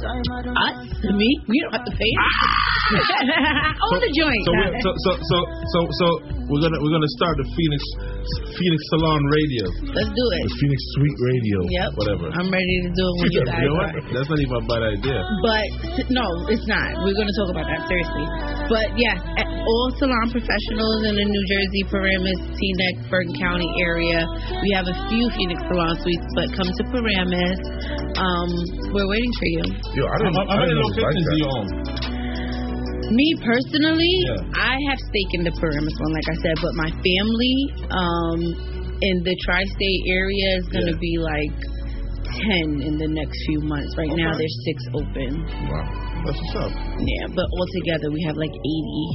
Us? 0.00 0.76
Me? 1.12 1.28
We 1.48 1.56
don't 1.60 1.72
have 1.76 1.84
to 1.84 1.92
pay. 1.92 2.12
Ah! 2.16 3.74
Own 3.92 4.00
the 4.00 4.10
joint. 4.16 4.42
So, 4.46 4.52
we- 4.56 4.80
so 4.80 4.90
so 5.04 5.10
so 5.20 5.36
so 5.72 5.78
so 6.00 6.06
we're 6.50 6.62
gonna 6.66 6.78
we're 6.82 6.94
gonna 6.94 7.14
start 7.16 7.34
the 7.38 7.46
Phoenix 7.54 7.80
Phoenix 8.58 8.80
Salon 8.92 9.22
Radio. 9.30 9.64
Let's 9.94 10.12
do 10.12 10.24
it. 10.34 10.42
The 10.50 10.54
Phoenix 10.58 10.78
Suite 10.98 11.18
Radio. 11.30 11.58
Yep. 11.70 11.90
Whatever. 11.96 12.26
I'm 12.34 12.50
ready 12.50 12.76
to 12.84 12.90
do 12.90 13.04
it 13.06 13.14
when 13.22 13.28
you 13.30 13.42
guys 13.48 13.62
know 13.62 13.76
what? 13.78 13.90
are. 13.94 14.04
That's 14.10 14.28
not 14.28 14.40
even 14.42 14.56
a 14.58 14.64
bad 14.66 14.82
idea. 14.84 15.18
But 15.46 15.66
no, 16.10 16.26
it's 16.50 16.66
not. 16.66 16.88
We're 17.06 17.16
going 17.16 17.30
to 17.30 17.36
talk 17.38 17.50
about 17.54 17.66
that 17.70 17.86
seriously. 17.86 18.26
But 18.68 18.86
yes, 18.98 19.18
at 19.38 19.46
all 19.46 19.88
salon 19.96 20.26
professionals 20.34 21.00
in 21.06 21.14
the 21.16 21.26
New 21.26 21.44
Jersey, 21.48 21.82
Paramus, 21.88 22.40
Teaneck, 22.58 22.94
Bergen 23.08 23.34
County 23.38 23.70
area. 23.80 24.26
We 24.60 24.68
have 24.74 24.86
a 24.90 24.96
few 25.08 25.24
Phoenix 25.38 25.58
salon 25.70 25.94
suites, 26.02 26.28
but 26.34 26.46
come 26.54 26.68
to 26.68 26.82
Paramus. 26.92 27.60
Um, 28.18 28.50
we're 28.92 29.08
waiting 29.08 29.32
for 29.38 29.48
you. 29.48 29.64
Yo, 29.96 30.02
I 30.04 30.16
didn't, 30.18 30.34
How, 30.34 30.44
how 30.44 30.58
I 30.58 30.66
many 30.66 30.74
didn't 30.74 30.82
know 30.82 30.88
it 30.88 30.92
was 30.92 30.98
like 30.98 31.14
locations 31.14 31.28
do 31.30 31.36
you 31.38 31.48
own? 31.50 31.66
Me 33.10 33.26
personally, 33.42 34.14
Yeah. 34.30 34.62
I 34.62 34.74
have 34.88 34.98
stake 35.10 35.32
in 35.34 35.42
the 35.44 35.50
Paramus 35.58 35.94
one, 35.98 36.12
like 36.14 36.28
I 36.30 36.36
said, 36.46 36.54
but 36.62 36.72
my 36.78 36.90
family 37.02 37.56
um, 37.90 38.40
in 39.02 39.16
the 39.26 39.34
tri-state 39.44 40.02
area 40.06 40.48
is 40.62 40.64
going 40.70 40.86
to 40.86 40.94
Yeah. 40.94 41.02
be 41.10 41.14
like 41.18 41.56
ten 42.30 42.66
in 42.86 42.94
the 42.98 43.08
next 43.10 43.34
few 43.46 43.60
months. 43.66 43.90
Right 43.98 44.14
now, 44.14 44.30
there's 44.38 44.58
six 44.64 44.78
open. 44.94 45.42
Wow. 45.66 45.84
That's 46.24 46.38
what's 46.38 46.56
up. 46.62 46.72
Yeah, 46.72 47.26
but 47.34 47.46
altogether 47.50 48.10
we 48.14 48.22
have 48.30 48.36
like 48.36 48.54
eighty. 48.54 49.06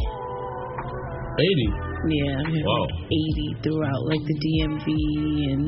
80. 1.40 1.95
Yeah, 2.06 2.38
have 2.46 2.66
Wow. 2.66 2.86
like 2.86 2.96
80 3.10 3.66
throughout, 3.66 4.02
like 4.10 4.24
the 4.26 4.38
DMV 4.38 4.88
and 5.52 5.64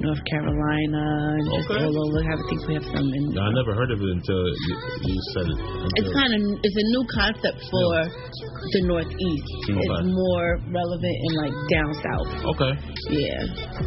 North 0.00 0.22
Carolina, 0.30 1.02
and 1.34 1.44
just 1.50 1.70
all 1.70 1.96
over. 1.98 2.20
I 2.22 2.36
think 2.46 2.60
we 2.68 2.74
have 2.78 2.86
some 2.86 3.08
in. 3.10 3.24
No, 3.34 3.42
I 3.42 3.50
never 3.58 3.74
heard 3.74 3.90
of 3.90 3.98
it 3.98 4.10
until 4.10 4.42
you, 4.46 4.74
you 5.10 5.16
said 5.34 5.46
it. 5.50 5.58
It's 5.98 6.12
kind 6.14 6.32
of 6.34 6.40
it's 6.62 6.78
a 6.78 6.86
new 6.94 7.04
concept 7.10 7.58
for 7.70 7.88
the 8.06 8.80
Northeast. 8.86 9.50
Okay. 9.66 9.78
It's 9.82 10.06
more 10.14 10.46
relevant 10.70 11.16
in 11.26 11.32
like 11.42 11.54
down 11.74 11.90
south. 11.98 12.30
Okay. 12.54 12.72
Yeah. 13.10 13.40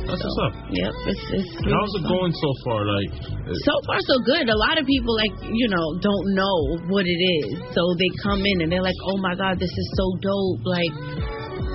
That's 0.04 0.20
So, 0.20 0.28
what's 0.28 0.40
up. 0.50 0.54
Yep. 0.74 0.94
It's, 1.08 1.24
it's 1.40 1.52
How's 1.64 1.94
it 1.96 2.06
going 2.10 2.34
so 2.34 2.50
far? 2.66 2.80
Like, 2.84 3.12
uh, 3.48 3.54
So 3.54 3.74
far, 3.88 4.00
so 4.02 4.16
good. 4.26 4.50
A 4.50 4.58
lot 4.58 4.76
of 4.80 4.86
people, 4.86 5.14
like, 5.16 5.36
you 5.54 5.68
know, 5.70 5.86
don't 6.02 6.28
know 6.36 6.58
what 6.92 7.06
it 7.06 7.22
is. 7.46 7.64
So 7.72 7.82
they 7.96 8.10
come 8.24 8.42
in 8.44 8.62
and 8.66 8.72
they're 8.72 8.84
like, 8.84 8.98
oh 9.08 9.18
my 9.22 9.36
God, 9.36 9.60
this 9.60 9.72
is 9.72 9.88
so 9.96 10.06
dope. 10.20 10.62
Like, 10.66 10.94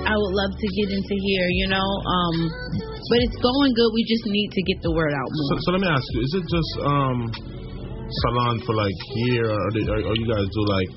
I 0.06 0.14
would 0.14 0.34
love 0.34 0.52
to 0.54 0.66
get 0.78 0.88
into 0.94 1.16
here, 1.18 1.48
you 1.50 1.66
know? 1.68 1.88
Um, 1.88 2.36
but 3.08 3.18
it's 3.24 3.38
going 3.40 3.72
good. 3.72 3.90
We 3.94 4.04
just 4.04 4.24
need 4.26 4.50
to 4.52 4.62
get 4.68 4.78
the 4.82 4.92
word 4.92 5.12
out 5.14 5.28
so, 5.28 5.40
more. 5.40 5.60
so 5.64 5.68
let 5.72 5.80
me 5.80 5.88
ask 5.88 6.06
you: 6.12 6.20
Is 6.22 6.32
it 6.38 6.46
just 6.46 6.72
um 6.84 7.18
salon 8.24 8.60
for 8.64 8.74
like 8.74 8.98
here, 9.20 9.48
or, 9.48 9.68
they, 9.72 9.84
or, 9.84 10.00
or 10.12 10.14
you 10.16 10.26
guys 10.28 10.44
do 10.48 10.62
like 10.68 10.90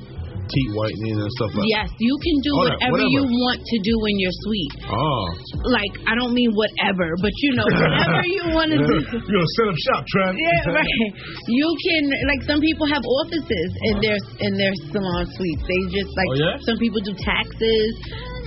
teeth 0.52 0.72
whitening 0.76 1.16
and 1.24 1.32
stuff 1.40 1.52
like? 1.56 1.68
Yes, 1.68 1.88
you 2.00 2.16
can 2.20 2.36
do 2.44 2.52
that, 2.68 2.84
whatever, 2.92 3.08
you 3.08 3.24
want 3.24 3.60
to 3.64 3.78
do 3.80 3.96
in 4.12 4.16
your 4.20 4.34
suite. 4.44 4.76
Oh. 4.92 5.24
Like, 5.72 5.94
I 6.08 6.16
don't 6.20 6.36
mean 6.36 6.52
whatever, 6.52 7.08
but 7.24 7.32
you 7.40 7.52
know, 7.56 7.68
whatever 7.68 8.24
you 8.28 8.44
want 8.58 8.70
to 8.76 8.80
do. 8.80 8.96
You 9.32 9.36
know, 9.40 9.48
set 9.56 9.68
up 9.72 9.78
shop, 9.88 10.04
Trav. 10.12 10.32
Yeah, 10.36 10.76
right. 10.84 11.08
You 11.48 11.68
can 11.88 12.04
like 12.28 12.42
some 12.44 12.60
people 12.60 12.88
have 12.92 13.04
offices 13.24 13.70
in 13.92 13.96
their 14.04 14.20
in 14.44 14.52
their 14.60 14.76
salon 14.92 15.24
suites. 15.36 15.64
They 15.64 15.80
just 15.96 16.12
like 16.12 16.30
Oh, 16.32 16.44
yeah? 16.44 16.56
some 16.68 16.78
people 16.80 17.00
do 17.00 17.16
taxes, 17.16 17.92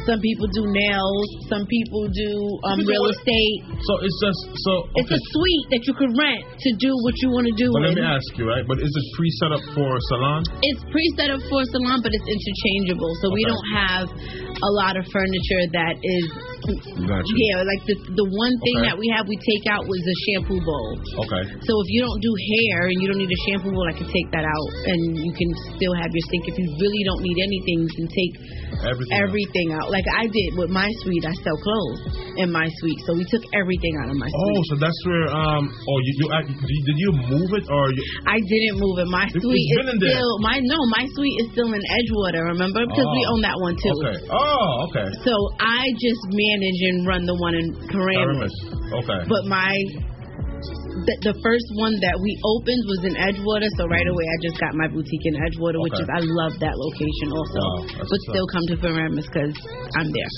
some 0.05 0.21
people 0.21 0.47
do 0.53 0.63
nails, 0.69 1.27
some 1.49 1.65
people 1.67 2.05
do 2.13 2.31
um, 2.69 2.79
can 2.81 2.87
real 2.89 3.07
estate. 3.09 3.59
So 3.89 3.93
it's 4.05 4.19
just 4.21 4.41
so. 4.65 4.73
It's 5.01 5.13
a 5.13 5.21
suite 5.33 5.67
that 5.73 5.83
you 5.89 5.95
could 5.97 6.13
rent 6.17 6.45
to 6.45 6.71
do 6.81 6.93
what 7.05 7.15
you 7.25 7.29
want 7.33 7.47
to 7.49 7.55
do. 7.57 7.69
But 7.73 7.89
let 7.89 7.97
in. 7.97 8.05
me 8.05 8.07
ask 8.07 8.29
you, 8.37 8.45
right? 8.49 8.65
But 8.69 8.81
is 8.85 8.93
it 8.93 9.05
pre-set 9.17 9.51
up 9.57 9.65
for 9.73 9.89
a 9.89 10.03
salon? 10.13 10.41
It's 10.61 10.83
pre-set 10.93 11.31
up 11.33 11.43
for 11.49 11.59
a 11.65 11.69
salon, 11.73 12.01
but 12.05 12.13
it's 12.13 12.29
interchangeable. 12.29 13.13
So 13.25 13.33
we 13.33 13.43
don't 13.49 13.69
have 13.77 14.07
a 14.09 14.71
lot 14.81 14.97
of 14.97 15.05
furniture 15.09 15.63
that 15.73 15.97
is. 16.01 16.27
Gotcha. 16.65 17.29
Yeah, 17.37 17.61
like 17.61 17.83
the 17.85 17.97
the 18.17 18.25
one 18.25 18.55
thing 18.65 18.77
Okay. 18.81 18.89
that 18.89 18.97
we 18.97 19.05
have 19.13 19.29
we 19.29 19.37
take 19.37 19.69
out 19.69 19.85
was 19.85 20.01
the 20.01 20.17
shampoo 20.25 20.57
bowl. 20.65 20.89
Okay. 21.29 21.43
So 21.61 21.73
if 21.85 21.89
you 21.93 22.01
don't 22.01 22.21
do 22.25 22.33
hair 22.33 22.89
and 22.89 22.97
you 23.05 23.07
don't 23.13 23.21
need 23.21 23.29
a 23.29 23.41
shampoo 23.53 23.69
bowl, 23.69 23.85
I 23.85 23.93
can 23.93 24.09
take 24.09 24.29
that 24.33 24.49
out 24.49 24.69
and 24.89 25.01
you 25.21 25.33
can 25.37 25.51
still 25.77 25.93
have 26.01 26.09
your 26.09 26.25
sink. 26.33 26.49
If 26.49 26.57
you 26.57 26.67
really 26.81 27.03
don't 27.05 27.21
need 27.21 27.37
anything, 27.37 27.77
you 27.85 27.93
can 28.01 28.09
take 28.09 28.33
Everything 28.81 29.13
out. 29.13 29.23
everything 29.29 29.69
out. 29.77 29.87
Like 29.95 30.09
I 30.19 30.27
did 30.27 30.51
with 30.59 30.71
my 30.75 30.91
suite, 31.07 31.23
I 31.23 31.35
sell 31.47 31.55
clothes 31.63 32.03
in 32.43 32.51
my 32.51 32.67
suite, 32.83 32.99
so 33.07 33.15
we 33.15 33.23
took 33.31 33.45
everything 33.55 33.95
out 34.03 34.11
of 34.11 34.17
my 34.19 34.27
suite. 34.27 34.43
Oh, 34.59 34.61
so 34.71 34.75
that's 34.83 35.01
where 35.07 35.27
um. 35.31 35.71
Oh, 35.71 35.99
you 36.03 36.13
you 36.19 36.83
did 36.91 36.99
you- 36.99 37.15
move 37.31 37.51
it 37.55 37.65
or 37.71 37.85
you? 37.95 38.03
I 38.27 38.37
didn't 38.43 38.77
move 38.83 38.99
it. 38.99 39.07
My 39.07 39.25
It's 39.31 39.39
suite 39.39 39.71
been 39.79 39.87
is 39.87 39.95
in 39.95 39.99
there. 40.03 40.19
still 40.19 40.35
my 40.43 40.59
no, 40.67 40.79
my 40.99 41.05
suite 41.15 41.37
is 41.43 41.47
still 41.55 41.71
in 41.73 41.79
Edgewater. 41.79 42.43
Remember 42.59 42.83
because 42.91 43.07
we 43.15 43.23
Oh. 43.23 43.33
own 43.33 43.41
that 43.47 43.55
one 43.63 43.77
too. 43.79 43.95
Okay. 44.03 44.19
Oh, 44.35 44.91
okay. 44.91 45.07
So 45.23 45.33
I 45.63 45.83
just 46.03 46.23
manage 46.35 46.81
and 46.91 47.07
run 47.07 47.23
the 47.25 47.37
one 47.39 47.55
in 47.55 47.67
Paramus. 47.87 48.19
Paramus. 48.19 48.55
Okay. 48.99 49.21
But 49.31 49.43
my 49.47 49.73
the, 50.95 51.15
the 51.33 51.35
first 51.43 51.69
one 51.75 51.95
that 52.07 52.15
we 52.23 52.31
opened 52.47 52.83
was 52.87 53.01
in 53.11 53.15
Edgewater, 53.19 53.67
so 53.75 53.91
right 53.91 54.07
away 54.07 54.25
I 54.31 54.37
just 54.47 54.57
got 54.63 54.73
my 54.79 54.87
boutique 54.87 55.27
in 55.27 55.35
Edgewater, 55.43 55.83
which 55.83 55.99
is 55.99 56.07
I 56.07 56.23
love 56.23 56.55
that 56.63 56.75
location 56.79 57.29
also. 57.35 57.59
Wow, 57.59 57.81
that's 57.99 58.11
but 58.15 58.21
still 58.31 58.47
up. 58.47 58.55
come 58.55 58.65
to 58.71 58.77
Paramus 58.79 59.27
because 59.27 59.55
I'm 59.99 60.09
there. 60.15 60.33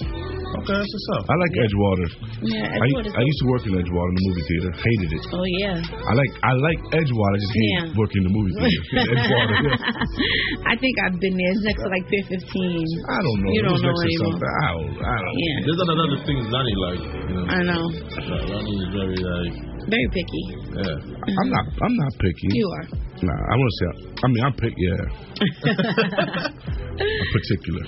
Okay, 0.56 0.72
that's 0.72 0.88
what's 0.88 1.08
up. 1.20 1.24
I 1.28 1.34
like 1.36 1.52
Edgewater. 1.60 2.06
Yeah, 2.48 2.64
I, 2.72 2.86
I 3.04 3.22
used 3.22 3.40
to 3.44 3.46
work 3.52 3.62
in 3.68 3.72
Edgewater 3.76 4.08
in 4.08 4.16
the 4.16 4.24
movie 4.32 4.44
theater. 4.48 4.70
Hated 4.72 5.10
it. 5.12 5.24
Oh 5.36 5.46
yeah. 5.60 5.76
I 5.76 6.12
like 6.16 6.32
I 6.40 6.52
like 6.56 6.80
Edgewater. 6.96 7.34
I 7.36 7.40
just 7.44 7.52
hate 7.52 7.72
Yeah. 7.76 8.00
working 8.00 8.20
in 8.24 8.26
the 8.30 8.34
movie 8.34 8.52
theater. 8.56 8.82
Edgewater. 9.12 9.56
yeah. 9.60 10.70
I 10.72 10.74
think 10.80 10.94
I've 11.04 11.18
been 11.20 11.36
there. 11.36 11.50
It's 11.52 11.64
next 11.68 11.82
to 11.84 11.90
like 11.92 12.04
Pier 12.08 12.24
15. 12.32 12.32
I 12.32 13.20
don't 13.20 13.38
know. 13.44 13.52
You 13.52 13.62
don't 13.68 13.76
was 13.76 13.84
know 13.84 13.92
next 13.92 14.00
to 14.00 14.08
anymore. 14.08 14.32
something. 14.32 14.54
I 14.56 14.68
don't. 14.72 14.96
I 15.04 15.16
don't. 15.20 15.36
Yeah. 15.36 15.56
There's 15.68 15.80
another 15.84 16.18
thing 16.24 16.36
Lonnie 16.48 16.78
like. 16.80 17.02
You 17.04 17.34
know. 17.36 17.44
I 17.52 17.58
know. 17.66 17.84
Like, 18.16 18.46
Lonnie 18.48 18.76
is 18.80 18.88
very 18.96 19.18
like. 19.20 19.54
Very 19.86 20.08
picky. 20.10 20.42
Yeah. 20.50 20.82
Mm-hmm. 20.82 21.38
I'm 21.40 21.50
not. 21.50 21.64
I'm 21.82 21.94
not 21.96 22.12
picky. 22.18 22.48
You 22.50 22.66
are. 22.74 22.86
Nah, 23.22 23.32
I 23.32 23.54
want 23.56 23.70
to 23.70 23.76
say. 23.78 23.90
I 24.18 24.26
mean, 24.28 24.42
I'm 24.44 24.54
picky. 24.58 24.82
Yeah. 24.82 25.04
I'm 25.96 27.28
particular. 27.32 27.84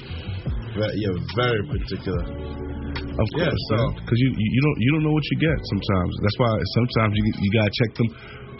Ve- 0.78 0.94
You're 1.03 1.18
very 1.36 1.62
particular. 1.66 2.22
Of 2.22 3.26
Yeah, 3.34 3.51
course, 3.51 3.62
so- 3.74 3.90
because 3.99 4.18
you, 4.22 4.30
you 4.30 4.46
you 4.55 4.61
don't 4.62 4.78
you 4.78 4.90
don't 4.94 5.05
know 5.05 5.12
what 5.12 5.26
you 5.30 5.36
get 5.42 5.59
sometimes. 5.74 6.12
That's 6.22 6.38
why 6.38 6.51
sometimes 6.78 7.12
you 7.18 7.24
you 7.42 7.51
gotta 7.53 7.72
check 7.82 7.90
them 7.99 8.09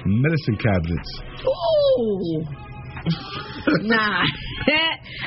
medicine 0.05 0.57
cabinets. 0.59 1.11
Ooh. 1.47 2.43
Nah. 3.89 4.23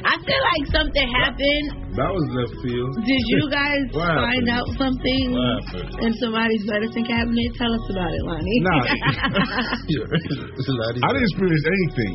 I 0.02 0.16
feel 0.22 0.42
like 0.54 0.66
something 0.70 1.08
happened. 1.18 1.68
That 1.98 2.08
was 2.08 2.26
left 2.32 2.56
field. 2.64 2.94
Did 3.04 3.24
you 3.36 3.44
guys 3.62 3.84
find 3.92 4.48
out 4.48 4.64
something 4.80 5.24
What 5.34 5.66
happened? 5.66 6.08
in 6.08 6.12
somebody's 6.22 6.64
medicine 6.64 7.04
cabinet? 7.04 7.50
Tell 7.58 7.68
us 7.74 7.86
about 7.92 8.12
it, 8.14 8.24
Lonnie. 8.24 8.60
Nah. 8.64 8.82
I 9.92 11.10
didn't 11.12 11.28
experience 11.36 11.66
anything 11.68 12.12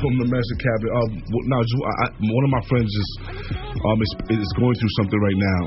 from 0.00 0.12
the 0.22 0.26
medicine 0.30 0.60
cabinet. 0.62 0.90
Um, 0.96 1.10
now, 1.50 1.60
I, 1.60 1.94
I- 2.08 2.14
one 2.18 2.44
of 2.46 2.52
my 2.56 2.62
friends 2.70 2.88
is 2.88 3.08
um 3.84 3.98
is, 4.02 4.12
is 4.40 4.52
going 4.58 4.74
through 4.74 4.94
something 4.98 5.20
right 5.20 5.38
now, 5.38 5.62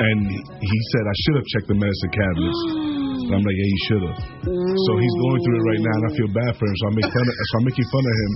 and 0.00 0.20
he 0.60 0.78
said 0.92 1.02
I 1.06 1.16
should 1.24 1.36
have 1.38 1.46
checked 1.54 1.68
the 1.68 1.78
medicine 1.78 2.12
cabinets. 2.12 2.60
And 3.28 3.36
I'm 3.36 3.44
like, 3.44 3.58
yeah, 3.60 3.68
you 3.68 3.80
should 3.84 4.02
have. 4.08 4.18
So 4.48 4.90
he's 4.96 5.16
going 5.20 5.40
through 5.44 5.56
it 5.60 5.66
right 5.68 5.82
now, 5.84 5.94
and 6.00 6.04
I 6.08 6.12
feel 6.16 6.30
bad 6.32 6.52
for 6.56 6.64
him. 6.64 6.76
So 6.80 6.84
I 6.88 6.92
make 6.96 7.08
fun 7.12 7.24
of, 7.28 7.34
so 7.36 7.52
I'm 7.60 7.66
making 7.68 7.88
fun 7.92 8.04
of 8.08 8.14
him. 8.16 8.32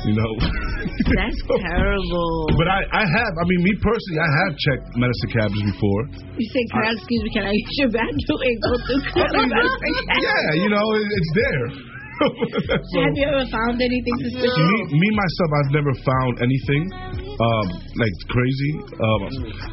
You 0.00 0.14
know. 0.16 0.32
That's 1.18 1.40
terrible. 1.50 2.32
But 2.54 2.68
I, 2.70 2.80
I 2.94 3.04
have. 3.10 3.32
I 3.36 3.44
mean, 3.50 3.60
me 3.66 3.72
personally, 3.82 4.22
I 4.22 4.30
have 4.46 4.52
checked 4.54 4.86
medicine 4.94 5.30
cabinets 5.34 5.66
before. 5.74 6.00
You 6.38 6.46
say, 6.46 6.62
can 6.70 6.82
I, 6.86 6.92
excuse 6.94 7.22
me, 7.26 7.30
can 7.34 7.44
I 7.50 7.54
use 7.58 7.76
your 7.82 7.90
bathroom 7.90 8.40
and 8.40 8.56
go 8.62 8.72
through 8.86 9.02
oh, 9.18 9.34
mean, 9.34 9.50
yeah, 10.24 10.62
you 10.62 10.70
know, 10.70 10.86
it, 10.94 11.04
it's 11.10 11.32
there. 11.34 11.66
So- 12.20 13.02
Have 13.02 13.16
you 13.18 13.26
ever 13.34 13.44
found 13.50 13.76
anything 13.82 14.16
suspicious? 14.24 14.56
me, 14.56 14.78
me 14.94 15.08
myself, 15.10 15.50
I've 15.58 15.72
never 15.74 15.92
found 16.06 16.32
anything 16.44 16.82
um, 17.40 17.66
like 17.96 18.14
crazy. 18.28 18.72
Um, 19.00 19.20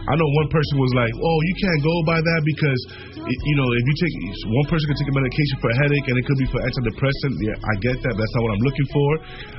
I 0.08 0.14
know 0.16 0.28
one 0.40 0.50
person 0.50 0.76
was 0.80 0.92
like, 0.96 1.12
"Oh, 1.12 1.38
you 1.52 1.56
can't 1.60 1.82
go 1.84 1.96
by 2.08 2.20
that 2.20 2.42
because 2.48 2.82
y- 3.20 3.28
you 3.44 3.56
know 3.60 3.68
if 3.68 3.84
you 3.84 3.96
take 4.00 4.16
one 4.48 4.68
person 4.72 4.86
can 4.88 4.98
take 5.04 5.12
a 5.12 5.18
medication 5.20 5.56
for 5.60 5.70
a 5.72 5.78
headache 5.84 6.08
and 6.08 6.16
it 6.16 6.24
could 6.24 6.40
be 6.40 6.48
for 6.48 6.60
antidepressant." 6.64 7.34
Yeah, 7.44 7.60
I 7.60 7.74
get 7.84 7.96
that. 8.00 8.14
That's 8.16 8.34
not 8.40 8.42
what 8.48 8.52
I'm 8.56 8.64
looking 8.64 8.88
for. 8.96 9.10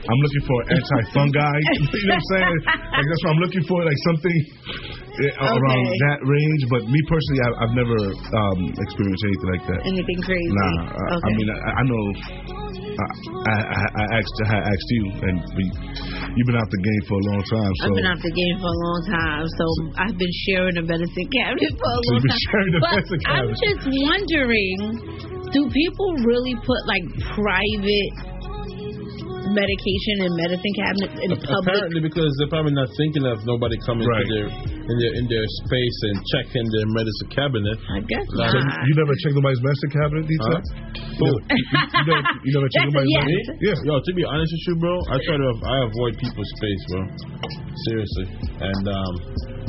I'm 0.08 0.20
looking 0.24 0.44
for 0.48 0.58
anti-fungi. 0.72 1.56
you 1.68 2.08
know 2.08 2.16
what 2.16 2.16
I'm 2.16 2.28
saying? 2.32 2.56
Like 2.96 3.06
that's 3.12 3.22
what 3.28 3.30
I'm 3.36 3.42
looking 3.44 3.64
for. 3.68 3.78
Like 3.84 4.00
something. 4.08 4.38
eh, 5.20 5.32
Around 5.38 5.82
Okay. 5.82 5.98
that 6.08 6.18
range, 6.22 6.62
but 6.70 6.82
me 6.86 7.00
personally, 7.10 7.42
I, 7.42 7.50
I've 7.66 7.74
never 7.74 7.98
um, 8.38 8.60
experienced 8.70 9.22
anything 9.26 9.50
like 9.50 9.64
that. 9.66 9.80
Anything 9.84 10.18
crazy? 10.22 10.54
Nah, 10.54 10.94
I, 10.94 11.14
I 11.26 11.30
mean, 11.34 11.48
I, 11.50 11.70
I 11.74 11.82
know. 11.90 12.04
I, 12.98 13.54
I, 13.54 13.84
I 13.94 14.04
asked, 14.18 14.38
I 14.50 14.58
asked 14.58 14.90
you, 14.90 15.04
and 15.22 15.36
we, 15.54 15.64
you've 16.34 16.48
been 16.50 16.58
out 16.58 16.66
the 16.66 16.82
game 16.82 17.02
for 17.06 17.14
a 17.14 17.24
long 17.30 17.42
time. 17.46 17.72
So 17.78 17.86
I've 17.86 17.98
been 18.02 18.10
out 18.10 18.22
the 18.22 18.34
game 18.34 18.56
for 18.58 18.70
a 18.74 18.80
long 18.82 19.00
time, 19.06 19.44
so 19.46 19.64
I've 20.02 20.18
been 20.18 20.34
sharing 20.50 20.76
a 20.78 20.84
medicine 20.84 21.26
cabinet 21.30 21.72
for 21.78 21.86
a 21.86 21.94
So 21.94 22.10
long 22.10 22.14
you've 22.18 22.26
been 22.26 22.34
time. 22.34 22.46
sharing 22.50 22.72
the 22.74 22.80
but 22.82 22.90
medicine 22.98 23.20
I'm 23.30 23.48
just 23.54 23.82
wondering, 23.86 24.76
do 25.54 25.60
people 25.70 26.08
really 26.26 26.54
put 26.66 26.80
like 26.90 27.06
private 27.38 28.10
medication 29.52 30.16
and 30.28 30.32
medicine 30.36 30.74
cabinets 30.78 31.16
in 31.24 31.28
public? 31.38 31.64
Apparently, 31.68 32.00
because 32.04 32.30
they're 32.38 32.52
probably 32.52 32.74
not 32.76 32.88
thinking 32.98 33.24
of 33.28 33.40
nobody 33.44 33.76
coming 33.84 34.06
Right. 34.08 34.24
to 34.24 34.32
their 34.32 34.46
in 34.48 34.96
their 35.00 35.12
in 35.20 35.24
their 35.28 35.46
space 35.64 35.98
and 36.08 36.16
checking 36.32 36.66
their 36.72 36.86
medicine 36.92 37.28
cabinet. 37.32 37.76
I 37.92 38.00
guess 38.08 38.24
Like- 38.36 38.52
So 38.52 38.58
you 38.58 38.92
never 38.96 39.14
check 39.20 39.32
nobody's 39.36 39.62
medicine 39.62 39.90
cabinet, 39.92 40.22
Dita? 40.28 40.48
Huh? 40.48 40.60
You, 41.18 41.26
never, 41.28 41.40
you, 41.44 41.62
you 41.62 42.04
never, 42.08 42.22
you 42.46 42.50
never 42.56 42.68
checked 42.72 42.88
That's 42.88 42.88
a 42.88 42.96
nobody's 42.96 43.12
yes. 43.12 43.24
medicine? 43.28 43.56
Yeah. 43.60 43.88
Yo, 43.88 43.94
to 44.00 44.12
be 44.14 44.24
honest 44.24 44.50
with 44.54 44.64
you, 44.68 44.74
bro, 44.80 44.94
I 45.12 45.16
try 45.26 45.36
to 45.36 45.48
I 45.64 45.76
avoid 45.88 46.12
people's 46.18 46.50
space, 46.56 46.82
bro. 46.90 47.00
Seriously, 47.90 48.26
and 48.58 48.84
um, 48.88 49.12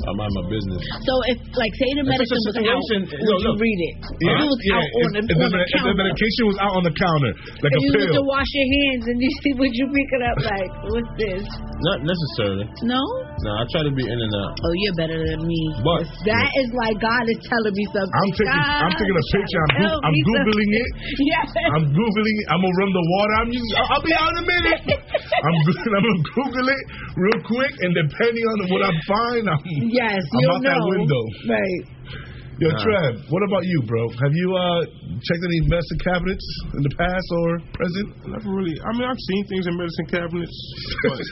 I 0.07 0.11
mind 0.15 0.33
my 0.39 0.45
business. 0.47 0.79
So 1.03 1.13
if, 1.31 1.37
like, 1.57 1.73
say 1.75 1.89
the 1.99 2.03
If 2.03 2.07
it's 2.07 2.31
a 2.31 2.39
medicine 2.39 2.39
was 2.39 2.55
out, 2.55 2.55
situation- 2.59 3.03
would 3.09 3.19
no, 3.19 3.33
you 3.39 3.49
look. 3.51 3.59
read 3.59 3.79
it? 3.89 3.95
Yeah, 3.99 4.29
If 4.29 4.37
it 4.39 4.49
was 4.49 4.59
yeah, 4.63 4.75
out 4.79 4.87
on 4.89 5.09
the, 5.09 5.19
if, 5.19 5.25
if 5.29 5.37
on 5.39 5.49
the, 5.49 5.59
the 5.59 5.59
if 5.59 5.69
the 5.69 5.79
counter. 5.79 5.99
medication 5.99 6.43
was 6.49 6.57
out 6.63 6.73
on 6.79 6.83
the 6.87 6.95
counter, 6.95 7.31
like 7.63 7.71
and 7.73 7.79
a 7.79 7.83
you 7.83 7.91
went 7.99 8.11
to 8.15 8.23
wash 8.25 8.49
your 8.55 8.67
hands 8.79 9.03
and 9.09 9.17
you 9.19 9.31
see, 9.43 9.51
would 9.59 9.73
you 9.75 9.85
pick 9.91 10.09
it 10.15 10.23
up 10.23 10.37
like, 10.45 10.71
what's 10.93 11.13
this? 11.19 11.43
Not 11.79 11.99
necessarily. 12.03 12.65
No? 12.83 12.99
No, 13.43 13.49
I 13.55 13.63
try 13.71 13.81
to 13.87 13.93
be 13.95 14.03
in 14.03 14.19
and 14.19 14.33
out. 14.43 14.51
Oh, 14.59 14.73
you're 14.83 14.97
better 14.99 15.15
than 15.23 15.39
me. 15.47 15.61
But 15.79 16.03
That 16.27 16.49
is 16.59 16.69
like 16.75 16.95
God 16.99 17.23
is 17.31 17.39
telling 17.47 17.71
me 17.71 17.85
something. 17.95 18.19
I'm 18.19 18.31
taking, 18.35 18.59
I'm 18.83 18.93
taking 18.99 19.15
a 19.15 19.25
picture. 19.31 19.61
I'm, 19.63 19.71
Tell 19.79 19.95
goo- 19.95 20.03
I'm 20.03 20.15
googling 20.27 20.71
it. 20.75 20.89
Yes. 21.29 21.47
I'm 21.75 21.85
googling 21.95 22.37
it. 22.43 22.47
I'm 22.51 22.59
gonna 22.63 22.79
run 22.83 22.91
the 22.91 23.05
water. 23.15 23.33
I'm 23.39 23.49
just. 23.53 23.63
I'll, 23.79 23.87
I'll 23.95 24.03
be 24.03 24.13
out 24.15 24.31
in 24.35 24.37
a 24.43 24.45
minute. 24.47 24.81
I'm. 25.47 25.55
I'm 25.99 26.03
gonna 26.03 26.23
Google 26.35 26.67
it 26.67 26.83
real 27.15 27.39
quick, 27.47 27.73
and 27.79 27.91
depending 27.95 28.43
on 28.43 28.57
what 28.75 28.81
I 28.83 28.91
find, 29.07 29.43
I'm. 29.47 29.59
Yes, 29.89 30.21
I'm 30.21 30.39
you'll 30.39 30.55
out 30.55 30.63
that 30.63 30.77
know. 30.79 30.89
window. 30.93 31.23
Right. 31.49 31.83
Yo, 32.59 32.67
Nah. 32.67 32.75
Trev, 32.83 33.15
what 33.31 33.39
about 33.47 33.63
you, 33.63 33.79
bro? 33.87 34.03
Have 34.19 34.35
you 34.35 34.47
uh 34.51 34.83
checked 35.23 35.43
any 35.47 35.63
medicine 35.71 35.95
cabinets 36.03 36.43
in 36.75 36.83
the 36.83 36.91
past 36.99 37.23
or 37.39 37.47
present? 37.71 38.07
Never 38.27 38.51
really. 38.51 38.75
I 38.83 38.91
mean, 38.99 39.07
I've 39.07 39.23
seen 39.31 39.47
things 39.47 39.63
in 39.63 39.79
medicine 39.79 40.07
cabinets, 40.11 40.51
but 41.07 41.19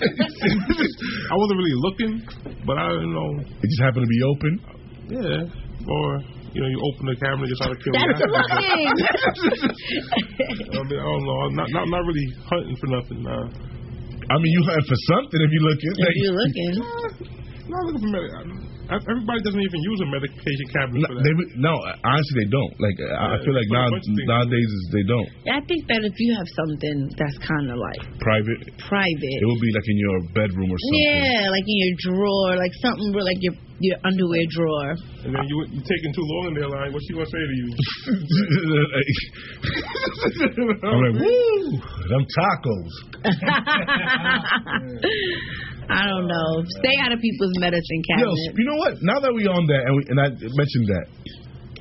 I 1.32 1.36
wasn't 1.36 1.60
really 1.60 1.76
looking. 1.84 2.24
But 2.64 2.80
I 2.80 2.88
don't 2.96 3.12
know. 3.12 3.44
It 3.44 3.68
just 3.68 3.84
happened 3.84 4.08
to 4.08 4.12
be 4.12 4.22
open. 4.24 4.52
Yeah. 5.12 5.52
Or 5.84 6.06
you 6.56 6.64
know, 6.64 6.70
you 6.72 6.80
open 6.80 7.12
the 7.12 7.20
cabinet, 7.20 7.52
just 7.52 7.60
try 7.60 7.76
to 7.76 7.80
kill 7.84 7.92
That's 7.92 8.18
the. 8.18 8.24
I, 8.32 8.40
mean, 10.80 10.96
I 10.96 11.04
don't 11.04 11.26
know. 11.28 11.38
I'm 11.44 11.56
not, 11.60 11.68
not 11.76 11.92
not 11.92 12.08
really 12.08 12.28
hunting 12.48 12.78
for 12.80 12.88
nothing. 12.88 13.20
Nah. 13.28 13.52
I 14.32 14.36
mean, 14.40 14.48
you 14.52 14.64
hunt 14.64 14.80
for 14.88 14.96
something 15.12 15.40
if 15.44 15.52
you 15.52 15.60
looking. 15.60 15.92
If 15.92 16.16
you're 16.24 16.40
looking. 16.44 16.72
Not 17.68 17.84
looking 17.84 18.08
for 18.08 18.16
medic. 18.16 18.32
Everybody 18.88 19.44
doesn't 19.44 19.60
even 19.60 19.82
use 19.84 20.00
a 20.00 20.08
medication 20.08 20.64
cabinet 20.72 21.04
No, 21.04 21.12
for 21.12 21.20
that. 21.20 21.28
they, 21.28 21.36
no, 21.60 21.76
honestly, 22.08 22.36
they 22.40 22.48
don't. 22.48 22.72
Like, 22.80 22.96
I 23.04 23.36
I 23.36 23.38
feel 23.44 23.52
like 23.52 23.68
now, 23.68 23.84
a 23.84 23.92
bunch 23.92 24.08
of 24.08 24.16
things. 24.16 24.32
nowadays 24.32 24.64
is 24.72 24.84
they 24.96 25.04
don't. 25.04 25.28
I 25.52 25.60
think 25.68 25.84
that 25.92 26.08
if 26.08 26.16
you 26.16 26.32
have 26.40 26.48
something 26.56 27.12
that's 27.20 27.36
kind 27.44 27.68
of 27.68 27.76
like 27.84 28.00
Private. 28.24 28.64
private. 28.88 29.38
It 29.44 29.48
would 29.52 29.60
be 29.60 29.76
like 29.76 29.84
in 29.92 30.00
your 30.00 30.18
bedroom 30.32 30.72
or 30.72 30.80
something. 30.80 31.04
Yeah, 31.04 31.52
like 31.52 31.68
in 31.68 31.78
your 31.84 31.94
drawer, 32.08 32.56
like 32.56 32.72
something 32.80 33.12
real- 33.12 33.28
like 33.28 33.44
your 33.44 33.60
your 33.84 34.00
underwear 34.08 34.46
drawer. 34.56 34.96
And 35.28 35.36
then 35.36 35.44
you 35.52 35.68
you 35.70 35.84
taking 35.84 36.12
too 36.16 36.24
long 36.24 36.48
in 36.50 36.56
there, 36.64 36.72
like 36.72 36.88
what 36.96 37.04
she 37.04 37.12
gonna 37.12 37.28
say 37.28 37.44
to 37.44 37.56
you? 37.60 37.68
I'm 40.88 41.00
like, 41.04 41.16
woo, 41.20 41.76
them 42.08 42.24
tacos. 42.32 42.96
I 45.90 46.04
don't 46.04 46.28
know. 46.28 46.50
Stay 46.84 46.96
out 47.00 47.16
of 47.16 47.20
people's 47.20 47.56
medicine 47.64 48.02
Yo, 48.20 48.28
you 48.28 48.66
know 48.68 48.76
what? 48.76 49.00
Now 49.02 49.20
that 49.24 49.32
we 49.32 49.48
on 49.48 49.64
that, 49.72 49.82
and, 49.88 49.94
we, 49.96 50.02
and 50.12 50.18
I 50.20 50.28
mentioned 50.36 50.88
that, 50.92 51.06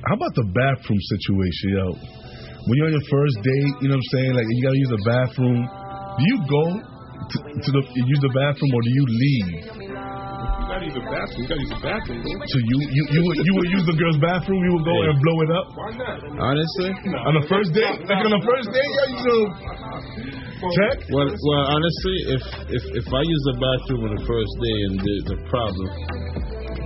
how 0.07 0.15
about 0.15 0.33
the 0.39 0.47
bathroom 0.55 1.01
situation, 1.01 1.67
yo? 1.75 1.87
When 1.91 2.73
you're 2.79 2.87
on 2.91 2.95
your 2.95 3.07
first 3.11 3.35
date, 3.43 3.73
you 3.83 3.87
know 3.91 3.99
what 3.99 4.07
I'm 4.07 4.11
saying? 4.15 4.31
Like, 4.35 4.47
you 4.47 4.59
gotta 4.63 4.79
use 4.79 4.93
the 4.95 5.03
bathroom. 5.07 5.59
Do 5.63 6.23
you 6.23 6.37
go 6.47 6.65
to, 6.79 7.37
to 7.51 7.69
the 7.75 7.81
use 7.95 8.21
the 8.23 8.33
bathroom 8.35 8.71
or 8.71 8.81
do 8.83 8.91
you 8.91 9.05
leave? 9.07 9.47
You 9.67 10.65
gotta 10.67 10.85
use 10.87 10.95
the 10.95 11.07
bathroom. 11.07 11.39
You 11.43 11.47
gotta 11.47 11.63
use 11.63 11.73
the 11.75 11.83
bathroom. 11.83 12.19
Bro. 12.23 12.47
So 12.47 12.57
you 12.59 12.77
you 12.91 13.03
you 13.11 13.21
would, 13.23 13.37
you 13.39 13.53
would 13.55 13.69
use 13.71 13.85
the 13.87 13.97
girl's 13.99 14.19
bathroom? 14.19 14.59
You 14.63 14.71
would 14.79 14.87
go 14.87 14.95
and 14.95 15.15
blow 15.19 15.37
it 15.43 15.51
up 15.51 15.65
Why 15.75 15.91
not? 15.95 16.17
Honestly, 16.27 16.89
on 17.27 17.33
the 17.39 17.45
first 17.47 17.71
date? 17.75 18.03
Like 18.07 18.23
on 18.23 18.31
the 18.35 18.43
first 18.43 18.67
date, 18.71 18.91
yo, 18.95 19.03
you 19.11 19.23
know, 19.27 20.46
check. 20.57 20.97
well, 21.13 21.29
well, 21.29 21.65
honestly, 21.69 22.17
if 22.33 22.43
if 22.73 22.83
if 23.03 23.07
I 23.07 23.21
use 23.21 23.43
the 23.51 23.55
bathroom 23.61 24.01
on 24.09 24.11
the 24.17 24.23
first 24.25 24.53
day 24.57 24.77
and 24.89 24.93
there's 24.99 25.29
a 25.33 25.39
problem, 25.49 25.87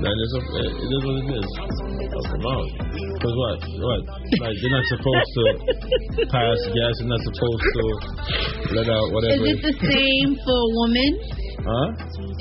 then 0.01 0.13
it's 0.17 0.33
a, 0.35 0.41
it 0.65 0.91
is 0.91 1.01
what 1.05 1.15
it 1.21 1.29
is. 1.39 1.49
I'll 2.11 2.27
come 2.27 2.45
out. 2.45 2.69
Cause 3.21 3.35
what? 3.37 3.57
What? 3.61 4.01
Like 4.41 4.57
they're 4.59 4.75
not 4.75 4.85
supposed 4.89 5.31
to 5.37 5.43
pass 6.27 6.59
gas. 6.73 6.93
They're 6.99 7.13
not 7.13 7.21
supposed 7.21 7.65
to 7.69 7.85
let 8.75 8.87
out 8.89 9.07
whatever. 9.13 9.45
Is 9.45 9.55
it 9.55 9.61
the 9.61 9.75
same 9.77 10.29
for 10.41 10.57
a 10.57 10.69
woman? 10.73 11.11
Huh? 11.61 11.87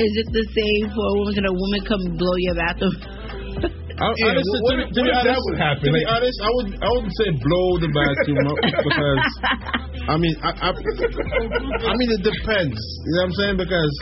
Is 0.01 0.13
it 0.25 0.29
the 0.33 0.47
same 0.57 0.85
for 0.89 1.05
a 1.05 1.15
woman? 1.21 1.33
Can 1.37 1.47
a 1.47 1.53
woman 1.53 1.81
come 1.85 2.03
blow 2.17 2.37
your 2.41 2.57
bathroom? 2.57 3.20
I, 4.01 4.07
Yeah, 4.17 4.33
honestly, 4.33 4.61
what- 4.65 4.73
to, 4.73 4.77
be- 4.81 4.91
to 4.91 5.01
what 5.01 5.05
be 5.05 5.13
if 5.13 5.21
that 5.21 5.37
honest, 5.37 5.45
would 5.53 5.61
happen? 5.61 5.85
To 5.85 5.93
be 5.93 6.05
honest, 6.09 6.39
I 6.41 6.51
would 6.57 6.69
I 6.81 6.89
wouldn't 6.97 7.17
say 7.21 7.29
blow 7.37 7.69
the 7.85 7.91
vacuum 7.93 8.41
up 8.49 8.59
because 8.89 9.23
I 10.09 10.15
mean 10.17 10.35
I, 10.41 10.51
I 10.57 10.69
I 10.73 11.93
mean 12.01 12.11
it 12.17 12.23
depends. 12.25 12.81
You 12.81 13.13
know 13.13 13.21
what 13.21 13.29
I'm 13.29 13.35
saying? 13.37 13.57
Because 13.61 13.93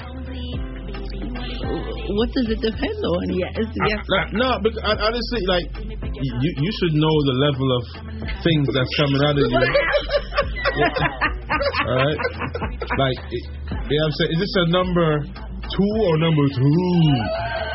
What 2.15 2.29
does 2.33 2.49
it 2.49 2.61
depend 2.63 3.01
on? 3.05 3.21
Yes, 3.37 3.53
yes. 3.59 4.01
like, 4.09 4.33
no, 4.33 4.49
because 4.65 4.81
I, 4.87 4.93
honestly, 5.03 5.43
like 5.51 5.67
you 5.77 6.51
you 6.63 6.71
should 6.81 6.95
know 6.97 7.17
the 7.29 7.37
level 7.47 7.69
of 7.79 7.83
things 8.47 8.65
that's 8.73 8.93
coming 9.03 9.21
out 9.27 9.37
of 9.37 9.45
you. 9.51 9.61
All 10.79 11.97
right, 11.97 12.21
like 13.03 13.19
it, 13.35 13.45
you 13.91 13.99
know 13.99 13.99
what 13.99 14.07
I'm 14.07 14.13
saying? 14.19 14.31
Is 14.31 14.41
this 14.47 14.55
a 14.63 14.67
number 14.71 15.09
two 15.27 15.93
or 16.07 16.13
number 16.23 16.45
two? 16.55 16.71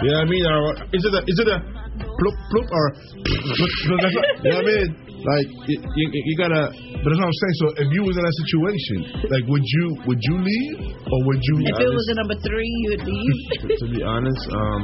You 0.02 0.10
know 0.10 0.18
what 0.18 0.28
I 0.28 0.32
mean? 0.32 0.46
Or 0.48 0.64
is 0.96 1.04
it 1.04 1.14
a 1.14 1.22
is 1.28 1.38
it 1.40 1.48
a 1.52 1.58
plup 2.00 2.36
plup 2.50 2.68
or 2.72 2.86
you 3.24 3.90
know 3.90 4.58
what 4.58 4.66
I 4.66 4.68
mean? 4.68 4.90
Like 5.24 5.48
you, 5.72 5.78
you, 5.80 6.06
you 6.12 6.36
gotta. 6.38 6.68
But 6.68 7.08
that's 7.08 7.20
what 7.20 7.32
I'm 7.32 7.40
saying. 7.40 7.58
So 7.64 7.68
if 7.80 7.88
you 7.96 8.02
was 8.04 8.16
in 8.20 8.24
that 8.28 8.38
situation, 8.44 8.98
like, 9.32 9.46
would 9.48 9.64
you 9.64 9.86
would 10.08 10.20
you 10.20 10.36
leave 10.36 10.80
or 11.00 11.18
would 11.32 11.40
you? 11.40 11.56
If 11.64 11.80
it 11.80 11.94
was 11.96 12.08
a 12.12 12.16
number 12.20 12.36
three, 12.44 12.68
you 12.68 12.88
would 12.92 13.06
leave. 13.08 13.38
to 13.80 13.86
be 13.88 14.04
honest, 14.04 14.44
um, 14.52 14.82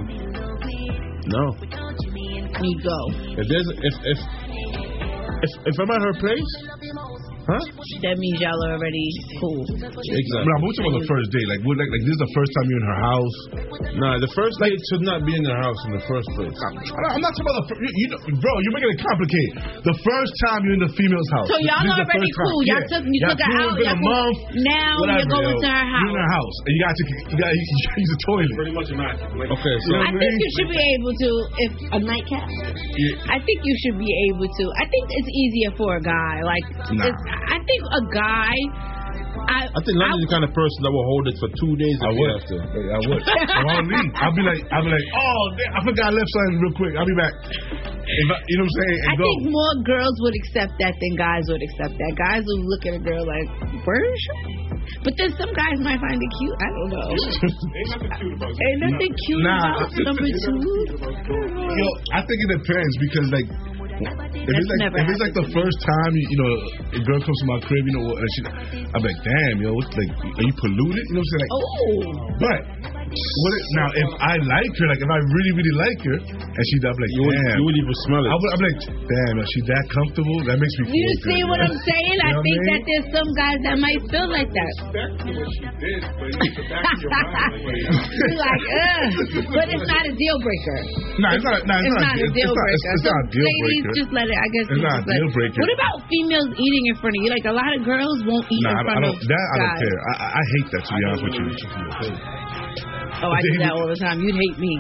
no. 1.27 1.43
You'd 2.59 2.83
go. 2.83 2.99
If 3.35 3.45
there's 3.51 3.67
if 3.83 3.95
if 4.03 4.19
if 5.43 5.51
if 5.67 5.75
I'm 5.79 5.91
at 5.91 6.01
her 6.07 6.15
place, 6.19 6.51
huh? 7.49 7.63
That 8.05 8.15
means 8.21 8.37
y'all 8.39 8.55
are 8.69 8.73
already 8.77 9.07
cool. 9.41 9.63
Exactly. 9.65 10.45
But 10.45 10.51
I'm 10.53 10.61
talking 10.61 10.85
about 10.85 10.97
the 11.01 11.09
first 11.09 11.27
date. 11.33 11.47
Like, 11.49 11.61
would, 11.65 11.77
like, 11.81 11.89
like 11.91 12.03
this 12.05 12.13
is 12.15 12.21
the 12.21 12.33
first 12.37 12.51
time 12.53 12.65
you're 12.69 12.81
in 12.81 12.87
her 12.89 13.01
house. 13.09 13.37
Nah, 13.99 14.13
the 14.21 14.31
first 14.37 14.55
date 14.61 14.77
should 14.93 15.03
not 15.03 15.25
be 15.25 15.33
in 15.35 15.43
her 15.45 15.59
house 15.59 15.79
in 15.89 15.91
the 15.97 16.03
first 16.05 16.27
place. 16.37 16.53
I'm 16.53 17.19
I'm 17.19 17.21
not 17.25 17.33
talking 17.35 17.47
about 17.49 17.57
the 17.63 17.65
first. 17.73 17.79
You, 17.81 17.91
you 17.95 18.07
know, 18.13 18.19
bro, 18.39 18.53
you're 18.63 18.75
making 18.77 18.91
it 18.93 19.01
complicated. 19.01 19.53
The 19.83 19.95
first 20.05 20.33
time 20.45 20.59
you're 20.63 20.77
in 20.77 20.83
the 20.85 20.93
female's 20.93 21.29
house. 21.33 21.47
So 21.49 21.57
y'all 21.59 21.81
This 21.83 21.89
is 21.89 21.99
already 22.05 22.29
first 22.29 22.37
time. 22.37 22.47
cool. 22.49 22.61
Y'all 22.63 22.77
Yeah. 22.79 22.91
took- 22.93 23.07
you 23.09 23.19
Y'all 23.19 23.33
took 23.33 23.41
her 23.41 23.49
cool, 23.49 23.59
out, 23.59 23.69
It's 23.69 23.79
been 23.79 23.89
a 23.89 23.97
y'all 23.97 23.99
cool. 23.99 24.13
month. 24.13 24.39
Now 24.69 24.91
whatever, 25.01 25.19
you're 25.19 25.33
going 25.33 25.49
yo. 25.49 25.63
to 25.65 25.69
her 25.69 25.83
You're 25.89 26.13
in 26.13 26.19
her 26.19 26.31
house, 26.37 26.55
and 26.65 26.71
you 26.75 26.79
got 26.85 26.93
to 26.99 27.03
you 27.09 27.35
got 27.39 27.49
to 27.49 27.57
use 27.59 28.11
the 28.13 28.19
toilet. 28.29 28.49
Pretty 28.59 28.75
much 28.75 28.89
immaculate. 28.93 29.49
Okay, 29.49 29.75
so 29.83 29.89
I 29.99 30.11
think 30.13 30.33
you 30.39 30.49
should 30.55 30.69
be 30.69 30.83
able 30.99 31.13
to 31.17 31.29
if 31.65 31.71
a 31.95 31.99
nightcap. 31.99 32.45
I 33.33 33.37
think 33.41 33.57
you 33.63 33.75
should 33.83 33.97
be 33.99 34.11
able 34.29 34.47
to. 34.47 34.63
I 34.79 34.85
think 34.87 35.03
it's 35.09 35.29
easier 35.33 35.71
for 35.79 35.97
a 35.97 36.01
guy. 36.03 36.35
Like 36.43 36.65
Nah. 36.93 37.09
It's, 37.39 37.51
I 37.53 37.57
think 37.63 37.81
a 37.87 38.01
guy. 38.13 38.55
I, 39.39 39.59
I 39.65 39.79
think 39.85 39.95
Lonnie's 39.97 40.25
the 40.25 40.31
kind 40.33 40.43
of 40.45 40.51
person 40.53 40.79
that 40.85 40.91
will 40.93 41.05
hold 41.09 41.25
it 41.29 41.37
for 41.41 41.49
two 41.57 41.73
days 41.79 41.97
I 42.01 42.11
would. 42.11 42.31
have 42.37 42.45
to. 42.49 42.55
I 42.59 42.99
would. 43.07 43.21
If 43.23 43.49
I 43.49 43.61
would 43.81 43.87
leave, 43.89 44.11
I'll 44.19 44.35
be 44.35 44.43
like, 44.45 44.61
I'll 44.73 44.85
be 44.85 44.93
like, 44.93 45.07
oh, 45.15 45.43
I 45.73 45.79
forgot 45.85 46.09
I 46.09 46.13
left 46.17 46.29
something 46.33 46.57
real 46.65 46.75
quick. 46.77 46.93
I'll 46.97 47.07
be 47.07 47.17
back. 47.17 47.33
I, 47.39 47.55
you 48.09 48.25
know 48.25 48.35
what 48.35 48.73
I'm 48.73 48.77
saying? 48.77 48.99
And 48.99 49.09
I 49.09 49.15
go. 49.17 49.25
think 49.25 49.41
more 49.53 49.75
girls 49.85 50.15
would 50.25 50.35
accept 50.37 50.73
that 50.81 50.93
than 50.97 51.13
guys 51.17 51.45
would 51.49 51.61
accept 51.61 51.93
that. 51.97 52.11
Guys 52.17 52.41
will 52.45 52.61
look 52.67 52.83
at 52.89 52.93
a 52.97 53.03
girl 53.05 53.23
like, 53.25 53.47
where 53.85 54.03
is 54.05 54.19
she? 54.21 54.33
But 55.05 55.13
then 55.21 55.29
some 55.37 55.53
guys 55.53 55.77
might 55.85 56.01
find 56.01 56.17
it 56.17 56.31
cute. 56.41 56.57
I 56.57 56.69
don't 56.73 56.89
know. 56.89 57.09
Ain't 57.13 57.89
nothing 57.93 58.11
cute 58.17 58.33
about. 58.33 58.53
Ain't 58.57 58.81
nothing 58.81 59.13
cute 59.29 59.43
Nah. 59.45 59.77
about 59.77 59.91
number 60.09 60.25
two. 60.25 60.57
Yo, 61.13 61.87
I 62.17 62.19
think 62.25 62.37
it 62.41 62.49
depends 62.57 62.93
because 62.97 63.27
like 63.29 63.47
if 63.99 64.53
it's 64.55 64.69
like 64.71 64.95
if 64.95 65.07
it's 65.11 65.21
like 65.23 65.35
the 65.35 65.47
first 65.51 65.77
time 65.83 66.11
you, 66.15 66.23
you 66.31 66.37
know 66.39 66.51
a 66.95 67.01
girl 67.03 67.19
comes 67.19 67.39
to 67.43 67.47
my 67.51 67.59
crib, 67.59 67.83
you 67.83 67.93
know, 67.99 68.07
and 68.15 68.29
she, 68.35 68.39
I'm 68.95 69.01
like, 69.03 69.19
damn, 69.19 69.55
yo, 69.59 69.75
what's 69.75 69.91
like, 69.91 70.11
are 70.39 70.45
you 70.47 70.55
polluted? 70.55 71.03
You 71.11 71.15
know 71.15 71.23
what 71.23 71.27
I'm 71.27 71.33
saying? 71.35 71.43
Like, 71.43 71.53
Oh. 71.59 71.67
but 72.39 72.59
what 73.09 73.53
it, 73.57 73.63
now 73.73 73.89
if 73.89 74.09
I 74.21 74.33
like 74.37 74.69
her, 74.77 74.85
like 74.85 75.01
if 75.01 75.09
I 75.09 75.19
really 75.33 75.53
really 75.57 75.75
like 75.81 75.99
her, 76.05 76.17
and 76.29 76.63
she's 76.69 76.83
I'm 76.85 76.93
like, 76.93 77.09
You 77.09 77.25
would, 77.25 77.33
damn, 77.41 77.57
you 77.57 77.63
would 77.65 77.77
even 77.81 77.95
smell 78.05 78.21
it. 78.21 78.29
I 78.29 78.35
would, 78.37 78.51
I'm 78.53 78.63
like, 78.69 78.79
damn, 78.85 79.35
is 79.41 79.49
she 79.49 79.61
that 79.65 79.83
comfortable? 79.89 80.37
That 80.45 80.57
makes 80.61 80.75
me 80.77 80.83
feel 80.87 80.93
You 80.93 81.09
good. 81.09 81.25
see 81.25 81.41
what 81.49 81.57
yo. 81.57 81.65
I'm 81.73 81.77
saying? 81.89 82.13
You 82.13 82.21
I 82.21 82.29
know 82.29 82.37
what 82.37 82.45
think 82.45 82.59
mean? 82.61 82.69
that 82.69 82.81
there's 82.85 83.07
some 83.09 83.29
guys 83.33 83.59
that 83.65 83.75
might 83.81 84.01
feel 84.13 84.27
like 84.29 84.49
that. 84.53 84.73
Back 84.93 85.11
to 85.25 85.29
what 85.33 85.49
she 85.57 85.65
did, 85.81 86.01
but 86.05 86.27
it's 86.29 86.53
the 86.53 86.65
back 86.69 86.85
of 86.85 86.97
your 87.01 87.11
mind. 87.17 87.37
Like, 87.69 87.81
You're 87.89 88.37
like, 88.39 88.63
ugh. 88.69 89.09
But 89.57 89.65
it's 89.73 89.87
not 89.89 90.03
a 90.05 90.13
deal 90.13 90.37
breaker. 90.45 90.77
Nah, 91.23 91.33
it's 91.37 91.45
not. 91.45 91.57
Nah, 91.65 91.81
it's, 91.81 91.89
It's 91.89 91.97
not 92.05 92.15
a 92.19 92.29
deal 92.29 92.51
breaker. 92.53 92.77
It's, 92.77 92.85
it's 92.93 93.03
So 93.03 93.09
not 93.09 93.19
a 93.19 93.27
deal 93.33 93.49
breaker. 93.49 93.65
ladies, 93.69 93.97
just 94.05 94.11
let 94.13 94.25
it. 94.29 94.37
I 94.37 94.47
guess 94.53 94.65
It's 94.69 94.83
not 94.85 94.97
a 95.01 95.05
deal 95.09 95.29
breaker. 95.33 95.59
What 95.65 95.73
about 95.73 95.95
females 96.09 96.49
eating 96.61 96.83
in 96.93 96.95
front 97.01 97.13
of 97.17 97.21
you? 97.25 97.29
Like 97.33 97.47
a 97.49 97.55
lot 97.57 97.71
of 97.73 97.81
girls 97.85 98.17
won't 98.29 98.45
eat 98.53 98.63
Nah, 98.63 98.69
in 98.69 98.77
I, 98.77 98.83
front 98.85 98.97
I 98.97 99.01
don't. 99.01 99.17
of 99.17 99.25
That 99.25 99.45
I 99.49 99.55
don't 99.59 99.77
care. 99.81 99.97
I, 99.97 100.13
I 100.13 100.27
I 100.29 100.43
hate 100.53 100.67
that 100.77 100.81
to 100.85 100.91
be 100.93 101.01
honest 101.09 101.23
with 101.25 101.35
you. 101.41 102.38
Oh, 103.19 103.31
I 103.31 103.41
do 103.41 103.59
that 103.59 103.73
all 103.75 103.87
the 103.87 103.99
time. 103.99 104.19
You'd 104.23 104.35
hate 104.35 104.57
me. 104.59 104.73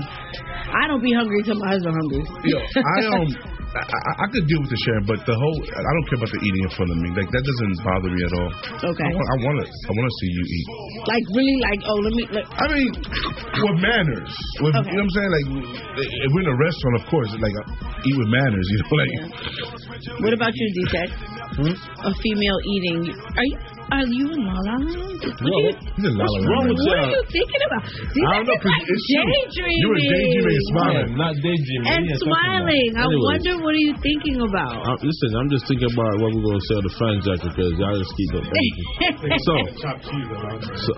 I 0.71 0.87
don't 0.87 1.03
be 1.03 1.11
hungry 1.11 1.43
until 1.43 1.59
my 1.59 1.75
husband 1.75 1.91
hungry. 1.91 2.23
Yo, 2.47 2.59
I 2.61 2.97
um, 3.11 3.27
I, 3.69 3.81
I, 3.85 4.11
I 4.23 4.27
could 4.33 4.49
deal 4.49 4.61
with 4.65 4.71
the 4.73 4.81
sharing, 4.81 5.05
but 5.05 5.21
the 5.29 5.35
whole 5.37 5.57
I 5.61 5.91
don't 5.93 6.05
care 6.09 6.17
about 6.17 6.31
the 6.33 6.41
eating 6.41 6.63
in 6.65 6.71
front 6.73 6.89
of 6.89 6.97
me. 7.03 7.09
Like 7.13 7.29
that 7.29 7.43
doesn't 7.43 7.75
bother 7.85 8.09
me 8.09 8.21
at 8.25 8.33
all. 8.33 8.51
Okay. 8.81 9.05
I 9.05 9.35
want, 9.45 9.55
to. 9.61 9.65
I 9.67 9.91
want 9.93 10.05
to 10.09 10.15
see 10.23 10.29
you 10.33 10.43
eat. 10.47 10.67
Like 11.05 11.25
really, 11.35 11.57
like 11.61 11.81
oh, 11.85 11.99
let 12.01 12.13
me. 12.15 12.23
Like, 12.33 12.47
I 12.49 12.65
mean, 12.73 12.91
with 12.95 13.77
manners. 13.83 14.33
With, 14.63 14.73
You 14.73 14.97
know 14.97 15.03
what 15.03 15.05
I'm 15.05 15.13
saying? 15.13 15.31
Like, 15.35 15.47
if 16.01 16.29
we're 16.33 16.45
in 16.47 16.51
a 16.53 16.59
restaurant, 16.63 16.95
of 16.97 17.05
course, 17.13 17.29
like 17.37 17.55
eat 18.07 18.17
with 18.17 18.29
manners. 18.31 18.65
You 18.71 18.77
know, 18.81 18.95
like. 18.95 19.13
what 20.23 20.33
about 20.33 20.53
you, 20.55 20.67
D-Tech? 20.79 21.09
Hmm? 21.59 21.75
A 21.75 22.11
female 22.23 22.59
eating. 22.71 22.99
Are 23.13 23.47
you? 23.51 23.78
Are 23.89 24.05
you 24.05 24.25
in 24.29 24.41
La 24.45 24.53
La 24.53 24.75
Land? 24.85 25.17
What 25.17 25.41
No, 25.41 25.57
you- 25.65 25.73
in 25.73 26.13
La 26.13 26.21
La 26.21 26.29
What's 26.29 26.35
Land. 26.37 26.49
wrong 26.49 26.65
with 26.69 26.77
What 26.77 26.89
What 26.89 26.99
are 26.99 27.09
are 27.09 27.09
you 27.09 27.23
thinking 27.33 27.63
about? 27.65 27.83
I 27.89 28.29
don't 28.29 28.45
know, 28.45 28.57
'cause 28.59 28.69
like 28.69 28.85
it's 28.85 29.05
you. 29.09 29.21
daydreaming. 29.25 29.81
You 29.81 29.87
were 29.89 29.99
daydreaming 29.99 30.45
and 30.45 30.67
smiling. 30.69 31.09
not 31.17 31.33
daydreaming. 31.41 31.87
And 31.89 31.97
What 31.97 31.97
are 31.97 32.05
you 32.05 32.19
talking 32.19 32.29
about? 32.29 32.39
smiling. 32.39 32.89
I 32.93 33.03
Anyways, 33.09 33.25
wonder 33.33 33.53
what 33.65 33.73
are 33.73 33.85
you 33.89 33.95
thinking 34.05 34.37
about? 34.45 34.75
Uh, 34.85 34.97
listen, 35.01 35.29
I'm 35.41 35.49
just 35.49 35.65
thinking 35.67 35.89
about 35.89 36.13
what 36.21 36.29
we're 36.37 36.45
gonna 36.45 36.65
sell 36.69 36.81
the 36.85 36.93
fans 37.01 37.21
jacket 37.25 37.49
because 37.49 37.73
y'all 37.81 37.97
just 37.97 38.13
keep 38.13 38.31
up. 38.37 38.45
everything. 38.45 39.39
so, 39.49 39.53
so, 40.85 40.91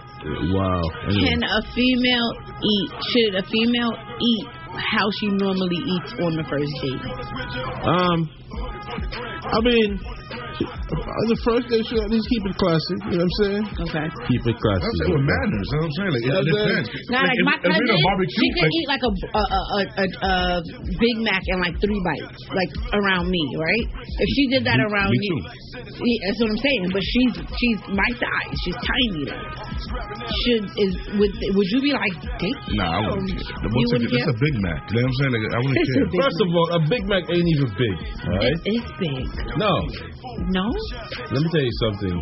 wow. 0.52 0.82
Anyway. 1.08 1.32
Can 1.32 1.42
a 1.48 1.62
female 1.72 2.30
eat? 2.60 2.90
Should 3.16 3.34
a 3.40 3.44
female 3.48 3.94
eat 4.20 4.46
how 4.76 5.08
she 5.20 5.28
normally 5.40 5.80
eats 5.96 6.12
on 6.20 6.32
the 6.36 6.44
first 6.44 6.74
date. 6.84 7.04
Um, 7.88 8.18
I 9.52 9.60
mean, 9.62 10.00
on 10.68 11.02
uh, 11.02 11.24
the 11.32 11.40
first 11.46 11.66
day, 11.72 11.82
should 11.86 12.02
at 12.04 12.12
least 12.12 12.28
keep 12.30 12.44
it 12.48 12.56
classy. 12.58 12.96
You 13.12 13.18
know 13.18 13.26
what 13.26 13.32
I'm 13.32 13.40
saying? 13.42 13.64
Okay. 13.90 14.08
Keep 14.28 14.44
it 14.52 14.58
classy. 14.62 14.84
I'm 14.86 14.96
saying 15.02 15.14
with 15.16 15.26
manners. 15.28 15.68
You 15.68 15.72
know 15.72 15.82
what 15.82 15.88
I'm 15.88 15.96
saying? 15.98 16.12
Like, 16.12 16.24
it 16.24 16.32
Yeah, 16.32 16.42
depends. 16.52 16.88
Now, 17.12 17.22
like, 17.26 17.38
if, 17.38 17.46
my 17.48 17.58
cousin, 17.62 18.00
barbecue, 18.02 18.38
she 18.42 18.48
could 18.56 18.66
like, 18.68 18.78
eat 18.78 18.88
like 18.92 19.04
a 19.06 19.12
a, 19.12 19.44
a 19.44 19.82
a 19.82 20.06
a 20.06 20.34
Big 21.00 21.16
Mac 21.26 21.44
in 21.48 21.58
like 21.62 21.76
three 21.82 22.02
bites, 22.06 22.42
like 22.54 22.72
around 22.96 23.26
me, 23.30 23.44
right? 23.58 23.86
If 24.02 24.30
she 24.38 24.44
did 24.54 24.62
that 24.68 24.78
Me- 24.78 24.88
around 24.90 25.10
me 25.12 25.20
you, 25.22 25.36
Yeah, 25.42 26.20
that's 26.30 26.40
what 26.42 26.50
I'm 26.54 26.62
saying. 26.62 26.82
But 26.94 27.04
she's 27.04 27.34
she's 27.58 27.80
my 27.94 28.10
size. 28.18 28.52
She's 28.66 28.78
tiny 28.78 29.22
though. 29.30 29.46
Should 30.46 30.66
is 30.78 30.94
would 31.18 31.34
would 31.58 31.70
you 31.74 31.80
be 31.82 31.92
like, 31.94 32.16
hey, 32.40 32.54
Nah, 32.78 32.86
I 32.86 33.00
wouldn't. 33.10 33.30
you 33.32 33.86
wouldn't 33.92 34.12
that's 34.12 34.28
care? 34.28 34.36
a 34.36 34.38
Big 34.38 34.56
Mac. 34.62 34.80
You 34.92 35.02
know 35.02 35.08
what 35.08 35.12
I'm 35.12 35.18
saying? 35.18 35.34
Like, 35.36 35.46
I 35.52 35.60
wouldn't 35.62 35.88
care. 35.90 36.06
Big 36.12 36.22
First 36.22 36.40
of 36.42 36.48
all, 36.54 36.68
a 36.78 36.80
Big 36.88 37.04
Mac 37.10 37.24
ain't 37.32 37.50
even 37.58 37.70
big. 37.76 37.96
All 38.28 38.38
right? 38.38 38.58
It 38.62 38.74
is 38.78 38.88
big. 39.02 39.26
No. 39.58 39.74
No. 40.52 40.66
Let 41.32 41.40
me 41.42 41.50
tell 41.52 41.64
you 41.64 41.76
something. 41.88 42.16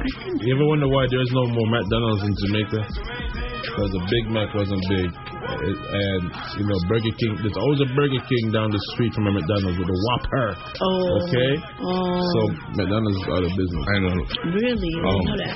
You 0.45 0.49
ever 0.55 0.65
wonder 0.69 0.88
why 0.88 1.05
there's 1.09 1.32
no 1.34 1.43
more 1.49 1.67
McDonald's 1.67 2.23
in 2.30 2.34
Jamaica? 2.45 2.82
Because 2.86 3.89
the 3.91 4.03
Big 4.05 4.25
Mac 4.34 4.53
wasn't 4.53 4.82
big. 4.89 5.09
It- 5.09 5.82
And, 5.89 6.23
you 6.61 6.65
know, 6.69 6.77
Burger 6.88 7.13
King, 7.17 7.34
there's 7.41 7.57
always 7.57 7.82
a 7.82 7.89
Burger 7.97 8.21
King 8.30 8.51
down 8.53 8.69
the 8.71 8.82
street 8.93 9.13
from 9.13 9.27
a 9.27 9.32
McDonald's 9.34 9.77
with 9.82 9.89
a 9.89 9.97
Whopper. 10.05 10.47
Oh. 10.82 11.25
Okay? 11.25 11.51
Oh. 11.82 12.21
So, 12.21 12.39
McDonald's 12.77 13.17
is 13.17 13.25
out 13.34 13.43
of 13.43 13.51
business. 13.57 13.84
I 13.89 13.97
know. 13.99 14.15
Really? 14.53 14.93
I 14.93 15.09
Um, 15.09 15.15
didn't 15.15 15.25
know 15.25 15.38
that. 15.41 15.55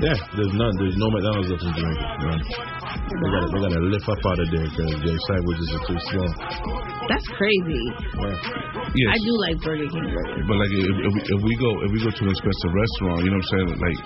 Yeah, 0.00 0.16
there's 0.36 0.54
none. 0.56 0.72
There's 0.80 0.96
no 0.96 1.08
McDonald's 1.10 1.48
left 1.50 1.64
in 1.64 1.72
Jamaica. 1.76 2.04
None. 2.24 2.42
They 3.06 3.28
gotta, 3.30 3.48
they 3.54 3.60
gotta 3.62 3.86
lift 3.86 4.08
up 4.10 4.18
out 4.18 4.38
of 4.42 4.48
there 4.50 4.66
because 4.66 4.92
their 4.98 5.20
sandwiches 5.30 5.68
are 5.78 5.84
too 5.86 6.00
small. 6.10 6.30
That's 7.06 7.28
crazy. 7.38 7.82
Yes. 8.18 9.10
I 9.14 9.18
do 9.22 9.32
like 9.46 9.56
Burger 9.62 9.86
King 9.86 10.10
burgers. 10.10 10.42
But 10.42 10.56
like 10.58 10.72
if, 10.74 10.90
if, 10.90 11.12
we, 11.14 11.20
if 11.22 11.40
we 11.46 11.52
go 11.62 11.70
if 11.86 11.90
we 11.94 11.98
go 12.02 12.10
to 12.10 12.22
an 12.26 12.30
expensive 12.34 12.72
restaurant, 12.74 13.18
you 13.22 13.30
know 13.30 13.38
what 13.38 13.46
I'm 13.46 13.54
saying? 13.54 13.68
Like 13.78 13.98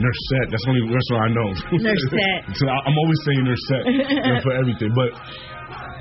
Nurse 0.00 0.20
Set, 0.32 0.44
that's 0.48 0.64
the 0.64 0.70
only 0.72 0.84
restaurant 0.88 1.22
I 1.22 1.30
know. 1.36 1.48
Nusr-Et. 1.84 2.40
so 2.56 2.64
I, 2.64 2.76
I'm 2.88 2.96
always 2.96 3.20
saying 3.28 3.42
Nusr-Et 3.44 3.84
you 3.84 4.32
know, 4.32 4.40
for 4.40 4.52
everything. 4.64 4.90
But 4.96 5.12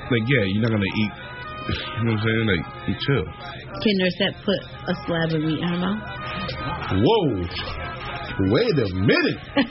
like 0.07 0.23
yeah, 0.31 0.43
you're 0.47 0.63
not 0.63 0.71
gonna 0.71 0.93
eat. 0.95 1.13
You 1.67 2.03
know 2.07 2.15
what 2.15 2.23
I'm 2.23 2.23
saying? 2.23 2.45
Like 2.47 2.63
you 2.87 2.95
chill. 3.03 3.25
Can 3.27 3.93
Nusret 3.99 4.33
put 4.39 4.61
a 4.87 4.93
slab 5.03 5.35
of 5.35 5.41
meat 5.43 5.59
in 5.59 5.67
her 5.67 5.79
mouth? 5.83 5.99
Whoa. 6.95 7.84
Wait 8.51 8.75
a 8.75 8.87
minute. 8.99 9.39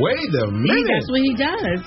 Wait 0.00 0.30
a 0.32 0.44
See, 0.48 0.62
minute. 0.64 0.88
that's 0.88 1.10
what 1.12 1.20
he 1.20 1.32
does. 1.36 1.80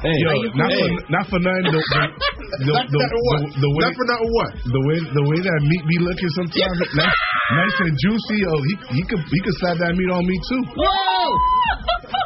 Hey, 0.00 0.16
Yo, 0.16 0.32
not 0.56 0.72
cool? 0.72 0.80
for 0.80 1.12
not 1.12 1.24
for 1.28 1.40
nothing. 1.44 1.76
The, 1.76 1.76
the, 1.76 2.00
the, 2.64 2.72
Not 2.72 2.88
the, 2.88 3.00
for 3.04 3.20
what? 3.20 3.40
the, 3.52 3.60
the 3.60 3.68
way, 3.68 3.82
Not 3.84 3.92
for 4.00 4.06
nothing 4.08 4.30
what? 4.32 4.50
The 4.64 4.80
way 4.88 4.96
the 5.12 5.24
way 5.28 5.38
that 5.44 5.58
meat 5.60 5.84
be 5.92 5.98
looking 6.00 6.30
sometimes 6.40 6.76
nice, 6.96 7.20
nice 7.52 7.76
and 7.84 7.94
juicy. 8.00 8.38
Oh, 8.48 8.60
he 8.64 8.72
he 8.96 9.02
could 9.04 9.20
he 9.28 9.38
could 9.44 9.56
slap 9.60 9.76
that 9.76 9.92
meat 9.92 10.08
on 10.08 10.24
me 10.24 10.36
too. 10.48 10.62
Whoa! 10.72 11.24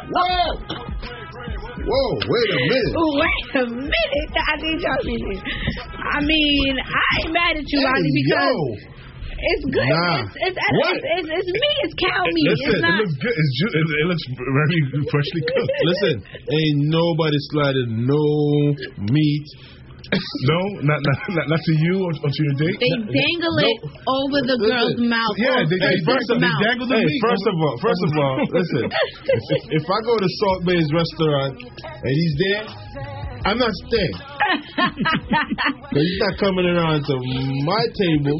Whoa! 0.07 0.47
Whoa, 1.85 2.09
wait 2.31 2.49
a 2.49 2.59
minute. 2.63 2.93
Wait 2.95 3.49
a 3.59 3.65
minute. 3.75 4.31
I 4.39 4.53
need 4.63 4.79
y'all 4.79 4.95
to. 5.03 5.15
I 5.99 6.19
mean, 6.23 6.73
I 6.79 7.07
ain't 7.21 7.33
mad 7.35 7.53
at 7.59 7.65
you, 7.67 7.79
Hey, 7.79 7.85
Ronnie, 7.91 8.13
because 8.23 8.39
yo. 8.39 8.94
It's 9.35 9.65
good. 9.67 9.83
Nah. 9.83 10.23
It's, 10.23 10.35
it's, 10.47 10.57
it's, 10.57 10.77
What? 10.79 10.95
it's, 10.95 11.05
it's, 11.05 11.29
it's 11.35 11.51
meat. 11.51 11.79
It's 11.83 11.95
cow 11.99 12.23
meat. 12.23 12.47
Listen, 12.55 12.71
it's 12.71 12.81
not. 12.81 12.95
it 12.95 12.99
looks 13.03 13.15
good. 13.19 13.35
It's 13.35 13.51
ju- 13.59 13.73
it, 13.75 13.85
it 13.85 14.05
looks 14.07 14.25
very 14.31 14.79
freshly 15.11 15.43
cooked. 15.43 15.75
Listen, 15.91 16.15
ain't 16.55 16.79
nobody 16.87 17.39
sliding 17.51 17.91
no 18.07 18.23
meat. 19.11 19.47
No, 20.05 20.59
not 20.85 21.01
not 21.01 21.17
not, 21.33 21.45
not 21.49 21.61
to 21.65 21.73
you 21.81 21.97
or, 21.97 22.13
or 22.13 22.29
to 22.29 22.41
your 22.45 22.55
date. 22.61 22.77
They 22.77 22.93
dangle 23.09 23.57
it 23.65 23.77
over 24.05 24.37
the 24.45 24.57
girl's 24.61 25.01
mouth. 25.01 25.33
Yeah, 25.35 25.65
they- 25.65 25.81
Hey, 25.81 25.97
they- 25.97 26.05
first 26.05 26.29
of, 26.29 26.37
they 26.39 26.53
dangle 26.61 26.85
the 26.87 27.01
hey, 27.01 27.09
meat 27.09 27.21
first 27.25 27.45
of 27.49 27.55
all, 27.57 27.75
first 27.81 28.01
of 28.05 28.11
all, 28.13 28.35
listen. 28.53 28.85
If, 29.25 29.61
if 29.81 29.85
I 29.89 29.99
go 30.05 30.13
to 30.21 30.29
Salt 30.45 30.59
Bae's 30.69 30.89
restaurant 30.93 31.53
and 31.81 32.13
he's 32.13 32.35
there, 32.37 32.63
I'm 33.49 33.57
not 33.57 33.73
staying. 33.89 34.15
Because 34.77 36.05
he's 36.05 36.21
not 36.21 36.37
coming 36.37 36.65
around 36.69 37.01
to 37.09 37.15
my 37.65 37.83
table 37.97 38.37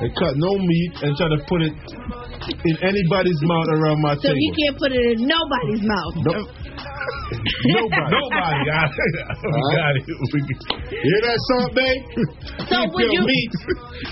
and 0.00 0.10
cut 0.16 0.32
no 0.36 0.52
meat 0.58 0.92
and 1.02 1.10
try 1.16 1.28
to 1.28 1.40
put 1.48 1.60
it 1.62 1.72
in 1.72 2.74
anybody's 2.84 3.40
mouth 3.42 3.68
around 3.72 3.98
my 4.02 4.14
So 4.16 4.28
table. 4.28 4.36
he 4.38 4.48
can't 4.60 4.76
put 4.78 4.92
it 4.92 5.04
in 5.16 5.26
nobody's 5.26 5.82
mouth. 5.82 6.14
Nope. 6.24 6.46
Nobody. 7.26 8.10
Nobody. 8.14 8.70
I, 8.70 8.86
we 8.86 9.60
got 9.74 9.92
it. 9.98 10.04
We, 10.06 10.38
Hear 10.94 11.18
that, 11.26 11.38
Salt 11.50 11.70
Bae? 11.74 11.98
So 12.70 12.76
Keep 12.86 12.94
would 12.94 13.10
you? 13.10 13.22
meat. 13.26 13.50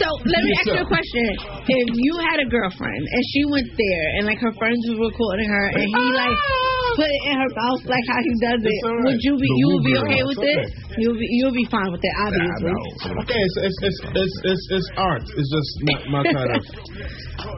So 0.02 0.06
let 0.26 0.40
me 0.42 0.50
ask 0.58 0.66
you 0.66 0.82
a 0.82 0.88
question. 0.88 1.26
If 1.62 1.88
you 1.94 2.12
had 2.26 2.40
a 2.42 2.48
girlfriend 2.50 3.02
and 3.06 3.22
she 3.30 3.44
went 3.46 3.70
there 3.78 4.06
and 4.18 4.26
like 4.26 4.38
her 4.42 4.52
friends 4.58 4.78
were 4.90 5.06
recording 5.06 5.46
her 5.48 5.66
and 5.78 5.84
he 5.86 6.02
like 6.14 6.34
ah! 6.34 6.73
Put 6.94 7.10
it 7.10 7.22
in 7.26 7.34
her 7.38 7.50
mouth 7.58 7.82
like 7.90 8.06
how 8.06 8.20
he 8.22 8.32
does 8.38 8.60
it, 8.62 8.70
It's 8.70 8.86
right. 8.86 9.04
would 9.04 9.20
you 9.20 9.34
be 9.34 9.48
you 9.50 9.66
would 9.74 9.84
be 9.84 9.94
okay 9.98 10.20
it's 10.22 10.30
with 10.30 10.46
it? 10.46 10.62
You'll 10.98 11.18
be 11.18 11.26
you'll 11.26 11.56
be 11.56 11.66
fine 11.66 11.90
with 11.90 12.02
it, 12.02 12.14
obviously. 12.22 12.74
Okay, 13.18 13.40
it's 13.42 13.56
it's 13.66 13.78
it's 13.82 14.00
it's 14.14 14.36
it's, 14.46 14.64
it's 14.70 14.88
art. 14.96 15.26
It's 15.26 15.50
just 15.50 15.70
not 15.90 16.00
my 16.10 16.22
kind 16.22 16.50
of. 16.54 16.62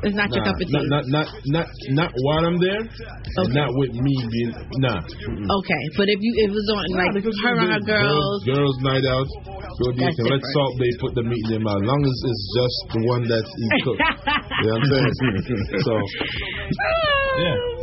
It's 0.09 0.17
not 0.17 0.33
your 0.33 0.45
cup 0.45 0.57
of 0.57 0.65
tea. 0.65 0.73
Not, 0.73 0.89
not 0.89 1.05
not 1.13 1.27
not 1.53 1.69
not 1.93 2.11
while 2.25 2.45
I'm 2.49 2.59
there. 2.59 2.81
and 2.81 3.49
Not 3.53 3.71
with 3.77 3.93
me 3.93 4.15
being 4.33 4.53
nah. 4.81 5.05
Mm-mm. 5.05 5.47
Okay, 5.61 5.83
but 6.01 6.09
if 6.09 6.19
you 6.21 6.33
if 6.41 6.49
it 6.49 6.57
was 6.57 6.69
on 6.73 6.85
like 6.97 7.13
her 7.21 7.55
and 7.61 7.73
her 7.77 7.85
girls, 7.85 8.41
girls 8.49 8.77
night 8.81 9.05
out. 9.05 9.29
Go 9.77 9.93
let. 9.93 10.41
Salt 10.57 10.73
Bae 10.81 10.89
put 11.01 11.13
the 11.15 11.23
meat 11.23 11.43
in 11.45 11.51
their 11.51 11.61
mouth. 11.61 11.85
As 11.85 11.89
long 11.89 12.01
as 12.01 12.17
it's 12.25 12.45
just 12.57 12.79
the 12.97 13.01
one 13.13 13.29
that 13.29 13.45
he 13.45 13.67
cooked. 13.85 14.01
you 14.65 14.73
know 14.73 14.81
what 14.81 15.05
I'm 15.05 15.13
saying? 15.21 15.85
so 15.85 15.93
yeah. 17.45 17.76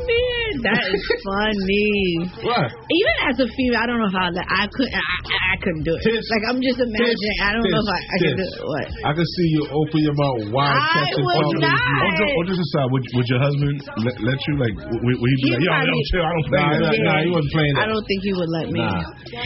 Man, 0.53 0.61
that 0.69 0.81
is 0.93 1.03
funny. 1.25 1.89
What? 2.45 2.69
Even 2.69 3.15
as 3.25 3.35
a 3.41 3.47
female, 3.49 3.79
I 3.81 3.85
don't 3.89 3.97
know 4.01 4.13
how 4.13 4.29
that 4.29 4.45
I 4.45 4.63
couldn't. 4.69 4.93
I, 4.93 5.01
I 5.01 5.55
couldn't 5.63 5.83
do 5.87 5.93
it. 5.97 6.01
like 6.05 6.43
I'm 6.49 6.59
just 6.61 6.77
imagining. 6.77 7.37
I 7.41 7.49
don't 7.57 7.65
know 7.65 7.81
if 7.81 7.89
I, 7.89 7.99
I 7.99 8.17
can 8.21 8.33
do 8.37 8.45
it. 8.45 8.53
What? 8.61 8.85
I 9.07 9.11
can 9.17 9.25
see 9.25 9.47
you 9.57 9.61
open 9.73 9.99
your 10.05 10.13
mouth 10.17 10.53
wide, 10.53 10.77
I 10.77 11.09
catching 11.09 11.25
would 11.25 11.37
Salt 11.41 11.55
Bae. 11.57 11.73
not. 11.73 11.81
Ojo, 12.13 12.25
Ojo 12.37 12.53
Sasai, 12.53 12.85
would, 12.93 13.03
would 13.17 13.27
your 13.33 13.41
husband 13.41 13.73
let, 14.05 14.15
let 14.21 14.39
you 14.45 14.53
like? 14.61 14.75
Would, 14.77 15.01
would 15.01 15.29
he 15.33 15.37
be 15.41 15.49
He 15.49 15.49
like, 15.57 15.63
yo, 15.63 15.73
yo, 15.73 15.81
probably- 15.81 16.07
chill, 16.13 16.23
I 16.23 16.31
don't 16.33 16.47
play 16.47 16.59
Nah, 16.61 16.69
that. 16.69 16.93
nah, 16.93 17.07
nah, 17.09 17.19
he 17.23 17.29
wasn't 17.33 17.51
playing 17.53 17.73
that. 17.73 17.81
I 17.83 17.87
don't 17.89 18.05
think 18.05 18.19
he 18.21 18.31
would 18.37 18.51
let 18.53 18.67
me. 18.69 18.79
Nah. 18.83 19.01
He, 19.25 19.37
oh, 19.37 19.41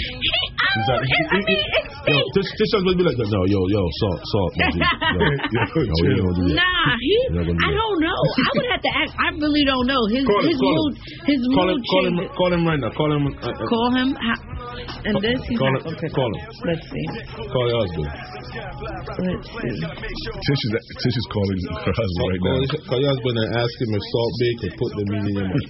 I, 0.57 0.67
He's 0.67 0.87
don't, 0.87 0.99
like- 0.99 1.07
it, 1.07 1.25
I 1.31 1.37
mean, 1.47 1.61
it's 1.77 1.95
Yo, 2.07 2.15
this 2.39 2.47
this 2.55 2.69
would 2.87 2.95
be 2.95 3.03
like, 3.03 3.19
no, 3.19 3.41
yo, 3.51 3.59
yo, 3.67 3.81
salt, 3.99 4.19
salt, 4.23 4.51
no, 4.55 4.65
dude, 4.71 4.79
no, 4.79 5.19
no, 5.91 5.95
we 5.99 6.07
ain't 6.07 6.23
gonna 6.23 6.39
do 6.39 6.43
that. 6.55 6.55
Nah, 6.55 6.95
he. 7.03 7.15
We're 7.35 7.43
not 7.43 7.51
gonna 7.51 7.59
do 7.59 7.67
I 7.67 7.71
don't 7.75 7.99
know. 7.99 8.15
I 8.15 8.49
would 8.55 8.67
have 8.71 8.83
to 8.87 8.91
ask. 8.95 9.11
I 9.19 9.27
really 9.35 9.65
don't 9.67 9.83
know. 9.91 9.99
His 10.07 10.23
Call 10.23 10.39
him, 10.39 10.96
his 11.25 11.39
call 11.55 11.67
mood. 11.67 11.81
Call 11.89 12.05
him, 12.07 12.15
call 12.15 12.23
him, 12.23 12.29
call 12.37 12.53
him 12.53 12.67
right 12.67 12.79
now. 12.79 12.91
Call 12.91 13.11
him. 13.11 13.27
Uh, 13.27 13.53
Call 13.69 13.89
him. 13.95 14.09
How, 14.15 14.35
and 14.77 15.13
this 15.23 15.39
he's 15.47 15.57
call 15.57 15.71
not 15.73 15.81
him. 15.85 15.95
gonna 15.97 16.11
Call 16.13 16.31
him. 16.37 16.41
Let's 16.67 16.85
see. 16.91 17.05
Call 17.49 17.65
your 17.67 17.79
husband. 17.81 18.07
Let's 18.07 19.47
see. 19.49 19.75
Tish 19.77 20.61
is, 20.67 20.71
Tish 21.01 21.17
is 21.17 21.27
calling 21.33 21.59
her 21.81 21.93
husband 21.93 22.27
right 22.27 22.41
Call, 22.41 22.57
now. 22.61 22.85
call 22.87 22.99
your 23.01 23.11
husband 23.13 23.35
and 23.41 23.49
ask 23.57 23.73
him 23.81 23.89
if 23.97 24.03
Salt 24.11 24.33
Bae 24.37 24.55
can 24.61 24.71
put 24.77 24.91
the 24.97 25.03
meat 25.07 25.25
in 25.27 25.33
your 25.37 25.47
mouth. 25.51 25.67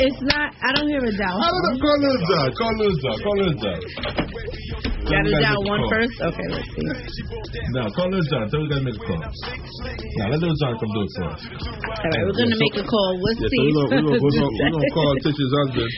It's 0.00 0.20
not. 0.30 0.48
I 0.62 0.68
don't 0.78 0.88
hear 0.88 1.04
a 1.04 1.12
doubt. 1.16 1.38
I 1.38 1.48
don't 1.50 1.62
know. 1.66 1.76
Call 1.80 1.98
Lil 2.00 2.18
Jon. 2.24 2.48
Call 2.56 2.72
Lil 2.78 2.94
Jon. 3.02 3.16
Call 3.20 3.36
Lil 3.40 3.54
Jon. 3.60 3.80
Got 5.00 5.26
to 5.26 5.30
Let 5.32 5.42
dial 5.42 5.58
make 5.58 5.66
a 5.66 5.72
one 5.74 5.80
call. 5.80 5.90
first. 5.90 6.16
Okay, 6.22 6.46
let's 6.54 6.70
see. 6.70 6.86
No, 7.74 7.82
call 7.98 8.08
Lil 8.14 8.24
Jon. 8.30 8.44
Tell 8.48 8.62
him 8.62 8.68
to 8.70 8.78
make 8.84 8.94
a 8.94 9.04
call. 9.04 9.20
Now 9.20 10.26
let 10.30 10.38
Lil 10.40 10.54
Jon 10.60 10.72
come 10.78 10.90
do 10.94 11.00
it 11.02 11.10
for 11.18 11.24
us. 11.34 11.40
All 11.50 12.10
right, 12.10 12.22
we're 12.30 12.38
gonna 12.38 12.56
make 12.60 12.76
a 12.78 12.84
call. 12.86 13.10
We'll 13.20 13.36
Yeah, 13.36 13.44
so 13.44 13.48
see. 13.50 13.60
we're 13.60 13.90
gonna, 13.90 14.06
we're 14.06 14.16
gonna, 14.16 14.22
we're 14.22 14.36
gonna, 14.38 14.52
we're 14.56 14.72
gonna 14.76 14.92
call 14.96 15.10
Tish's 15.24 15.52
husband 15.60 15.90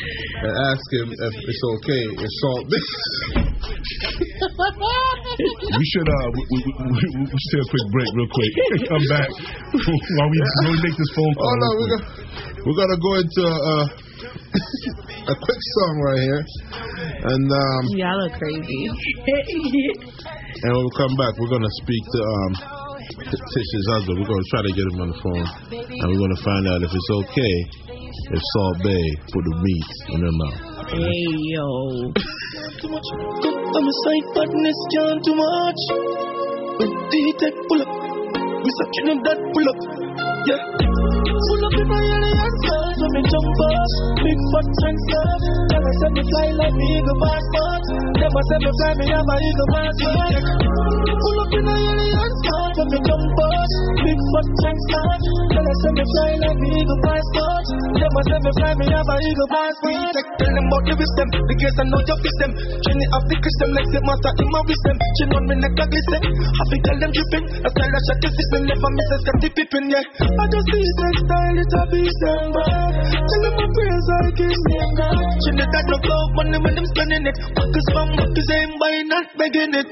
and 0.43 0.53
ask 0.73 0.87
him 0.97 1.09
if 1.13 1.33
it's 1.43 1.63
okay 1.75 2.03
if 2.23 2.31
Salt 2.43 2.65
Bae. 2.71 3.53
We 4.43 5.85
should 5.91 6.09
uh, 6.09 6.29
we, 6.35 6.41
we, 6.51 6.59
we, 6.63 6.87
we, 6.87 7.07
we 7.27 7.37
should 7.39 7.51
take 7.51 7.63
a 7.63 7.71
quick 7.71 7.87
break, 7.91 8.11
real 8.15 8.31
quick. 8.31 8.53
Come 8.93 9.07
back 9.11 9.29
while 10.19 10.31
we, 10.31 10.39
while 10.39 10.71
we 10.71 10.79
make 10.87 10.97
this 10.97 11.13
phone 11.17 11.35
call. 11.35 11.51
Oh 11.51 11.57
no, 11.59 11.69
we're 11.79 11.91
gonna 11.91 12.07
we're 12.63 12.79
gonna 12.79 13.01
go 13.01 13.13
into 13.19 13.45
uh, 13.49 13.87
a 15.33 15.35
quick 15.35 15.61
song 15.79 15.95
right 16.07 16.23
here, 16.23 16.43
and 17.27 17.47
um, 17.51 17.83
Y'all 17.99 18.23
are 18.23 18.35
crazy. 18.39 18.81
and 18.87 20.71
when 20.71 20.85
we 20.85 20.93
come 20.95 21.15
back, 21.19 21.33
we're 21.43 21.51
gonna 21.51 21.75
speak 21.83 22.03
to 22.13 22.21
um 22.23 22.53
Tish's 23.19 23.87
husband. 23.99 24.19
We're 24.21 24.31
gonna 24.31 24.51
try 24.51 24.63
to 24.63 24.73
get 24.73 24.87
him 24.95 24.99
on 25.01 25.09
the 25.11 25.19
phone, 25.19 25.47
and 25.75 26.07
we're 26.07 26.23
gonna 26.23 26.43
find 26.47 26.65
out 26.71 26.83
if 26.83 26.91
it's 26.93 27.11
okay 27.27 27.57
if 28.31 28.41
Salt 28.55 28.77
Bae 28.85 29.11
put 29.33 29.43
the 29.43 29.57
meat 29.59 29.91
in 30.15 30.21
her 30.23 30.33
mouth. 30.33 30.72
Hey 30.91 31.27
yo. 31.55 31.69
on 32.83 33.83
my 33.87 33.93
side, 34.03 34.27
badness 34.35 34.81
can't 34.93 35.21
too 35.23 35.37
much. 35.37 35.83
When 36.79 36.91
D-Tech 37.11 37.55
pull 37.69 37.83
up, 37.83 37.93
we 38.63 38.71
sucking 38.79 39.09
on 39.13 39.19
that 39.23 39.39
pull 39.53 39.69
up. 39.71 39.79
Yeah. 40.49 40.63
Pull 40.73 41.63
up 41.67 41.77
in 41.79 41.87
my 41.87 42.03
alien 42.03 42.53
stars 42.67 42.99
when 42.99 43.13
me 43.15 43.23
jump 43.31 43.63
off. 43.71 43.93
Big 44.23 44.41
fat 44.51 44.69
stuff. 45.07 45.43
Tell 45.71 45.85
us 45.87 46.01
me 46.11 46.23
fly 46.27 46.49
like 46.59 46.75
me 46.75 46.91
go 47.07 47.15
fast, 47.23 47.47
fast. 47.55 47.87
Them 48.19 48.33
me 48.33 48.71
fly, 48.79 48.93
me 48.99 49.07
have 49.13 49.31
a 49.31 49.37
eagle 49.39 49.69
passport. 49.71 50.72
Pull 50.83 51.39
up 51.39 51.53
in 51.55 51.69
a 51.69 51.75
alien 51.79 52.33
spot, 52.43 52.73
let 52.75 52.89
me 52.91 52.99
jump 53.07 53.39
out. 53.39 53.73
Big 54.03 54.21
fat 54.35 54.49
gangster. 54.63 55.05
Tell 55.53 55.67
us 55.67 55.79
say 55.83 55.93
me 55.95 56.05
fly 56.11 56.33
like 56.43 56.59
the 56.59 56.69
eagle 56.75 57.01
passport. 57.07 57.67
Them 58.03 58.17
a 58.19 58.21
say 58.27 58.41
me 58.43 58.51
fly, 58.59 58.73
me 58.83 58.87
have 58.91 59.11
a 59.13 59.17
eagle 59.23 59.51
passport. 59.53 60.15
Tell 60.43 60.53
them 60.53 60.67
about 60.67 60.83
the 60.83 60.95
wisdom, 60.99 61.29
the 61.31 61.55
case 61.55 61.79
I 61.79 61.85
know 61.87 62.03
your 62.03 62.19
system. 62.19 62.51
Trini 62.83 63.07
of 63.15 63.23
the 63.31 63.37
Christian, 63.39 63.71
like 63.79 63.91
the 63.95 64.01
master 64.03 64.33
in 64.43 64.49
my 64.51 64.61
wisdom. 64.67 64.97
She 64.99 65.25
know 65.31 65.41
me 65.47 65.55
neck 65.63 65.79
a 65.79 65.85
glisten. 65.87 66.23
I 66.27 66.63
fi 66.67 66.77
tell 66.83 66.99
them 66.99 67.11
dripping. 67.15 67.47
A 67.63 67.69
style 67.71 67.91
that 67.95 68.03
shot 68.03 68.19
the 68.19 68.29
system, 68.33 68.61
never 68.67 68.91
miss 68.91 69.11
a 69.13 69.17
Scottie 69.23 69.53
Pippen, 69.55 69.85
yeah. 69.87 70.03
I 70.03 70.45
just 70.51 70.67
see 70.67 70.83
sex 70.99 71.15
style, 71.23 71.59
it 71.63 71.75
a 71.79 71.83
be 71.95 72.01
December. 72.03 72.67
Tell 72.67 73.43
them 73.47 73.55
my 73.55 73.67
prayers, 73.71 74.09
I 74.11 74.19
me 74.35 74.77
a 74.83 74.87
God. 74.99 75.35
Trini 75.47 75.65
that 75.71 75.85
no 75.87 75.97
love 76.03 76.31
money 76.35 76.59
when 76.59 76.75
them 76.75 76.87
spending 76.91 77.25
it. 77.31 77.37
Fuckers 77.55 77.87
from 77.95 78.09
fuckers 78.19 78.51
ain't 78.51 78.75
buying, 78.83 79.09
not 79.09 79.27
begging 79.39 79.75
it. 79.79 79.89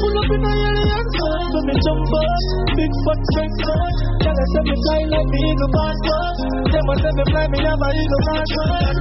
Pull 0.00 0.16
up 0.16 0.32
in 0.32 0.40
a 0.40 0.48
alien 0.48 1.06
spot, 1.12 1.44
let 1.52 1.64
me 1.68 1.74
jump 1.76 2.12
out. 2.16 2.44
Big 2.72 2.92
fat 3.04 3.20
gangster. 3.36 3.80
Tell 4.24 4.32
us 4.32 4.48
say 4.52 4.62
me 4.64 4.74
fly 4.80 5.00
like 5.12 5.28
the 5.28 5.40
eagle 5.44 5.70
passport. 5.76 6.36
Them 6.72 6.88
a 6.88 6.94
say 6.96 7.12
me 7.12 7.24
fly, 7.28 7.44
me 7.52 7.58
have 7.60 7.84
a 7.84 7.88
eagle 8.00 8.22
passport. 8.24 8.96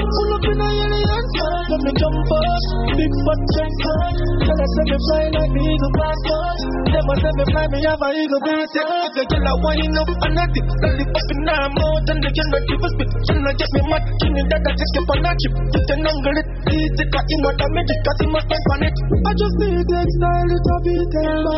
Pull 0.00 0.30
up 0.32 0.46
in 0.48 0.60
a 0.64 0.68
alien 0.80 1.24
spot, 1.36 1.64
let 1.68 1.80
me 1.84 1.92
jump 1.92 2.32
out. 2.40 2.64
Big 2.96 3.12
fat 3.24 3.40
gangster. 3.52 4.00
Tell 4.48 4.60
us 4.64 4.70
say 4.72 4.84
me 4.88 4.96
fly 5.04 5.24
like 5.28 5.52
the 5.52 5.60
eagle 5.60 5.92
passport. 6.00 6.58
Them 6.88 7.10
a 7.10 7.14
say 7.20 7.32
me 7.36 7.44
fly, 7.52 7.64
me 7.68 7.78
have 7.84 8.00
a 8.00 8.08
eagle 8.16 8.42
passport. 8.48 9.12
If 9.12 9.16
you 9.20 9.24
get 9.28 9.44
a 9.44 9.52
wine 9.60 9.96
up 10.00 10.10
and 10.24 10.34
not 10.40 10.56
it, 10.56 10.66
then 10.80 10.92
live 10.96 11.12
up 11.20 11.28
in 11.36 11.48
our 11.52 11.68
mouth 11.68 12.08
and 12.08 12.20
they 12.24 12.32
cannot 12.32 12.64
give 12.64 12.80
us 12.80 12.92
spit. 12.96 13.08
She 13.28 13.34
not 13.36 13.54
get 13.60 13.70
me 13.76 13.82
mad, 13.92 14.02
she 14.24 14.26
need 14.32 14.48
that 14.48 14.64
I 14.64 14.72
just 14.72 14.92
keep 14.96 15.10
on 15.12 15.28
a 15.28 15.32
chip. 15.36 15.52
You 15.68 15.82
can 15.84 16.00
angle 16.00 16.38
it, 16.40 16.48
eat 16.72 16.96
it, 16.96 17.08
cut 17.12 17.26
him 17.28 17.44
out 17.44 17.60
of 17.60 17.70
me, 17.76 17.82
cause 17.84 18.18
he 18.20 18.26
must 18.32 18.46
step 18.48 18.66
on 18.72 18.80
it. 18.88 18.96
I 19.20 19.30
just 19.36 19.56
need 19.60 19.84
that 19.84 20.10
style, 20.30 20.52
it 20.54 20.70
a 20.70 20.76
be 20.84 20.94
temper. 21.10 21.56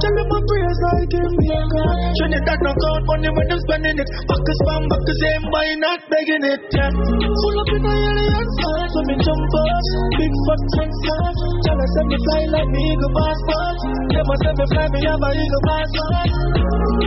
Tell 0.00 0.14
them 0.16 0.32
I 0.32 1.00
give 1.08 1.32
me 1.38 1.46
a 1.48 1.60
God. 1.72 1.98
Trinidad 2.18 2.60
no 2.60 2.72
count 2.72 3.04
money 3.08 3.30
when 3.32 3.46
them 3.48 3.60
spending 3.64 3.98
it. 3.98 4.08
Backers 4.28 4.60
from 4.66 4.82
backers 4.88 5.20
ain't 5.32 5.44
buying, 5.52 5.80
not 5.80 6.00
begging 6.10 6.44
it. 6.44 6.60
Yeah. 6.72 6.92
Full 6.92 7.58
up 7.60 7.72
in 7.72 7.86
a 7.86 7.92
alien 7.92 8.46
spot, 8.58 8.88
so 8.92 9.00
me 9.08 9.14
jump 9.16 9.54
out. 9.56 9.86
Big 10.18 10.32
fat 10.46 10.62
gangster. 10.76 11.20
Tell 11.64 11.80
us 11.80 11.90
say 11.96 12.04
me 12.08 12.16
fly 12.24 12.42
like 12.52 12.68
me 12.68 12.80
eagle 12.92 13.12
passport. 13.16 13.76
Them 14.12 14.28
a 14.28 14.34
say 14.42 14.52
me 14.58 14.64
fly, 14.72 14.86
me 14.92 15.00
have 15.06 15.22
a 15.22 15.30
eagle 15.32 15.64
passport. 15.68 16.28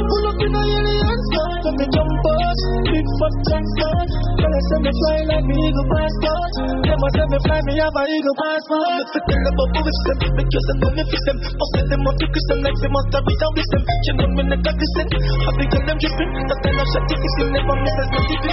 Pull 0.10 0.26
up 0.30 0.41
in 0.41 0.56
a 0.56 0.62
alien 0.66 1.20
spot, 1.30 1.56
so 1.62 1.70
me 1.78 1.86
jump 1.93 2.26
out. 2.34 2.60
Big 2.89 3.08
fat 3.20 3.36
gangster. 3.49 4.34
Tell 4.36 4.51
us 4.51 4.65
say 4.67 4.79
me 4.83 4.91
fly 4.91 5.17
like 5.31 5.45
me 5.47 5.55
eagle 5.55 5.88
passport. 5.88 6.51
Them 6.83 6.99
a 6.99 7.07
say 7.15 7.25
me 7.31 7.39
fly, 7.39 7.59
me 7.63 7.73
have 7.79 7.95
a 7.95 8.03
eagle 8.03 8.36
passport. 8.36 9.07
For 9.15 9.21
tell 9.23 9.47
about 9.47 9.69
who 9.71 9.81
is 9.88 9.99
them, 10.05 10.17
because 10.36 10.67
I 10.67 10.73
know 10.75 10.91
me 10.91 11.03
fix 11.07 11.21
them. 11.23 11.38
Bust 11.39 11.75
them 11.88 12.03
up, 12.03 12.15
because 12.19 12.45
them 12.51 12.59
like 12.59 12.79
them 12.83 12.91
must 12.91 13.15
have 13.15 13.23
read 13.23 13.43
with 13.55 13.69
them. 13.71 13.83
She 14.03 14.11
know 14.19 14.27
me 14.36 14.43
neck 14.51 14.67
a 14.67 14.71
glisten. 14.75 15.07
I 15.15 15.63
girl 15.71 15.83
them 15.88 15.97
dripping. 16.03 16.31
That 16.51 16.59
kind 16.59 16.79
of 16.83 16.88
shot, 16.91 17.07
if 17.15 17.23
you 17.39 17.47
never 17.55 17.75
miss 17.79 17.95
us, 17.95 18.09
not 18.11 18.23
deep 18.27 18.43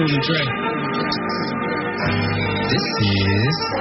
Cool 0.00 0.08
and 0.08 0.22
Dre. 0.24 0.69
This 2.70 2.78
is. 3.02 3.80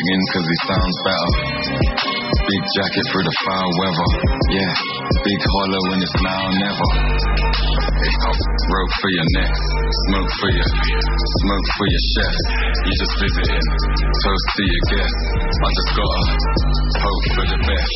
Again 0.00 0.22
cause 0.32 0.48
he 0.48 0.56
sounds 0.64 0.96
better. 1.04 1.30
Big 2.40 2.62
jacket 2.72 3.04
through 3.12 3.20
the 3.20 3.36
foul 3.44 3.70
weather. 3.84 4.08
Yeah, 4.48 4.72
big 5.12 5.40
hollow 5.44 5.82
when 5.92 6.00
it's 6.00 6.16
now 6.24 6.44
never. 6.56 6.88
Rope 8.00 8.94
for 8.96 9.10
your 9.12 9.28
neck, 9.36 9.52
smoke 10.08 10.32
for 10.40 10.50
your, 10.56 10.70
smoke 11.44 11.68
for 11.76 11.86
your 11.92 12.04
chest. 12.16 12.44
You 12.80 12.92
just 12.96 13.14
visiting, 13.20 13.64
toast 14.24 14.46
to 14.56 14.62
your 14.72 14.84
guest. 14.88 15.16
I 15.36 15.68
just 15.68 15.92
gotta 15.92 16.22
hope 16.96 17.24
for 17.36 17.44
the 17.44 17.58
best. 17.60 17.94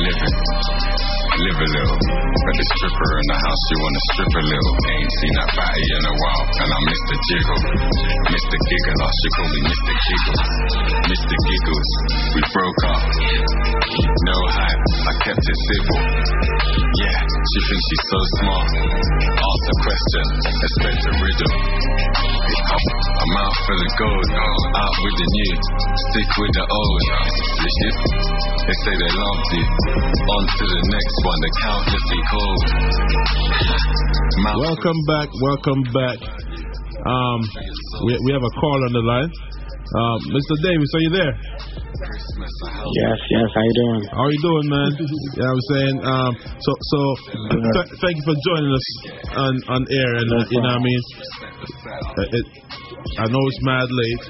Living, 0.00 1.07
live 1.38 1.60
a 1.62 1.68
little. 1.78 1.98
Got 1.98 2.54
the 2.58 2.66
stripper 2.74 3.10
in 3.18 3.26
the 3.30 3.38
house, 3.38 3.62
you 3.70 3.78
wanna 3.78 4.02
strip 4.10 4.32
a 4.34 4.44
little. 4.48 4.74
Ain't 4.88 5.12
seen 5.18 5.34
that 5.38 5.50
fatty 5.54 5.84
in 5.86 6.02
a 6.08 6.14
while, 6.18 6.44
and 6.58 6.68
I'm 6.74 6.84
Mr. 6.88 7.14
Jiggle. 7.28 7.62
Mr. 8.32 8.56
Giggle, 8.58 8.98
I 8.98 9.06
oh, 9.06 9.12
should 9.18 9.32
call 9.38 9.48
me 9.48 9.60
Mr. 9.68 9.92
Giggles. 9.94 10.42
Mr. 11.08 11.34
Giggles, 11.46 11.90
we 12.34 12.40
broke 12.50 12.82
up. 12.90 13.02
No 13.98 14.38
hype, 14.50 14.82
I 15.06 15.12
kept 15.22 15.42
it 15.42 15.58
civil. 15.68 16.00
Yeah, 16.98 17.18
she 17.22 17.58
thinks 17.70 17.84
she's 17.86 18.04
so 18.08 18.20
smart. 18.42 18.68
Ask 19.38 19.64
a 19.68 19.76
question, 19.78 20.24
expect 20.58 21.00
a 21.06 21.12
riddle. 21.22 21.54
A 22.58 23.26
mouth 23.34 23.58
full 23.62 23.78
of 23.78 23.92
gold, 23.98 24.28
oh, 24.34 24.80
out 24.82 24.96
with 25.06 25.16
the 25.18 25.28
new, 25.38 25.54
stick 26.10 26.30
with 26.34 26.52
the 26.58 26.64
old. 26.66 27.02
Oh, 27.08 27.26
Delicious. 27.58 28.57
They 28.68 28.76
say 28.84 28.92
they 29.00 29.12
loved 29.16 29.48
you. 29.56 29.64
On 29.64 30.42
to 30.44 30.64
the 30.68 30.80
next 30.92 31.16
one, 31.24 31.38
the 31.40 31.52
countlessly 31.64 32.20
cold. 32.28 32.60
Mouth 34.44 34.60
Welcome 34.60 35.00
back. 35.08 35.28
Welcome 35.40 35.82
back. 35.96 36.18
Um, 37.00 37.38
we, 38.04 38.12
we 38.28 38.30
have 38.36 38.44
a 38.44 38.52
call 38.60 38.78
on 38.84 38.92
the 38.92 39.04
line. 39.08 39.32
Um, 39.88 40.18
Mr. 40.36 40.52
Davis, 40.60 40.84
are 40.84 41.00
you 41.00 41.12
there? 41.16 41.34
Yes, 41.96 43.18
yes. 43.32 43.48
How 43.56 43.64
you 43.64 43.76
doing? 43.80 44.00
How 44.12 44.22
are 44.28 44.32
you 44.36 44.42
doing, 44.44 44.66
man? 44.68 44.90
yeah, 45.00 45.48
I'm 45.48 45.64
saying. 45.72 45.96
Um, 46.04 46.32
so, 46.60 46.70
so 46.92 46.98
th- 47.72 47.90
thank 48.04 48.20
you 48.20 48.24
for 48.28 48.36
joining 48.52 48.68
us 48.76 48.88
on 49.32 49.52
on 49.72 49.80
air, 49.88 50.10
and 50.12 50.28
uh, 50.28 50.44
you 50.52 50.60
know 50.60 50.76
what 50.76 50.76
I 50.76 50.84
mean. 50.84 51.02
Uh, 52.20 52.36
It, 52.36 52.46
I 53.16 53.24
know 53.32 53.40
it's 53.48 53.62
mad 53.64 53.88
late, 53.88 54.24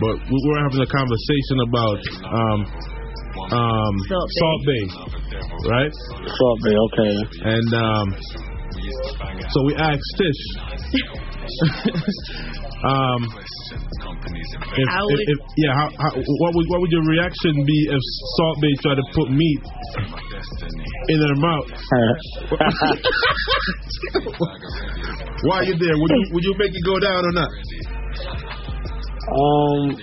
but 0.00 0.14
we 0.32 0.38
were 0.48 0.60
having 0.64 0.80
a 0.80 0.88
conversation 0.88 1.56
about 1.68 2.00
um, 2.24 2.60
um, 3.52 3.94
Salt 4.08 4.60
Bae. 4.66 4.86
Salt 4.88 5.12
Bae, 5.12 5.68
right? 5.68 5.92
Salt 5.92 6.58
Bae, 6.64 6.76
okay. 6.86 7.14
And 7.52 7.68
um, 7.74 8.06
so 9.52 9.58
we 9.66 9.74
asked 9.76 10.12
Tish. 10.18 10.42
um, 12.88 13.20
if, 14.72 14.88
How 14.88 15.04
if, 15.04 15.12
would- 15.12 15.20
if, 15.28 15.38
yeah, 15.56 15.72
how, 15.74 15.88
how, 15.90 16.10
what 16.16 16.54
would 16.54 16.66
what 16.68 16.80
would 16.80 16.90
your 16.90 17.04
reaction 17.04 17.52
be 17.66 17.78
if 17.90 18.00
Salt 18.36 18.56
Bae 18.60 18.74
tried 18.82 18.96
to 18.96 19.04
put 19.12 19.30
meat 19.30 19.60
in 21.08 21.18
their 21.20 21.36
mouth? 21.36 21.68
Why 25.44 25.56
are 25.58 25.64
you 25.64 25.76
there? 25.78 25.96
Would 25.98 26.10
you 26.10 26.22
would 26.32 26.44
you 26.44 26.54
make 26.58 26.70
it 26.74 26.84
go 26.86 26.98
down 26.98 27.24
or 27.26 27.32
not? 27.32 27.50
Um, 29.22 29.96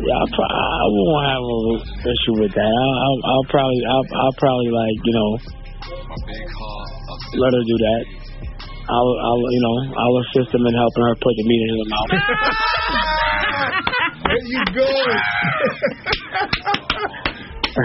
yeah, 0.00 0.16
I, 0.16 0.26
pro- 0.32 0.48
I 0.48 0.86
won't 0.88 1.26
have 1.28 1.44
an 1.44 2.08
issue 2.08 2.34
with 2.40 2.52
that. 2.56 2.64
I, 2.64 2.86
I'll, 3.04 3.20
I'll 3.28 3.48
probably, 3.52 3.80
I'll, 3.84 4.06
I'll 4.16 4.36
probably 4.40 4.70
like, 4.72 4.98
you 5.04 5.14
know, 5.14 5.30
let 7.36 7.52
her 7.52 7.64
do 7.64 7.76
that. 7.84 8.02
I'll, 8.90 9.14
I'll, 9.22 9.44
you 9.52 9.62
know, 9.62 9.76
I'll 9.94 10.18
assist 10.24 10.54
him 10.54 10.64
in 10.66 10.74
helping 10.74 11.04
her 11.04 11.14
put 11.20 11.34
the 11.36 11.44
meat 11.44 11.62
in 11.62 11.76
her 11.76 11.88
mouth. 11.92 12.10
There 14.30 14.38
you 14.46 14.62
go. 14.72 14.86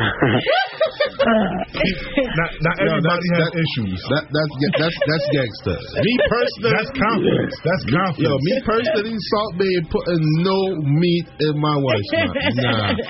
Not, 1.26 2.52
not 2.62 2.76
Yo, 2.78 2.86
everybody 2.92 3.28
that's- 3.34 3.40
has 3.40 3.52
that- 3.52 3.56
issues. 3.56 4.00
That 4.12 4.24
that's 4.30 4.54
that's 4.80 4.98
that's 5.08 5.26
gangster. 5.34 5.78
Me 6.04 6.14
personally, 6.30 6.74
That's 6.76 6.92
confidence. 7.06 7.56
That's 7.66 7.86
confidence. 7.90 8.26
Yo, 8.26 8.32
me 8.36 8.54
personally, 8.66 9.16
Salt 9.32 9.54
Bae 9.60 9.80
putting 9.90 10.24
no 10.44 10.60
meat 10.84 11.28
in 11.40 11.54
my 11.60 11.76
wife's 11.78 12.12
mouth. 12.14 12.36
Nah. 12.60 12.94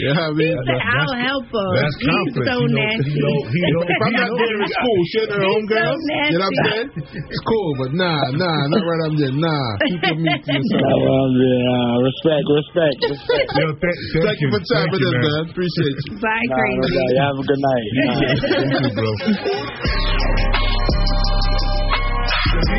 Yeah, 0.00 0.16
I 0.26 0.32
mean, 0.34 0.50
He 0.50 0.66
said, 0.66 0.82
I'll 0.82 1.14
help 1.14 1.46
her. 1.46 1.70
that's 1.78 1.94
He's 2.00 2.10
confidence. 2.10 2.48
so 2.50 2.56
He 2.58 2.66
know- 2.74 2.90
nasty. 2.90 3.06
he 3.06 3.20
know- 3.22 3.44
he 3.54 3.60
know- 3.70 3.86
if 3.86 4.00
I'm 4.02 4.14
not 4.18 4.30
there 4.34 4.56
in 4.58 4.66
school, 4.66 4.98
she 5.06 5.18
and 5.20 5.30
her 5.30 5.38
He's 5.38 5.46
homegirls, 5.46 6.00
so 6.00 6.10
you 6.10 6.38
know 6.40 6.50
what 6.50 6.50
I'm 6.50 6.58
saying? 6.66 6.88
It's 7.30 7.42
cool, 7.46 7.70
but 7.78 7.90
nah, 7.94 8.18
nah, 8.34 8.58
not 8.66 8.82
right 8.82 9.02
up 9.06 9.14
there. 9.14 9.30
Nah, 9.30 9.66
keep 9.86 10.02
your 10.10 10.18
meat 10.26 10.40
to 10.42 10.50
yourself. 10.58 10.82
Nah, 10.82 11.06
well, 11.06 11.30
yeah, 11.38 12.02
respect, 12.02 12.44
respect, 12.50 12.98
respect. 13.14 13.46
Yo, 13.60 13.64
thank, 13.78 13.94
thank, 14.10 14.24
Thank 14.26 14.38
you 14.42 14.48
for 14.50 14.58
Thank 14.58 14.90
tapping 14.90 15.02
you, 15.06 15.10
in, 15.14 15.19
man. 15.20 15.30
man. 15.30 15.50
Appreciate 15.50 15.96
you. 16.08 16.16
Bye, 16.20 16.44
Nah, 16.48 16.56
crazy. 16.56 16.80
no 16.80 16.88
doubt. 16.90 17.10
You 17.10 17.20
have 17.20 17.38
a 17.38 17.44
good 17.46 17.60
night. 17.60 17.88
Nah. 17.94 18.16
Thank 18.20 18.80
you, 18.80 18.92
bro. 18.96 19.10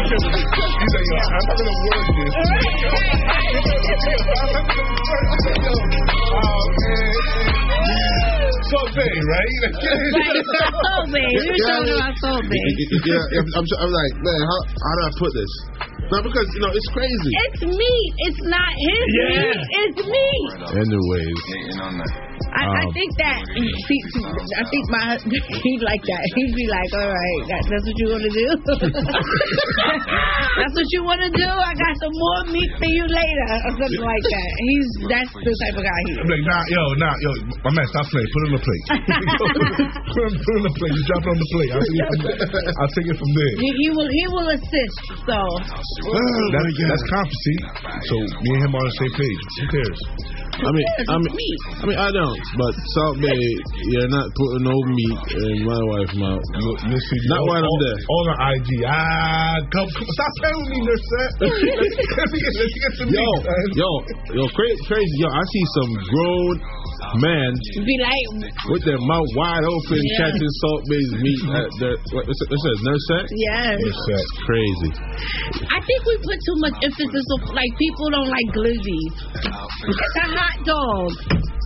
He's 0.01 0.93
like, 0.93 1.07
yo, 1.07 1.17
I'm 1.21 1.43
not 1.45 1.55
gonna 1.57 1.75
word 1.81 2.07
this. 2.17 2.33
Oh, 5.31 6.65
man. 6.81 7.13
Soul 8.71 8.87
Bay, 8.95 9.13
right? 9.27 9.55
Soul 10.71 11.03
Bay. 11.11 11.31
We 11.31 11.43
were 11.43 11.59
talking 11.59 11.91
about 11.91 12.15
Soul 12.23 12.41
Bay. 12.47 12.67
Yeah, 13.03 13.19
I'm, 13.39 13.47
I'm, 13.55 13.65
I'm 13.83 13.91
like, 13.91 14.13
man, 14.23 14.41
how, 14.47 14.59
how 14.79 14.93
do 14.95 15.01
I 15.07 15.11
put 15.19 15.31
this? 15.35 15.51
No, 16.11 16.17
because 16.23 16.47
you 16.55 16.59
know 16.61 16.71
it's 16.75 16.89
crazy. 16.91 17.31
It's 17.47 17.61
meat. 17.67 18.11
It's 18.27 18.41
not 18.47 18.71
his 18.75 19.05
Yeah. 19.15 19.31
meat. 19.31 19.59
It's 19.71 19.99
meat. 20.07 20.47
Anyways, 20.75 21.39
I, 22.51 22.63
I 22.65 22.81
Um, 22.81 22.89
think 22.93 23.11
that 23.21 23.39
see, 23.53 24.01
I 24.57 24.63
think 24.67 24.83
my 24.91 25.05
he 25.65 25.71
like 25.85 26.01
that. 26.03 26.23
He'd 26.35 26.55
be 26.55 26.65
like, 26.67 26.89
"All 26.97 27.09
right, 27.11 27.41
that, 27.51 27.61
that's 27.69 27.85
what 27.85 27.97
you 28.01 28.07
want 28.11 28.23
to 28.25 28.31
do. 28.33 28.47
that's 30.59 30.75
what 30.75 30.87
you 30.91 31.01
want 31.05 31.21
to 31.25 31.29
do. 31.31 31.47
I 31.47 31.71
got 31.77 31.93
some 32.01 32.13
more 32.15 32.41
meat 32.53 32.71
for 32.77 32.89
you 32.89 33.05
later, 33.07 33.47
or 33.65 33.71
something 33.77 34.01
like 34.03 34.23
that." 34.25 34.49
He's 34.61 34.89
that's 35.09 35.31
the 35.31 35.53
type 35.65 35.75
of 35.77 35.83
guy 35.85 35.99
he 36.07 36.11
I'm 36.21 36.27
like, 36.29 36.45
nah, 36.45 36.63
yo, 36.69 36.83
nah, 37.01 37.15
yo, 37.23 37.31
my 37.65 37.71
man, 37.73 37.85
stop 37.89 38.05
playing. 38.09 38.29
Put 38.31 38.41
it 38.41 38.47
on 38.47 38.53
the 38.57 38.63
plate. 38.63 38.85
put, 40.11 40.23
it, 40.27 40.33
put 40.37 40.51
it 40.51 40.57
on 40.61 40.65
the 40.65 40.73
plate. 40.77 40.93
Just 40.97 41.07
drop 41.09 41.23
it 41.25 41.29
on 41.31 41.37
the 41.41 41.49
plate. 41.51 41.71
I'll 41.71 41.81
take 41.81 41.99
it 42.01 42.07
from, 42.11 42.21
I'll 42.81 42.93
take 42.93 43.07
it 43.11 43.17
from 43.17 43.31
there. 43.35 43.53
He, 43.61 43.69
he 43.81 43.87
will 43.95 44.09
he 44.11 44.23
will 44.31 44.47
assist. 44.55 44.97
So 45.25 45.37
That, 45.37 46.61
that's 46.61 47.05
competency. 47.09 47.55
So 48.09 48.15
me 48.43 48.49
and 48.55 48.61
him 48.65 48.71
are 48.75 48.81
on 48.81 48.85
the 48.89 48.95
same 49.01 49.13
page. 49.17 49.41
Who 49.61 49.65
cares? 49.71 49.99
I 50.51 50.69
mean, 50.75 50.87
I 51.07 51.15
mean, 51.15 51.55
I 51.79 51.83
mean, 51.87 51.99
I 51.99 52.09
don't. 52.11 52.39
But 52.59 52.73
Salt 52.99 53.15
Bae, 53.23 53.47
you're 53.87 54.11
not 54.11 54.27
putting 54.35 54.67
no 54.67 54.75
meat 54.75 55.19
in 55.31 55.63
my 55.63 55.79
wife's 55.95 56.15
mouth. 56.19 56.43
Not 56.51 57.41
while 57.47 57.63
I'm 57.63 57.77
there. 57.79 57.99
On 58.03 58.23
the 58.27 58.35
IG. 58.35 58.69
Ah, 58.83 59.55
come, 59.71 59.87
come 59.87 60.09
stop 60.11 60.31
playing 60.43 60.59
with 60.59 60.69
me, 60.75 60.79
nurse. 60.83 61.07
Let's 61.41 62.35
get, 62.35 62.53
let's 62.59 62.75
get 62.75 62.93
some 62.99 63.09
Yo, 63.09 63.23
meat, 63.23 63.41
man. 63.47 63.65
yo, 63.79 63.89
yo, 64.35 64.43
crazy, 64.51 64.81
crazy. 64.91 65.15
Yo, 65.23 65.27
I 65.31 65.43
see 65.47 65.65
some 65.79 65.91
grown 66.11 66.53
man 67.17 67.51
be 67.85 67.95
like, 67.97 68.25
with 68.69 68.83
their 68.85 68.99
mouth 69.01 69.31
wide 69.35 69.65
open 69.65 69.97
Yeah. 69.99 70.29
catching 70.29 70.51
salt 70.61 70.81
based 70.87 71.13
meat 71.21 71.41
at 71.61 71.69
their, 71.81 71.95
what, 72.13 72.23
what's 72.29 72.41
it, 72.41 72.47
what's 72.49 72.65
it, 72.65 72.77
nurse 72.85 73.05
sack? 73.09 73.25
yes. 73.33 73.77
That's 73.81 74.31
crazy. 74.45 74.91
I 75.65 75.79
think 75.81 75.99
we 76.05 76.13
put 76.21 76.37
too 76.45 76.57
much 76.61 76.75
emphasis 76.85 77.25
on 77.33 77.39
like 77.57 77.71
people 77.77 78.05
don't 78.11 78.29
like 78.29 78.49
glizzies. 78.53 79.13
It's 79.89 80.17
a 80.21 80.27
hot 80.37 80.57
dog. 80.65 81.09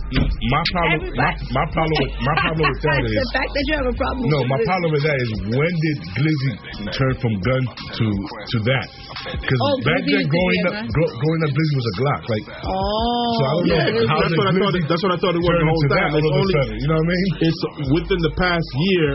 My 0.06 0.62
problem, 0.70 1.02
my, 1.18 1.30
my 1.50 1.66
problem, 1.74 1.96
with, 1.98 2.14
my 2.22 2.34
problem 2.38 2.62
with 2.70 2.78
that 2.86 3.02
the 3.10 3.26
fact 3.34 3.50
that 3.50 3.64
you 3.66 3.74
have 3.74 3.88
a 3.90 3.96
problem. 3.98 4.22
no. 4.30 4.38
with 4.38 4.50
My 4.54 4.58
glizzy. 4.62 4.70
problem 4.70 4.90
with 4.94 5.02
that 5.02 5.18
is 5.18 5.30
when 5.50 5.72
did 5.82 5.96
Glizzy 6.14 6.52
turn 6.94 7.12
from 7.18 7.32
gun 7.42 7.62
to 7.66 8.06
to 8.14 8.56
that? 8.70 8.86
Because 9.34 9.58
Oh, 9.66 9.74
back 9.82 9.98
Glizzy 10.06 10.14
then, 10.14 10.22
used 10.22 10.30
growing 10.30 10.62
up, 10.70 10.74
gun? 10.78 10.86
gro- 10.94 11.14
growing 11.26 11.42
up, 11.42 11.50
Glizzy 11.58 11.74
was 11.74 11.86
a 11.90 11.94
Glock. 11.98 12.22
Like, 12.30 12.44
Oh. 12.46 12.70
so 12.70 13.42
I 13.42 13.50
don't 13.50 13.66
know 13.66 13.74
oh, 13.74 13.82
Yeah, 13.82 14.06
how 14.06 14.16
that's 14.22 14.30
the 14.30 14.38
what 14.38 14.46
I 14.46 14.54
thought. 14.54 14.72
Glizzy 14.78 14.86
That's 14.86 15.02
what 15.02 15.10
I 15.10 15.18
thought 15.18 15.34
it 15.34 15.42
was 15.42 15.50
the 15.50 15.58
turned 15.58 15.66
whole 15.74 15.82
time. 15.90 16.10
that 16.14 16.22
It's 16.22 16.38
only, 16.38 16.54
sudden. 16.54 16.76
You 16.78 16.86
know 16.86 16.98
what 17.02 17.06
I 17.06 17.10
mean? 17.10 17.26
it's 17.42 17.60
within 17.98 18.20
the 18.22 18.34
past 18.38 18.68
year, 18.94 19.08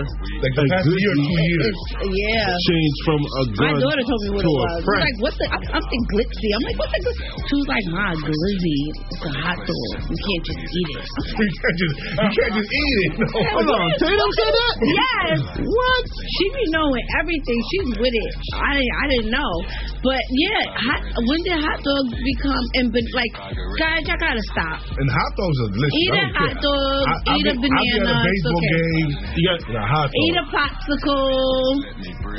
Like 0.44 0.54
the 0.60 0.64
a 0.68 0.72
past 0.76 0.86
year, 0.92 1.14
two 1.16 1.40
years. 1.40 1.76
Yeah. 2.20 2.52
changed 2.68 3.00
from 3.08 3.20
a 3.24 3.42
My 3.48 3.72
gun 3.72 3.74
daughter 3.80 4.04
told 4.12 4.22
me 4.28 4.30
what 4.36 4.44
to 4.44 4.52
it 4.52 4.60
a 4.60 4.60
was. 4.60 4.76
She 4.76 4.92
was 4.92 5.04
like, 5.08 5.18
what's 5.24 5.38
the, 5.40 5.48
I'm, 5.56 5.64
I'm 5.72 5.86
thinking 5.88 6.10
glitzy. 6.20 6.50
I'm 6.52 6.64
like, 6.68 6.78
what's 6.84 6.92
the? 7.00 7.02
She 7.48 7.56
was 7.56 7.68
like, 7.72 7.86
my 7.96 8.12
glizzy. 8.28 8.80
It's 9.08 9.24
a 9.24 9.34
hot 9.40 9.60
dog. 9.64 9.90
You 10.12 10.20
can't 10.20 10.44
just 10.52 10.60
eat 10.60 10.81
it. 10.96 11.04
You 11.42 11.50
can't 11.62 11.78
just, 11.82 11.96
you 12.22 12.30
can't 12.38 12.54
just 12.58 12.72
eat 12.72 12.98
it. 13.06 13.12
No. 13.22 13.28
Hold 13.54 13.70
on, 13.72 13.88
Tatum 14.02 14.32
said 14.38 14.54
that? 14.54 14.74
Yes. 14.82 15.38
What? 15.62 16.04
She 16.38 16.46
be 16.58 16.64
knowing 16.74 17.04
everything. 17.22 17.60
She's 17.72 17.90
with 18.02 18.14
it. 18.16 18.32
I 18.58 18.70
didn't. 18.78 18.94
I 19.02 19.06
didn't 19.10 19.32
know. 19.32 19.52
But 20.02 20.22
yeah, 20.34 20.62
hot, 20.74 21.02
when 21.30 21.40
did 21.46 21.58
hot 21.62 21.80
dogs 21.86 22.12
become 22.18 22.64
and 22.82 22.90
but 22.90 23.06
like 23.14 23.34
guys, 23.78 24.02
y'all 24.10 24.18
gotta 24.18 24.42
stop. 24.50 24.82
And 24.98 25.08
hot 25.14 25.32
dogs 25.38 25.58
are 25.62 25.72
delicious. 25.78 26.02
Eat 26.02 26.16
a 26.18 26.26
hot 26.34 26.56
dog. 26.58 27.04
I, 27.06 27.14
I 27.30 27.34
eat 27.38 27.46
be, 27.46 27.50
a 27.50 27.54
I 27.54 27.62
be 27.62 27.62
banana. 27.62 28.10
at 28.10 28.10
a 28.10 28.16
it's 28.18 28.26
baseball 28.26 28.58
okay. 28.58 28.74
game. 28.74 29.10
You 29.38 29.44
got 29.46 29.60
and 29.70 29.78
a 29.78 29.86
hot 29.86 30.08
dog. 30.10 30.22
Eat 30.26 30.36
a 30.42 30.46
popsicle. 30.50 31.76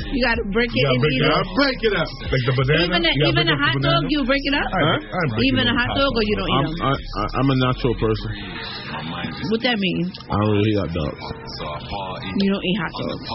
You 0.03 0.19
gotta 0.25 0.43
break 0.51 0.69
it 0.69 0.75
You 0.75 0.83
gotta 0.83 0.93
and 0.93 1.03
break 1.03 1.15
eat 1.15 1.23
it 1.23 1.31
it. 1.31 1.37
up. 1.39 1.45
Break 1.55 1.79
it 1.87 1.93
up. 1.95 2.09
Like 2.27 2.43
the 2.43 2.53
banana. 2.59 2.83
Even 2.83 3.01
a, 3.07 3.11
even 3.31 3.45
a 3.47 3.57
hot 3.57 3.77
dog, 3.79 4.01
you 4.11 4.19
break 4.27 4.43
it 4.43 4.55
up. 4.57 4.67
I- 4.67 4.81
I 4.83 4.95
ain't 4.99 5.31
breaking 5.31 5.47
Even 5.55 5.65
a 5.71 5.75
hot 5.77 5.89
dog, 5.95 6.11
or 6.11 6.23
you 6.27 6.35
don't 6.35 6.51
eat 6.51 6.65
them. 6.67 6.75
I, 6.83 6.91
I, 6.91 7.23
I'm 7.39 7.47
a 7.49 7.57
natural 7.63 7.95
person. 7.95 8.29
What 8.33 9.61
that 9.61 9.77
mean? 9.77 10.07
I 10.29 10.33
don't 10.39 10.51
really 10.55 10.71
eat 10.71 10.79
hot 10.79 10.91
dogs. 10.93 11.19
You 12.39 12.47
don't 12.49 12.65
eat 12.65 12.77
hot 12.79 12.93
dogs. 12.95 13.27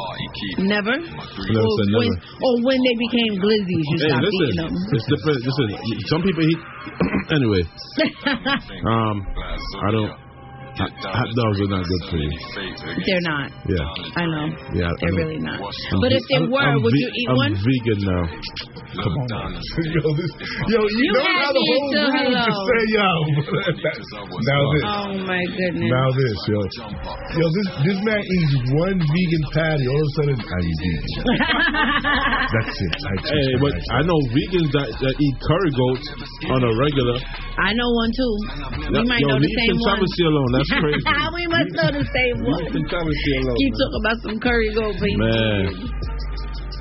Never. 0.64 0.94
Never 0.98 1.62
or 1.62 1.76
said 1.78 1.88
when, 1.94 2.08
never. 2.08 2.42
or 2.42 2.52
when 2.64 2.78
they 2.82 2.96
became 2.96 3.32
glizzies, 3.38 3.84
you 3.86 3.98
Hey, 3.98 4.08
stopped 4.08 4.24
listen, 4.24 4.46
eating 4.48 4.60
them. 4.62 4.72
it's 4.94 5.06
different. 5.06 5.38
Listen, 5.44 5.66
some 6.08 6.22
people 6.24 6.42
eat. 6.48 6.60
anyway, 7.38 7.62
um, 8.88 9.16
I 9.84 9.90
don't. 9.92 10.27
Hot, 10.78 10.92
hot 10.94 11.30
dogs 11.34 11.58
are 11.58 11.70
not 11.74 11.82
good 11.82 12.02
for 12.06 12.18
you. 12.22 12.30
They're 13.02 13.24
not. 13.26 13.50
Yeah, 13.66 13.82
I 14.14 14.24
know. 14.30 14.46
yeah. 14.78 14.86
They're 15.02 15.10
know. 15.10 15.18
really 15.26 15.40
not. 15.42 15.58
I'm 15.58 15.98
But 15.98 16.12
if 16.14 16.22
they 16.30 16.38
I'm- 16.38 16.50
were, 16.54 16.62
I'm 16.62 16.78
would 16.82 16.94
ve- 16.94 17.02
you 17.02 17.10
eat 17.18 17.28
I'm 17.28 17.36
one? 17.36 17.54
vegan 17.58 18.00
now. 18.06 18.24
Come 18.88 19.14
on. 19.18 19.50
yo, 19.58 20.06
this, 20.16 20.32
yo, 20.70 20.80
you, 20.80 21.02
You 21.02 21.12
know 21.12 21.26
how 21.34 21.50
the 21.52 21.60
whole 21.66 21.82
until 21.82 22.08
room 22.08 22.30
hello. 22.30 22.46
just 22.46 22.62
say, 22.62 22.82
yo. 22.94 23.10
now 24.48 24.62
this. 24.72 24.84
Oh 24.86 25.08
my 25.26 25.42
goodness. 25.50 25.90
Now 25.90 26.08
this, 26.14 26.38
yo. 26.46 26.58
Yo, 27.36 27.46
this 27.52 27.68
this 27.84 27.98
man 28.06 28.22
eats 28.22 28.54
one 28.78 28.98
vegan 29.02 29.44
patty, 29.52 29.84
all 29.90 29.98
of 29.98 30.08
a 30.08 30.14
sudden, 30.14 30.38
I'm 30.38 30.66
vegan. 30.78 31.04
That's 32.54 32.76
it. 32.80 32.92
I 33.02 33.14
Hey, 33.28 33.50
but 33.60 33.74
I 33.74 34.00
know 34.08 34.18
vegans 34.32 34.70
that, 34.78 34.88
that 34.94 35.14
eat 35.20 35.36
curry 35.42 35.72
goats 35.74 36.06
on 36.54 36.60
a 36.64 36.72
regular. 36.80 37.18
I 37.58 37.74
know 37.74 37.90
one 37.92 38.10
too. 38.14 38.34
We 38.94 39.02
might 39.04 39.20
Yo, 39.20 39.34
know 39.34 39.38
the 39.42 39.50
same 39.52 39.76
one. 39.76 39.98
controversy 40.00 40.24
alone. 40.30 40.50
That's 40.56 40.67
crazy. 40.82 41.04
we 41.34 41.44
must 41.48 41.70
know 41.76 41.90
the 41.92 42.04
same 42.12 42.36
one. 42.44 42.64
Leave 42.68 42.88
controversy. 42.88 43.32
Keep 43.56 43.72
talking 43.76 44.00
about 44.02 44.18
some 44.24 44.36
curry 44.40 44.70
goat 44.74 44.96
beef. 45.00 45.16
Man. 45.16 46.08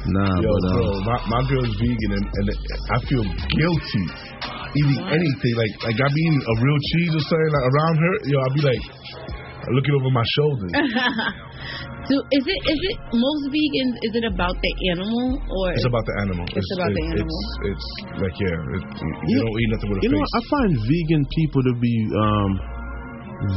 Nah, 0.07 0.39
Yo, 0.39 0.47
but 0.47 0.63
um, 0.71 0.75
bro, 0.79 0.87
my, 1.03 1.17
my 1.27 1.41
girl's 1.51 1.73
vegan, 1.83 2.11
and, 2.15 2.25
and 2.31 2.45
I 2.95 2.97
feel 3.11 3.27
guilty 3.27 4.05
eating 4.71 5.03
anything. 5.03 5.53
Like, 5.59 5.73
like 5.83 5.99
I 5.99 6.07
be 6.15 6.21
eating 6.23 6.43
a 6.47 6.55
real 6.63 6.79
cheese 6.79 7.13
or 7.15 7.23
something 7.27 7.51
like, 7.51 7.67
around 7.67 7.95
her. 7.99 8.13
Yo, 8.23 8.35
I'll 8.39 8.55
be 8.55 8.63
like 8.63 8.83
looking 9.67 9.95
over 9.99 10.11
my 10.15 10.23
shoulder. 10.39 10.67
so 12.07 12.15
is 12.39 12.43
it 12.47 12.61
is 12.71 12.79
it 12.87 12.97
most 13.11 13.43
vegans? 13.51 13.95
Is 14.07 14.13
it 14.15 14.25
about 14.31 14.55
the 14.55 14.71
animal 14.95 15.43
or 15.43 15.75
It's 15.75 15.87
about 15.87 16.05
the 16.07 16.15
animal. 16.23 16.45
It's 16.55 16.71
about 16.71 16.91
the 16.95 17.03
animal. 17.11 17.39
It's, 17.67 17.75
it's 17.75 17.87
like 18.23 18.35
yeah, 18.39 18.75
it, 18.79 18.83
you 19.27 19.37
don't 19.43 19.55
eat 19.59 19.69
nothing 19.75 19.89
with 19.91 19.99
a 19.99 20.03
you 20.07 20.11
know, 20.15 20.23
face. 20.23 20.31
what? 20.31 20.39
I 20.39 20.41
find 20.55 20.71
vegan 20.87 21.23
people 21.35 21.61
to 21.67 21.73
be 21.83 21.95
um 22.15 22.76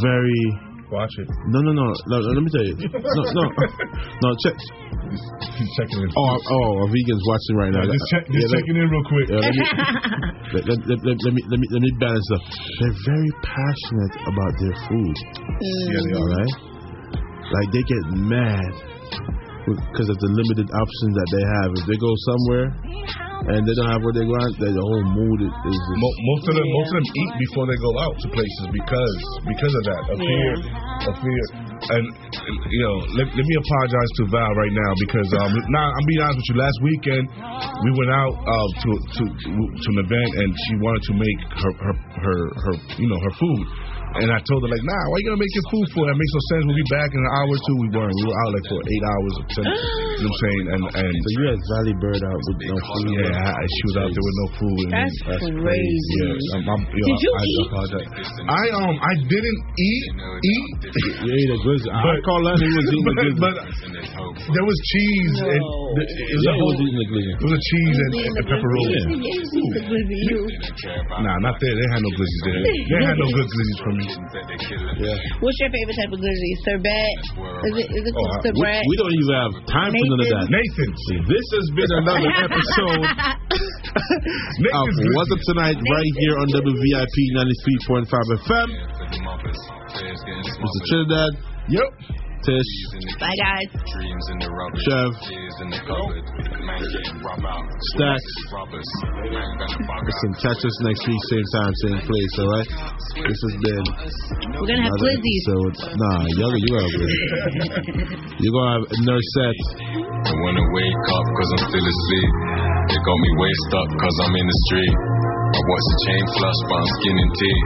very. 0.03 0.43
Watch 0.91 1.15
it. 1.23 1.29
No, 1.47 1.63
no, 1.63 1.71
no, 1.71 1.87
no. 1.87 2.17
Let 2.19 2.43
me 2.43 2.51
tell 2.51 2.67
you. 2.67 2.75
No, 2.75 3.23
no, 3.31 3.45
no. 3.47 4.29
Check. 4.43 4.59
He's 5.55 5.71
checking 5.79 6.03
in. 6.03 6.11
Oh, 6.19 6.35
oh, 6.35 6.71
a 6.83 6.87
vegan's 6.91 7.23
watching 7.31 7.57
right 7.63 7.71
now. 7.71 7.87
Yeah, 7.87 7.95
just 7.95 8.11
check- 8.11 8.27
just 8.27 8.35
Yeah, 8.35 8.51
let- 8.51 8.59
checking 8.59 8.77
in 8.83 8.87
real 8.91 9.07
quick. 9.07 9.27
Yeah, 9.31 9.39
let, 9.39 9.55
me, 9.55 9.65
let, 10.51 10.63
let, 10.71 10.79
let, 10.91 10.99
let, 11.07 11.17
let 11.23 11.33
me 11.35 11.43
let 11.47 11.59
me 11.63 11.67
let 11.71 11.83
me 11.83 11.91
balance 12.03 12.29
up. 12.35 12.43
They're 12.83 12.99
very 13.07 13.31
passionate 13.39 14.15
about 14.35 14.53
their 14.59 14.77
food. 14.91 15.17
Yeah, 15.63 16.03
they 16.11 16.15
are. 16.19 16.27
Right? 16.27 16.55
Like 17.55 17.69
they 17.71 17.83
get 17.87 18.03
mad 18.27 18.73
because 19.71 20.09
of 20.11 20.19
the 20.19 20.31
limited 20.35 20.75
options 20.75 21.13
that 21.15 21.29
they 21.31 21.45
have. 21.55 21.71
If 21.79 21.85
they 21.87 21.99
go 22.03 22.11
somewhere 22.35 22.67
and 23.49 23.65
they 23.65 23.75
don't 23.75 23.89
have 23.89 24.05
what 24.05 24.13
they 24.13 24.27
want, 24.29 24.53
their 24.61 24.77
whole 24.77 25.07
mood 25.17 25.39
is. 25.49 25.53
is 25.53 25.79
just, 25.81 25.97
most 25.97 26.45
of 26.45 26.55
them, 26.61 26.69
most 26.69 26.91
of 26.93 26.97
them 27.01 27.09
eat 27.09 27.33
before 27.41 27.65
they 27.65 27.79
go 27.81 27.93
out 28.05 28.15
to 28.21 28.27
places 28.29 28.67
because 28.69 29.17
because 29.49 29.75
of 29.81 29.85
that, 29.89 30.03
of 30.13 30.17
fear, 30.21 30.53
of 31.09 31.15
fear. 31.25 31.45
And 31.81 32.05
you 32.69 32.81
know, 32.85 32.97
let, 33.17 33.27
let 33.33 33.47
me 33.47 33.57
apologize 33.57 34.11
to 34.21 34.23
Val 34.29 34.53
right 34.53 34.75
now 34.77 34.93
because 35.01 35.29
um, 35.41 35.51
now 35.73 35.87
I'm 35.89 36.05
being 36.05 36.23
honest 36.23 36.39
with 36.45 36.49
you. 36.53 36.57
Last 36.61 36.79
weekend 36.85 37.25
we 37.81 37.91
went 37.97 38.13
out 38.13 38.35
uh, 38.45 38.69
to 38.85 38.91
to 39.01 39.23
to 39.25 39.89
an 39.89 39.99
event 40.05 40.31
and 40.37 40.49
she 40.69 40.73
wanted 40.77 41.03
to 41.09 41.15
make 41.17 41.39
her 41.57 41.73
her 41.81 41.95
her, 41.97 42.39
her 42.53 42.75
you 43.01 43.09
know 43.09 43.21
her 43.25 43.35
food. 43.41 43.65
And 44.11 44.27
I 44.27 44.39
told 44.43 44.61
her 44.67 44.71
like, 44.75 44.83
nah, 44.83 45.03
why 45.07 45.17
you 45.23 45.27
gonna 45.31 45.39
make 45.39 45.55
your 45.55 45.69
food 45.71 45.87
for? 45.95 46.03
That 46.03 46.19
makes 46.19 46.33
no 46.35 46.43
sense. 46.51 46.63
We'll 46.67 46.81
be 46.83 46.91
back 46.91 47.11
in 47.15 47.21
an 47.23 47.31
hour 47.31 47.47
or 47.55 47.61
two. 47.63 47.77
We 47.79 47.89
weren't. 47.95 48.11
We 48.11 48.25
were 48.27 48.39
out 48.43 48.51
like 48.59 48.67
for 48.67 48.81
eight 48.83 49.05
hours. 49.07 49.33
Or 49.39 49.45
ten, 49.55 49.65
you 49.65 49.71
know 49.71 50.27
what 50.27 50.27
I'm 50.27 50.39
saying? 50.43 50.65
And 50.75 50.83
and 50.99 51.13
so 51.15 51.29
you 51.39 51.43
had 51.47 51.61
Valley 51.79 51.95
Bird 52.03 52.23
out 52.27 52.41
with 52.43 52.59
no 52.67 52.77
food. 52.91 53.07
Yeah, 53.23 53.39
I, 53.39 53.63
she 53.71 53.83
was 53.87 53.97
out 54.03 54.11
there 54.11 54.25
with 54.27 54.39
no 54.43 54.47
food. 54.59 54.79
and 54.83 54.93
That's 54.99 55.19
then- 55.47 55.57
crazy. 55.63 56.11
Yeah, 56.27 56.55
I'm, 56.59 56.65
I'm, 56.75 56.83
yo, 56.91 57.05
Did 57.07 57.21
you 57.23 57.33
I, 57.39 57.45
eat? 57.47 57.63
apologize. 57.71 58.09
I 58.51 58.63
um 58.83 58.95
I 58.99 59.13
didn't 59.31 59.59
eat 59.79 60.05
eat. 60.43 60.81
You 61.21 61.31
ate 61.37 61.53
a 61.55 61.59
glizzy. 61.63 61.87
I 61.93 62.17
call 62.25 62.41
that 62.51 62.57
he 62.59 62.67
was 62.67 62.87
eating 62.91 63.05
the 63.05 63.15
but, 63.15 63.23
glizzy. 63.23 63.39
but 63.45 63.55
there 64.57 64.67
was 64.67 64.79
cheese 64.91 65.37
and 65.47 65.63
the, 65.97 66.03
it 66.03 66.35
was 66.35 66.45
Yeah, 66.49 66.51
a 66.51 66.59
whole, 66.59 66.73
was 66.73 66.81
eating 66.81 66.99
the 66.99 67.09
glizzy. 67.13 67.31
It 67.37 67.45
was 67.45 67.55
a 67.55 67.63
cheese 67.71 67.97
and, 68.01 68.13
and 68.27 68.45
pepperoni. 68.51 70.01
Nah, 71.21 71.37
not 71.45 71.57
there. 71.61 71.75
They 71.77 71.89
had 71.93 72.01
no 72.03 72.11
glizzies 72.17 72.43
there. 72.49 72.61
They 72.65 73.01
had 73.05 73.17
no 73.21 73.29
good 73.37 73.49
glizzies 73.53 73.81
for 74.09 74.21
me. 74.23 75.05
Yeah. 75.05 75.17
What's 75.45 75.59
your 75.61 75.71
favorite 75.73 75.97
type 76.01 76.13
of 76.15 76.21
glizzy? 76.21 76.53
Sorbet? 76.65 77.13
Is 77.69 77.75
it 77.81 77.89
is 77.93 78.05
it 78.09 78.13
called 78.17 78.31
Oh, 78.31 78.41
we, 78.41 78.61
sorbet? 78.61 78.81
we 78.89 78.95
don't 78.97 79.15
even 79.17 79.35
have 79.37 79.53
time 79.69 79.93
for 79.93 80.07
none 80.15 80.21
of 80.25 80.29
that. 80.31 80.47
Nathan. 80.49 80.91
This 81.29 81.47
has 81.57 81.67
been 81.77 81.93
another 82.01 82.31
episode 82.49 83.03
of 84.81 84.87
What's 85.17 85.31
Up 85.35 85.43
Tonight 85.53 85.77
right 85.77 86.13
here 86.25 86.35
on 86.41 86.47
WVIP 86.55 87.17
93.5 87.37 88.09
FM. 88.47 88.69
Mr. 89.91 90.81
Trinidad. 90.89 91.33
Yep. 91.69 91.89
Tish. 92.41 92.73
Bye 93.21 93.37
guys. 93.37 93.69
Chev. 94.81 95.13
Stacks. 97.93 98.33
Listen, 100.01 100.31
catch 100.41 100.61
us 100.65 100.77
next 100.81 101.05
week, 101.05 101.21
same 101.29 101.45
time, 101.53 101.73
same 101.85 102.01
place, 102.01 102.33
alright? 102.41 102.69
This 103.29 103.41
has 103.45 103.57
been 103.61 103.85
We're 104.57 104.73
gonna 104.73 104.89
have 104.89 104.97
another 104.97 105.21
So 105.21 105.53
episode. 105.61 106.01
Nah, 106.01 106.25
you're, 106.33 106.57
you 106.65 106.69
gonna 106.73 106.89
have 106.89 106.97
glizzy. 106.97 107.29
You're 108.41 108.57
gonna 108.57 108.73
have 108.73 108.87
nurse 109.05 109.29
set. 109.37 109.57
I 110.25 110.33
wanna 110.41 110.65
wake 110.73 111.05
up 111.13 111.27
cause 111.37 111.51
I'm 111.61 111.65
still 111.69 111.87
asleep. 111.93 112.33
They 112.89 112.99
got 113.05 113.19
me 113.21 113.31
way 113.37 113.53
stuck 113.69 113.89
cause 114.01 114.17
I'm 114.25 114.33
in 114.33 114.47
the 114.49 114.59
street. 114.65 114.97
I 115.51 115.59
watch 115.59 115.87
the 115.91 115.99
chain 116.07 116.25
flush 116.39 116.61
but 116.71 116.77
I'm 116.79 116.89
skinning 116.95 117.31
tea. 117.35 117.59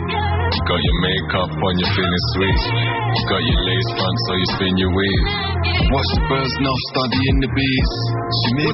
You 0.56 0.60
got 0.64 0.80
your 0.80 0.98
makeup 1.04 1.50
on, 1.52 1.72
you're 1.76 1.92
feeling 1.92 2.24
sweet. 2.32 2.60
You 3.12 3.22
got 3.28 3.42
your 3.44 3.60
lace 3.60 3.90
front 3.92 4.16
so 4.24 4.32
you 4.40 4.46
spin 4.56 4.74
your 4.80 4.92
weave. 4.96 5.28
Watch 5.92 6.10
the 6.16 6.22
birds 6.24 6.54
now 6.64 6.76
studying 6.88 7.38
the 7.44 7.50
bees. 7.52 7.92
She 8.24 8.48
me 8.56 8.66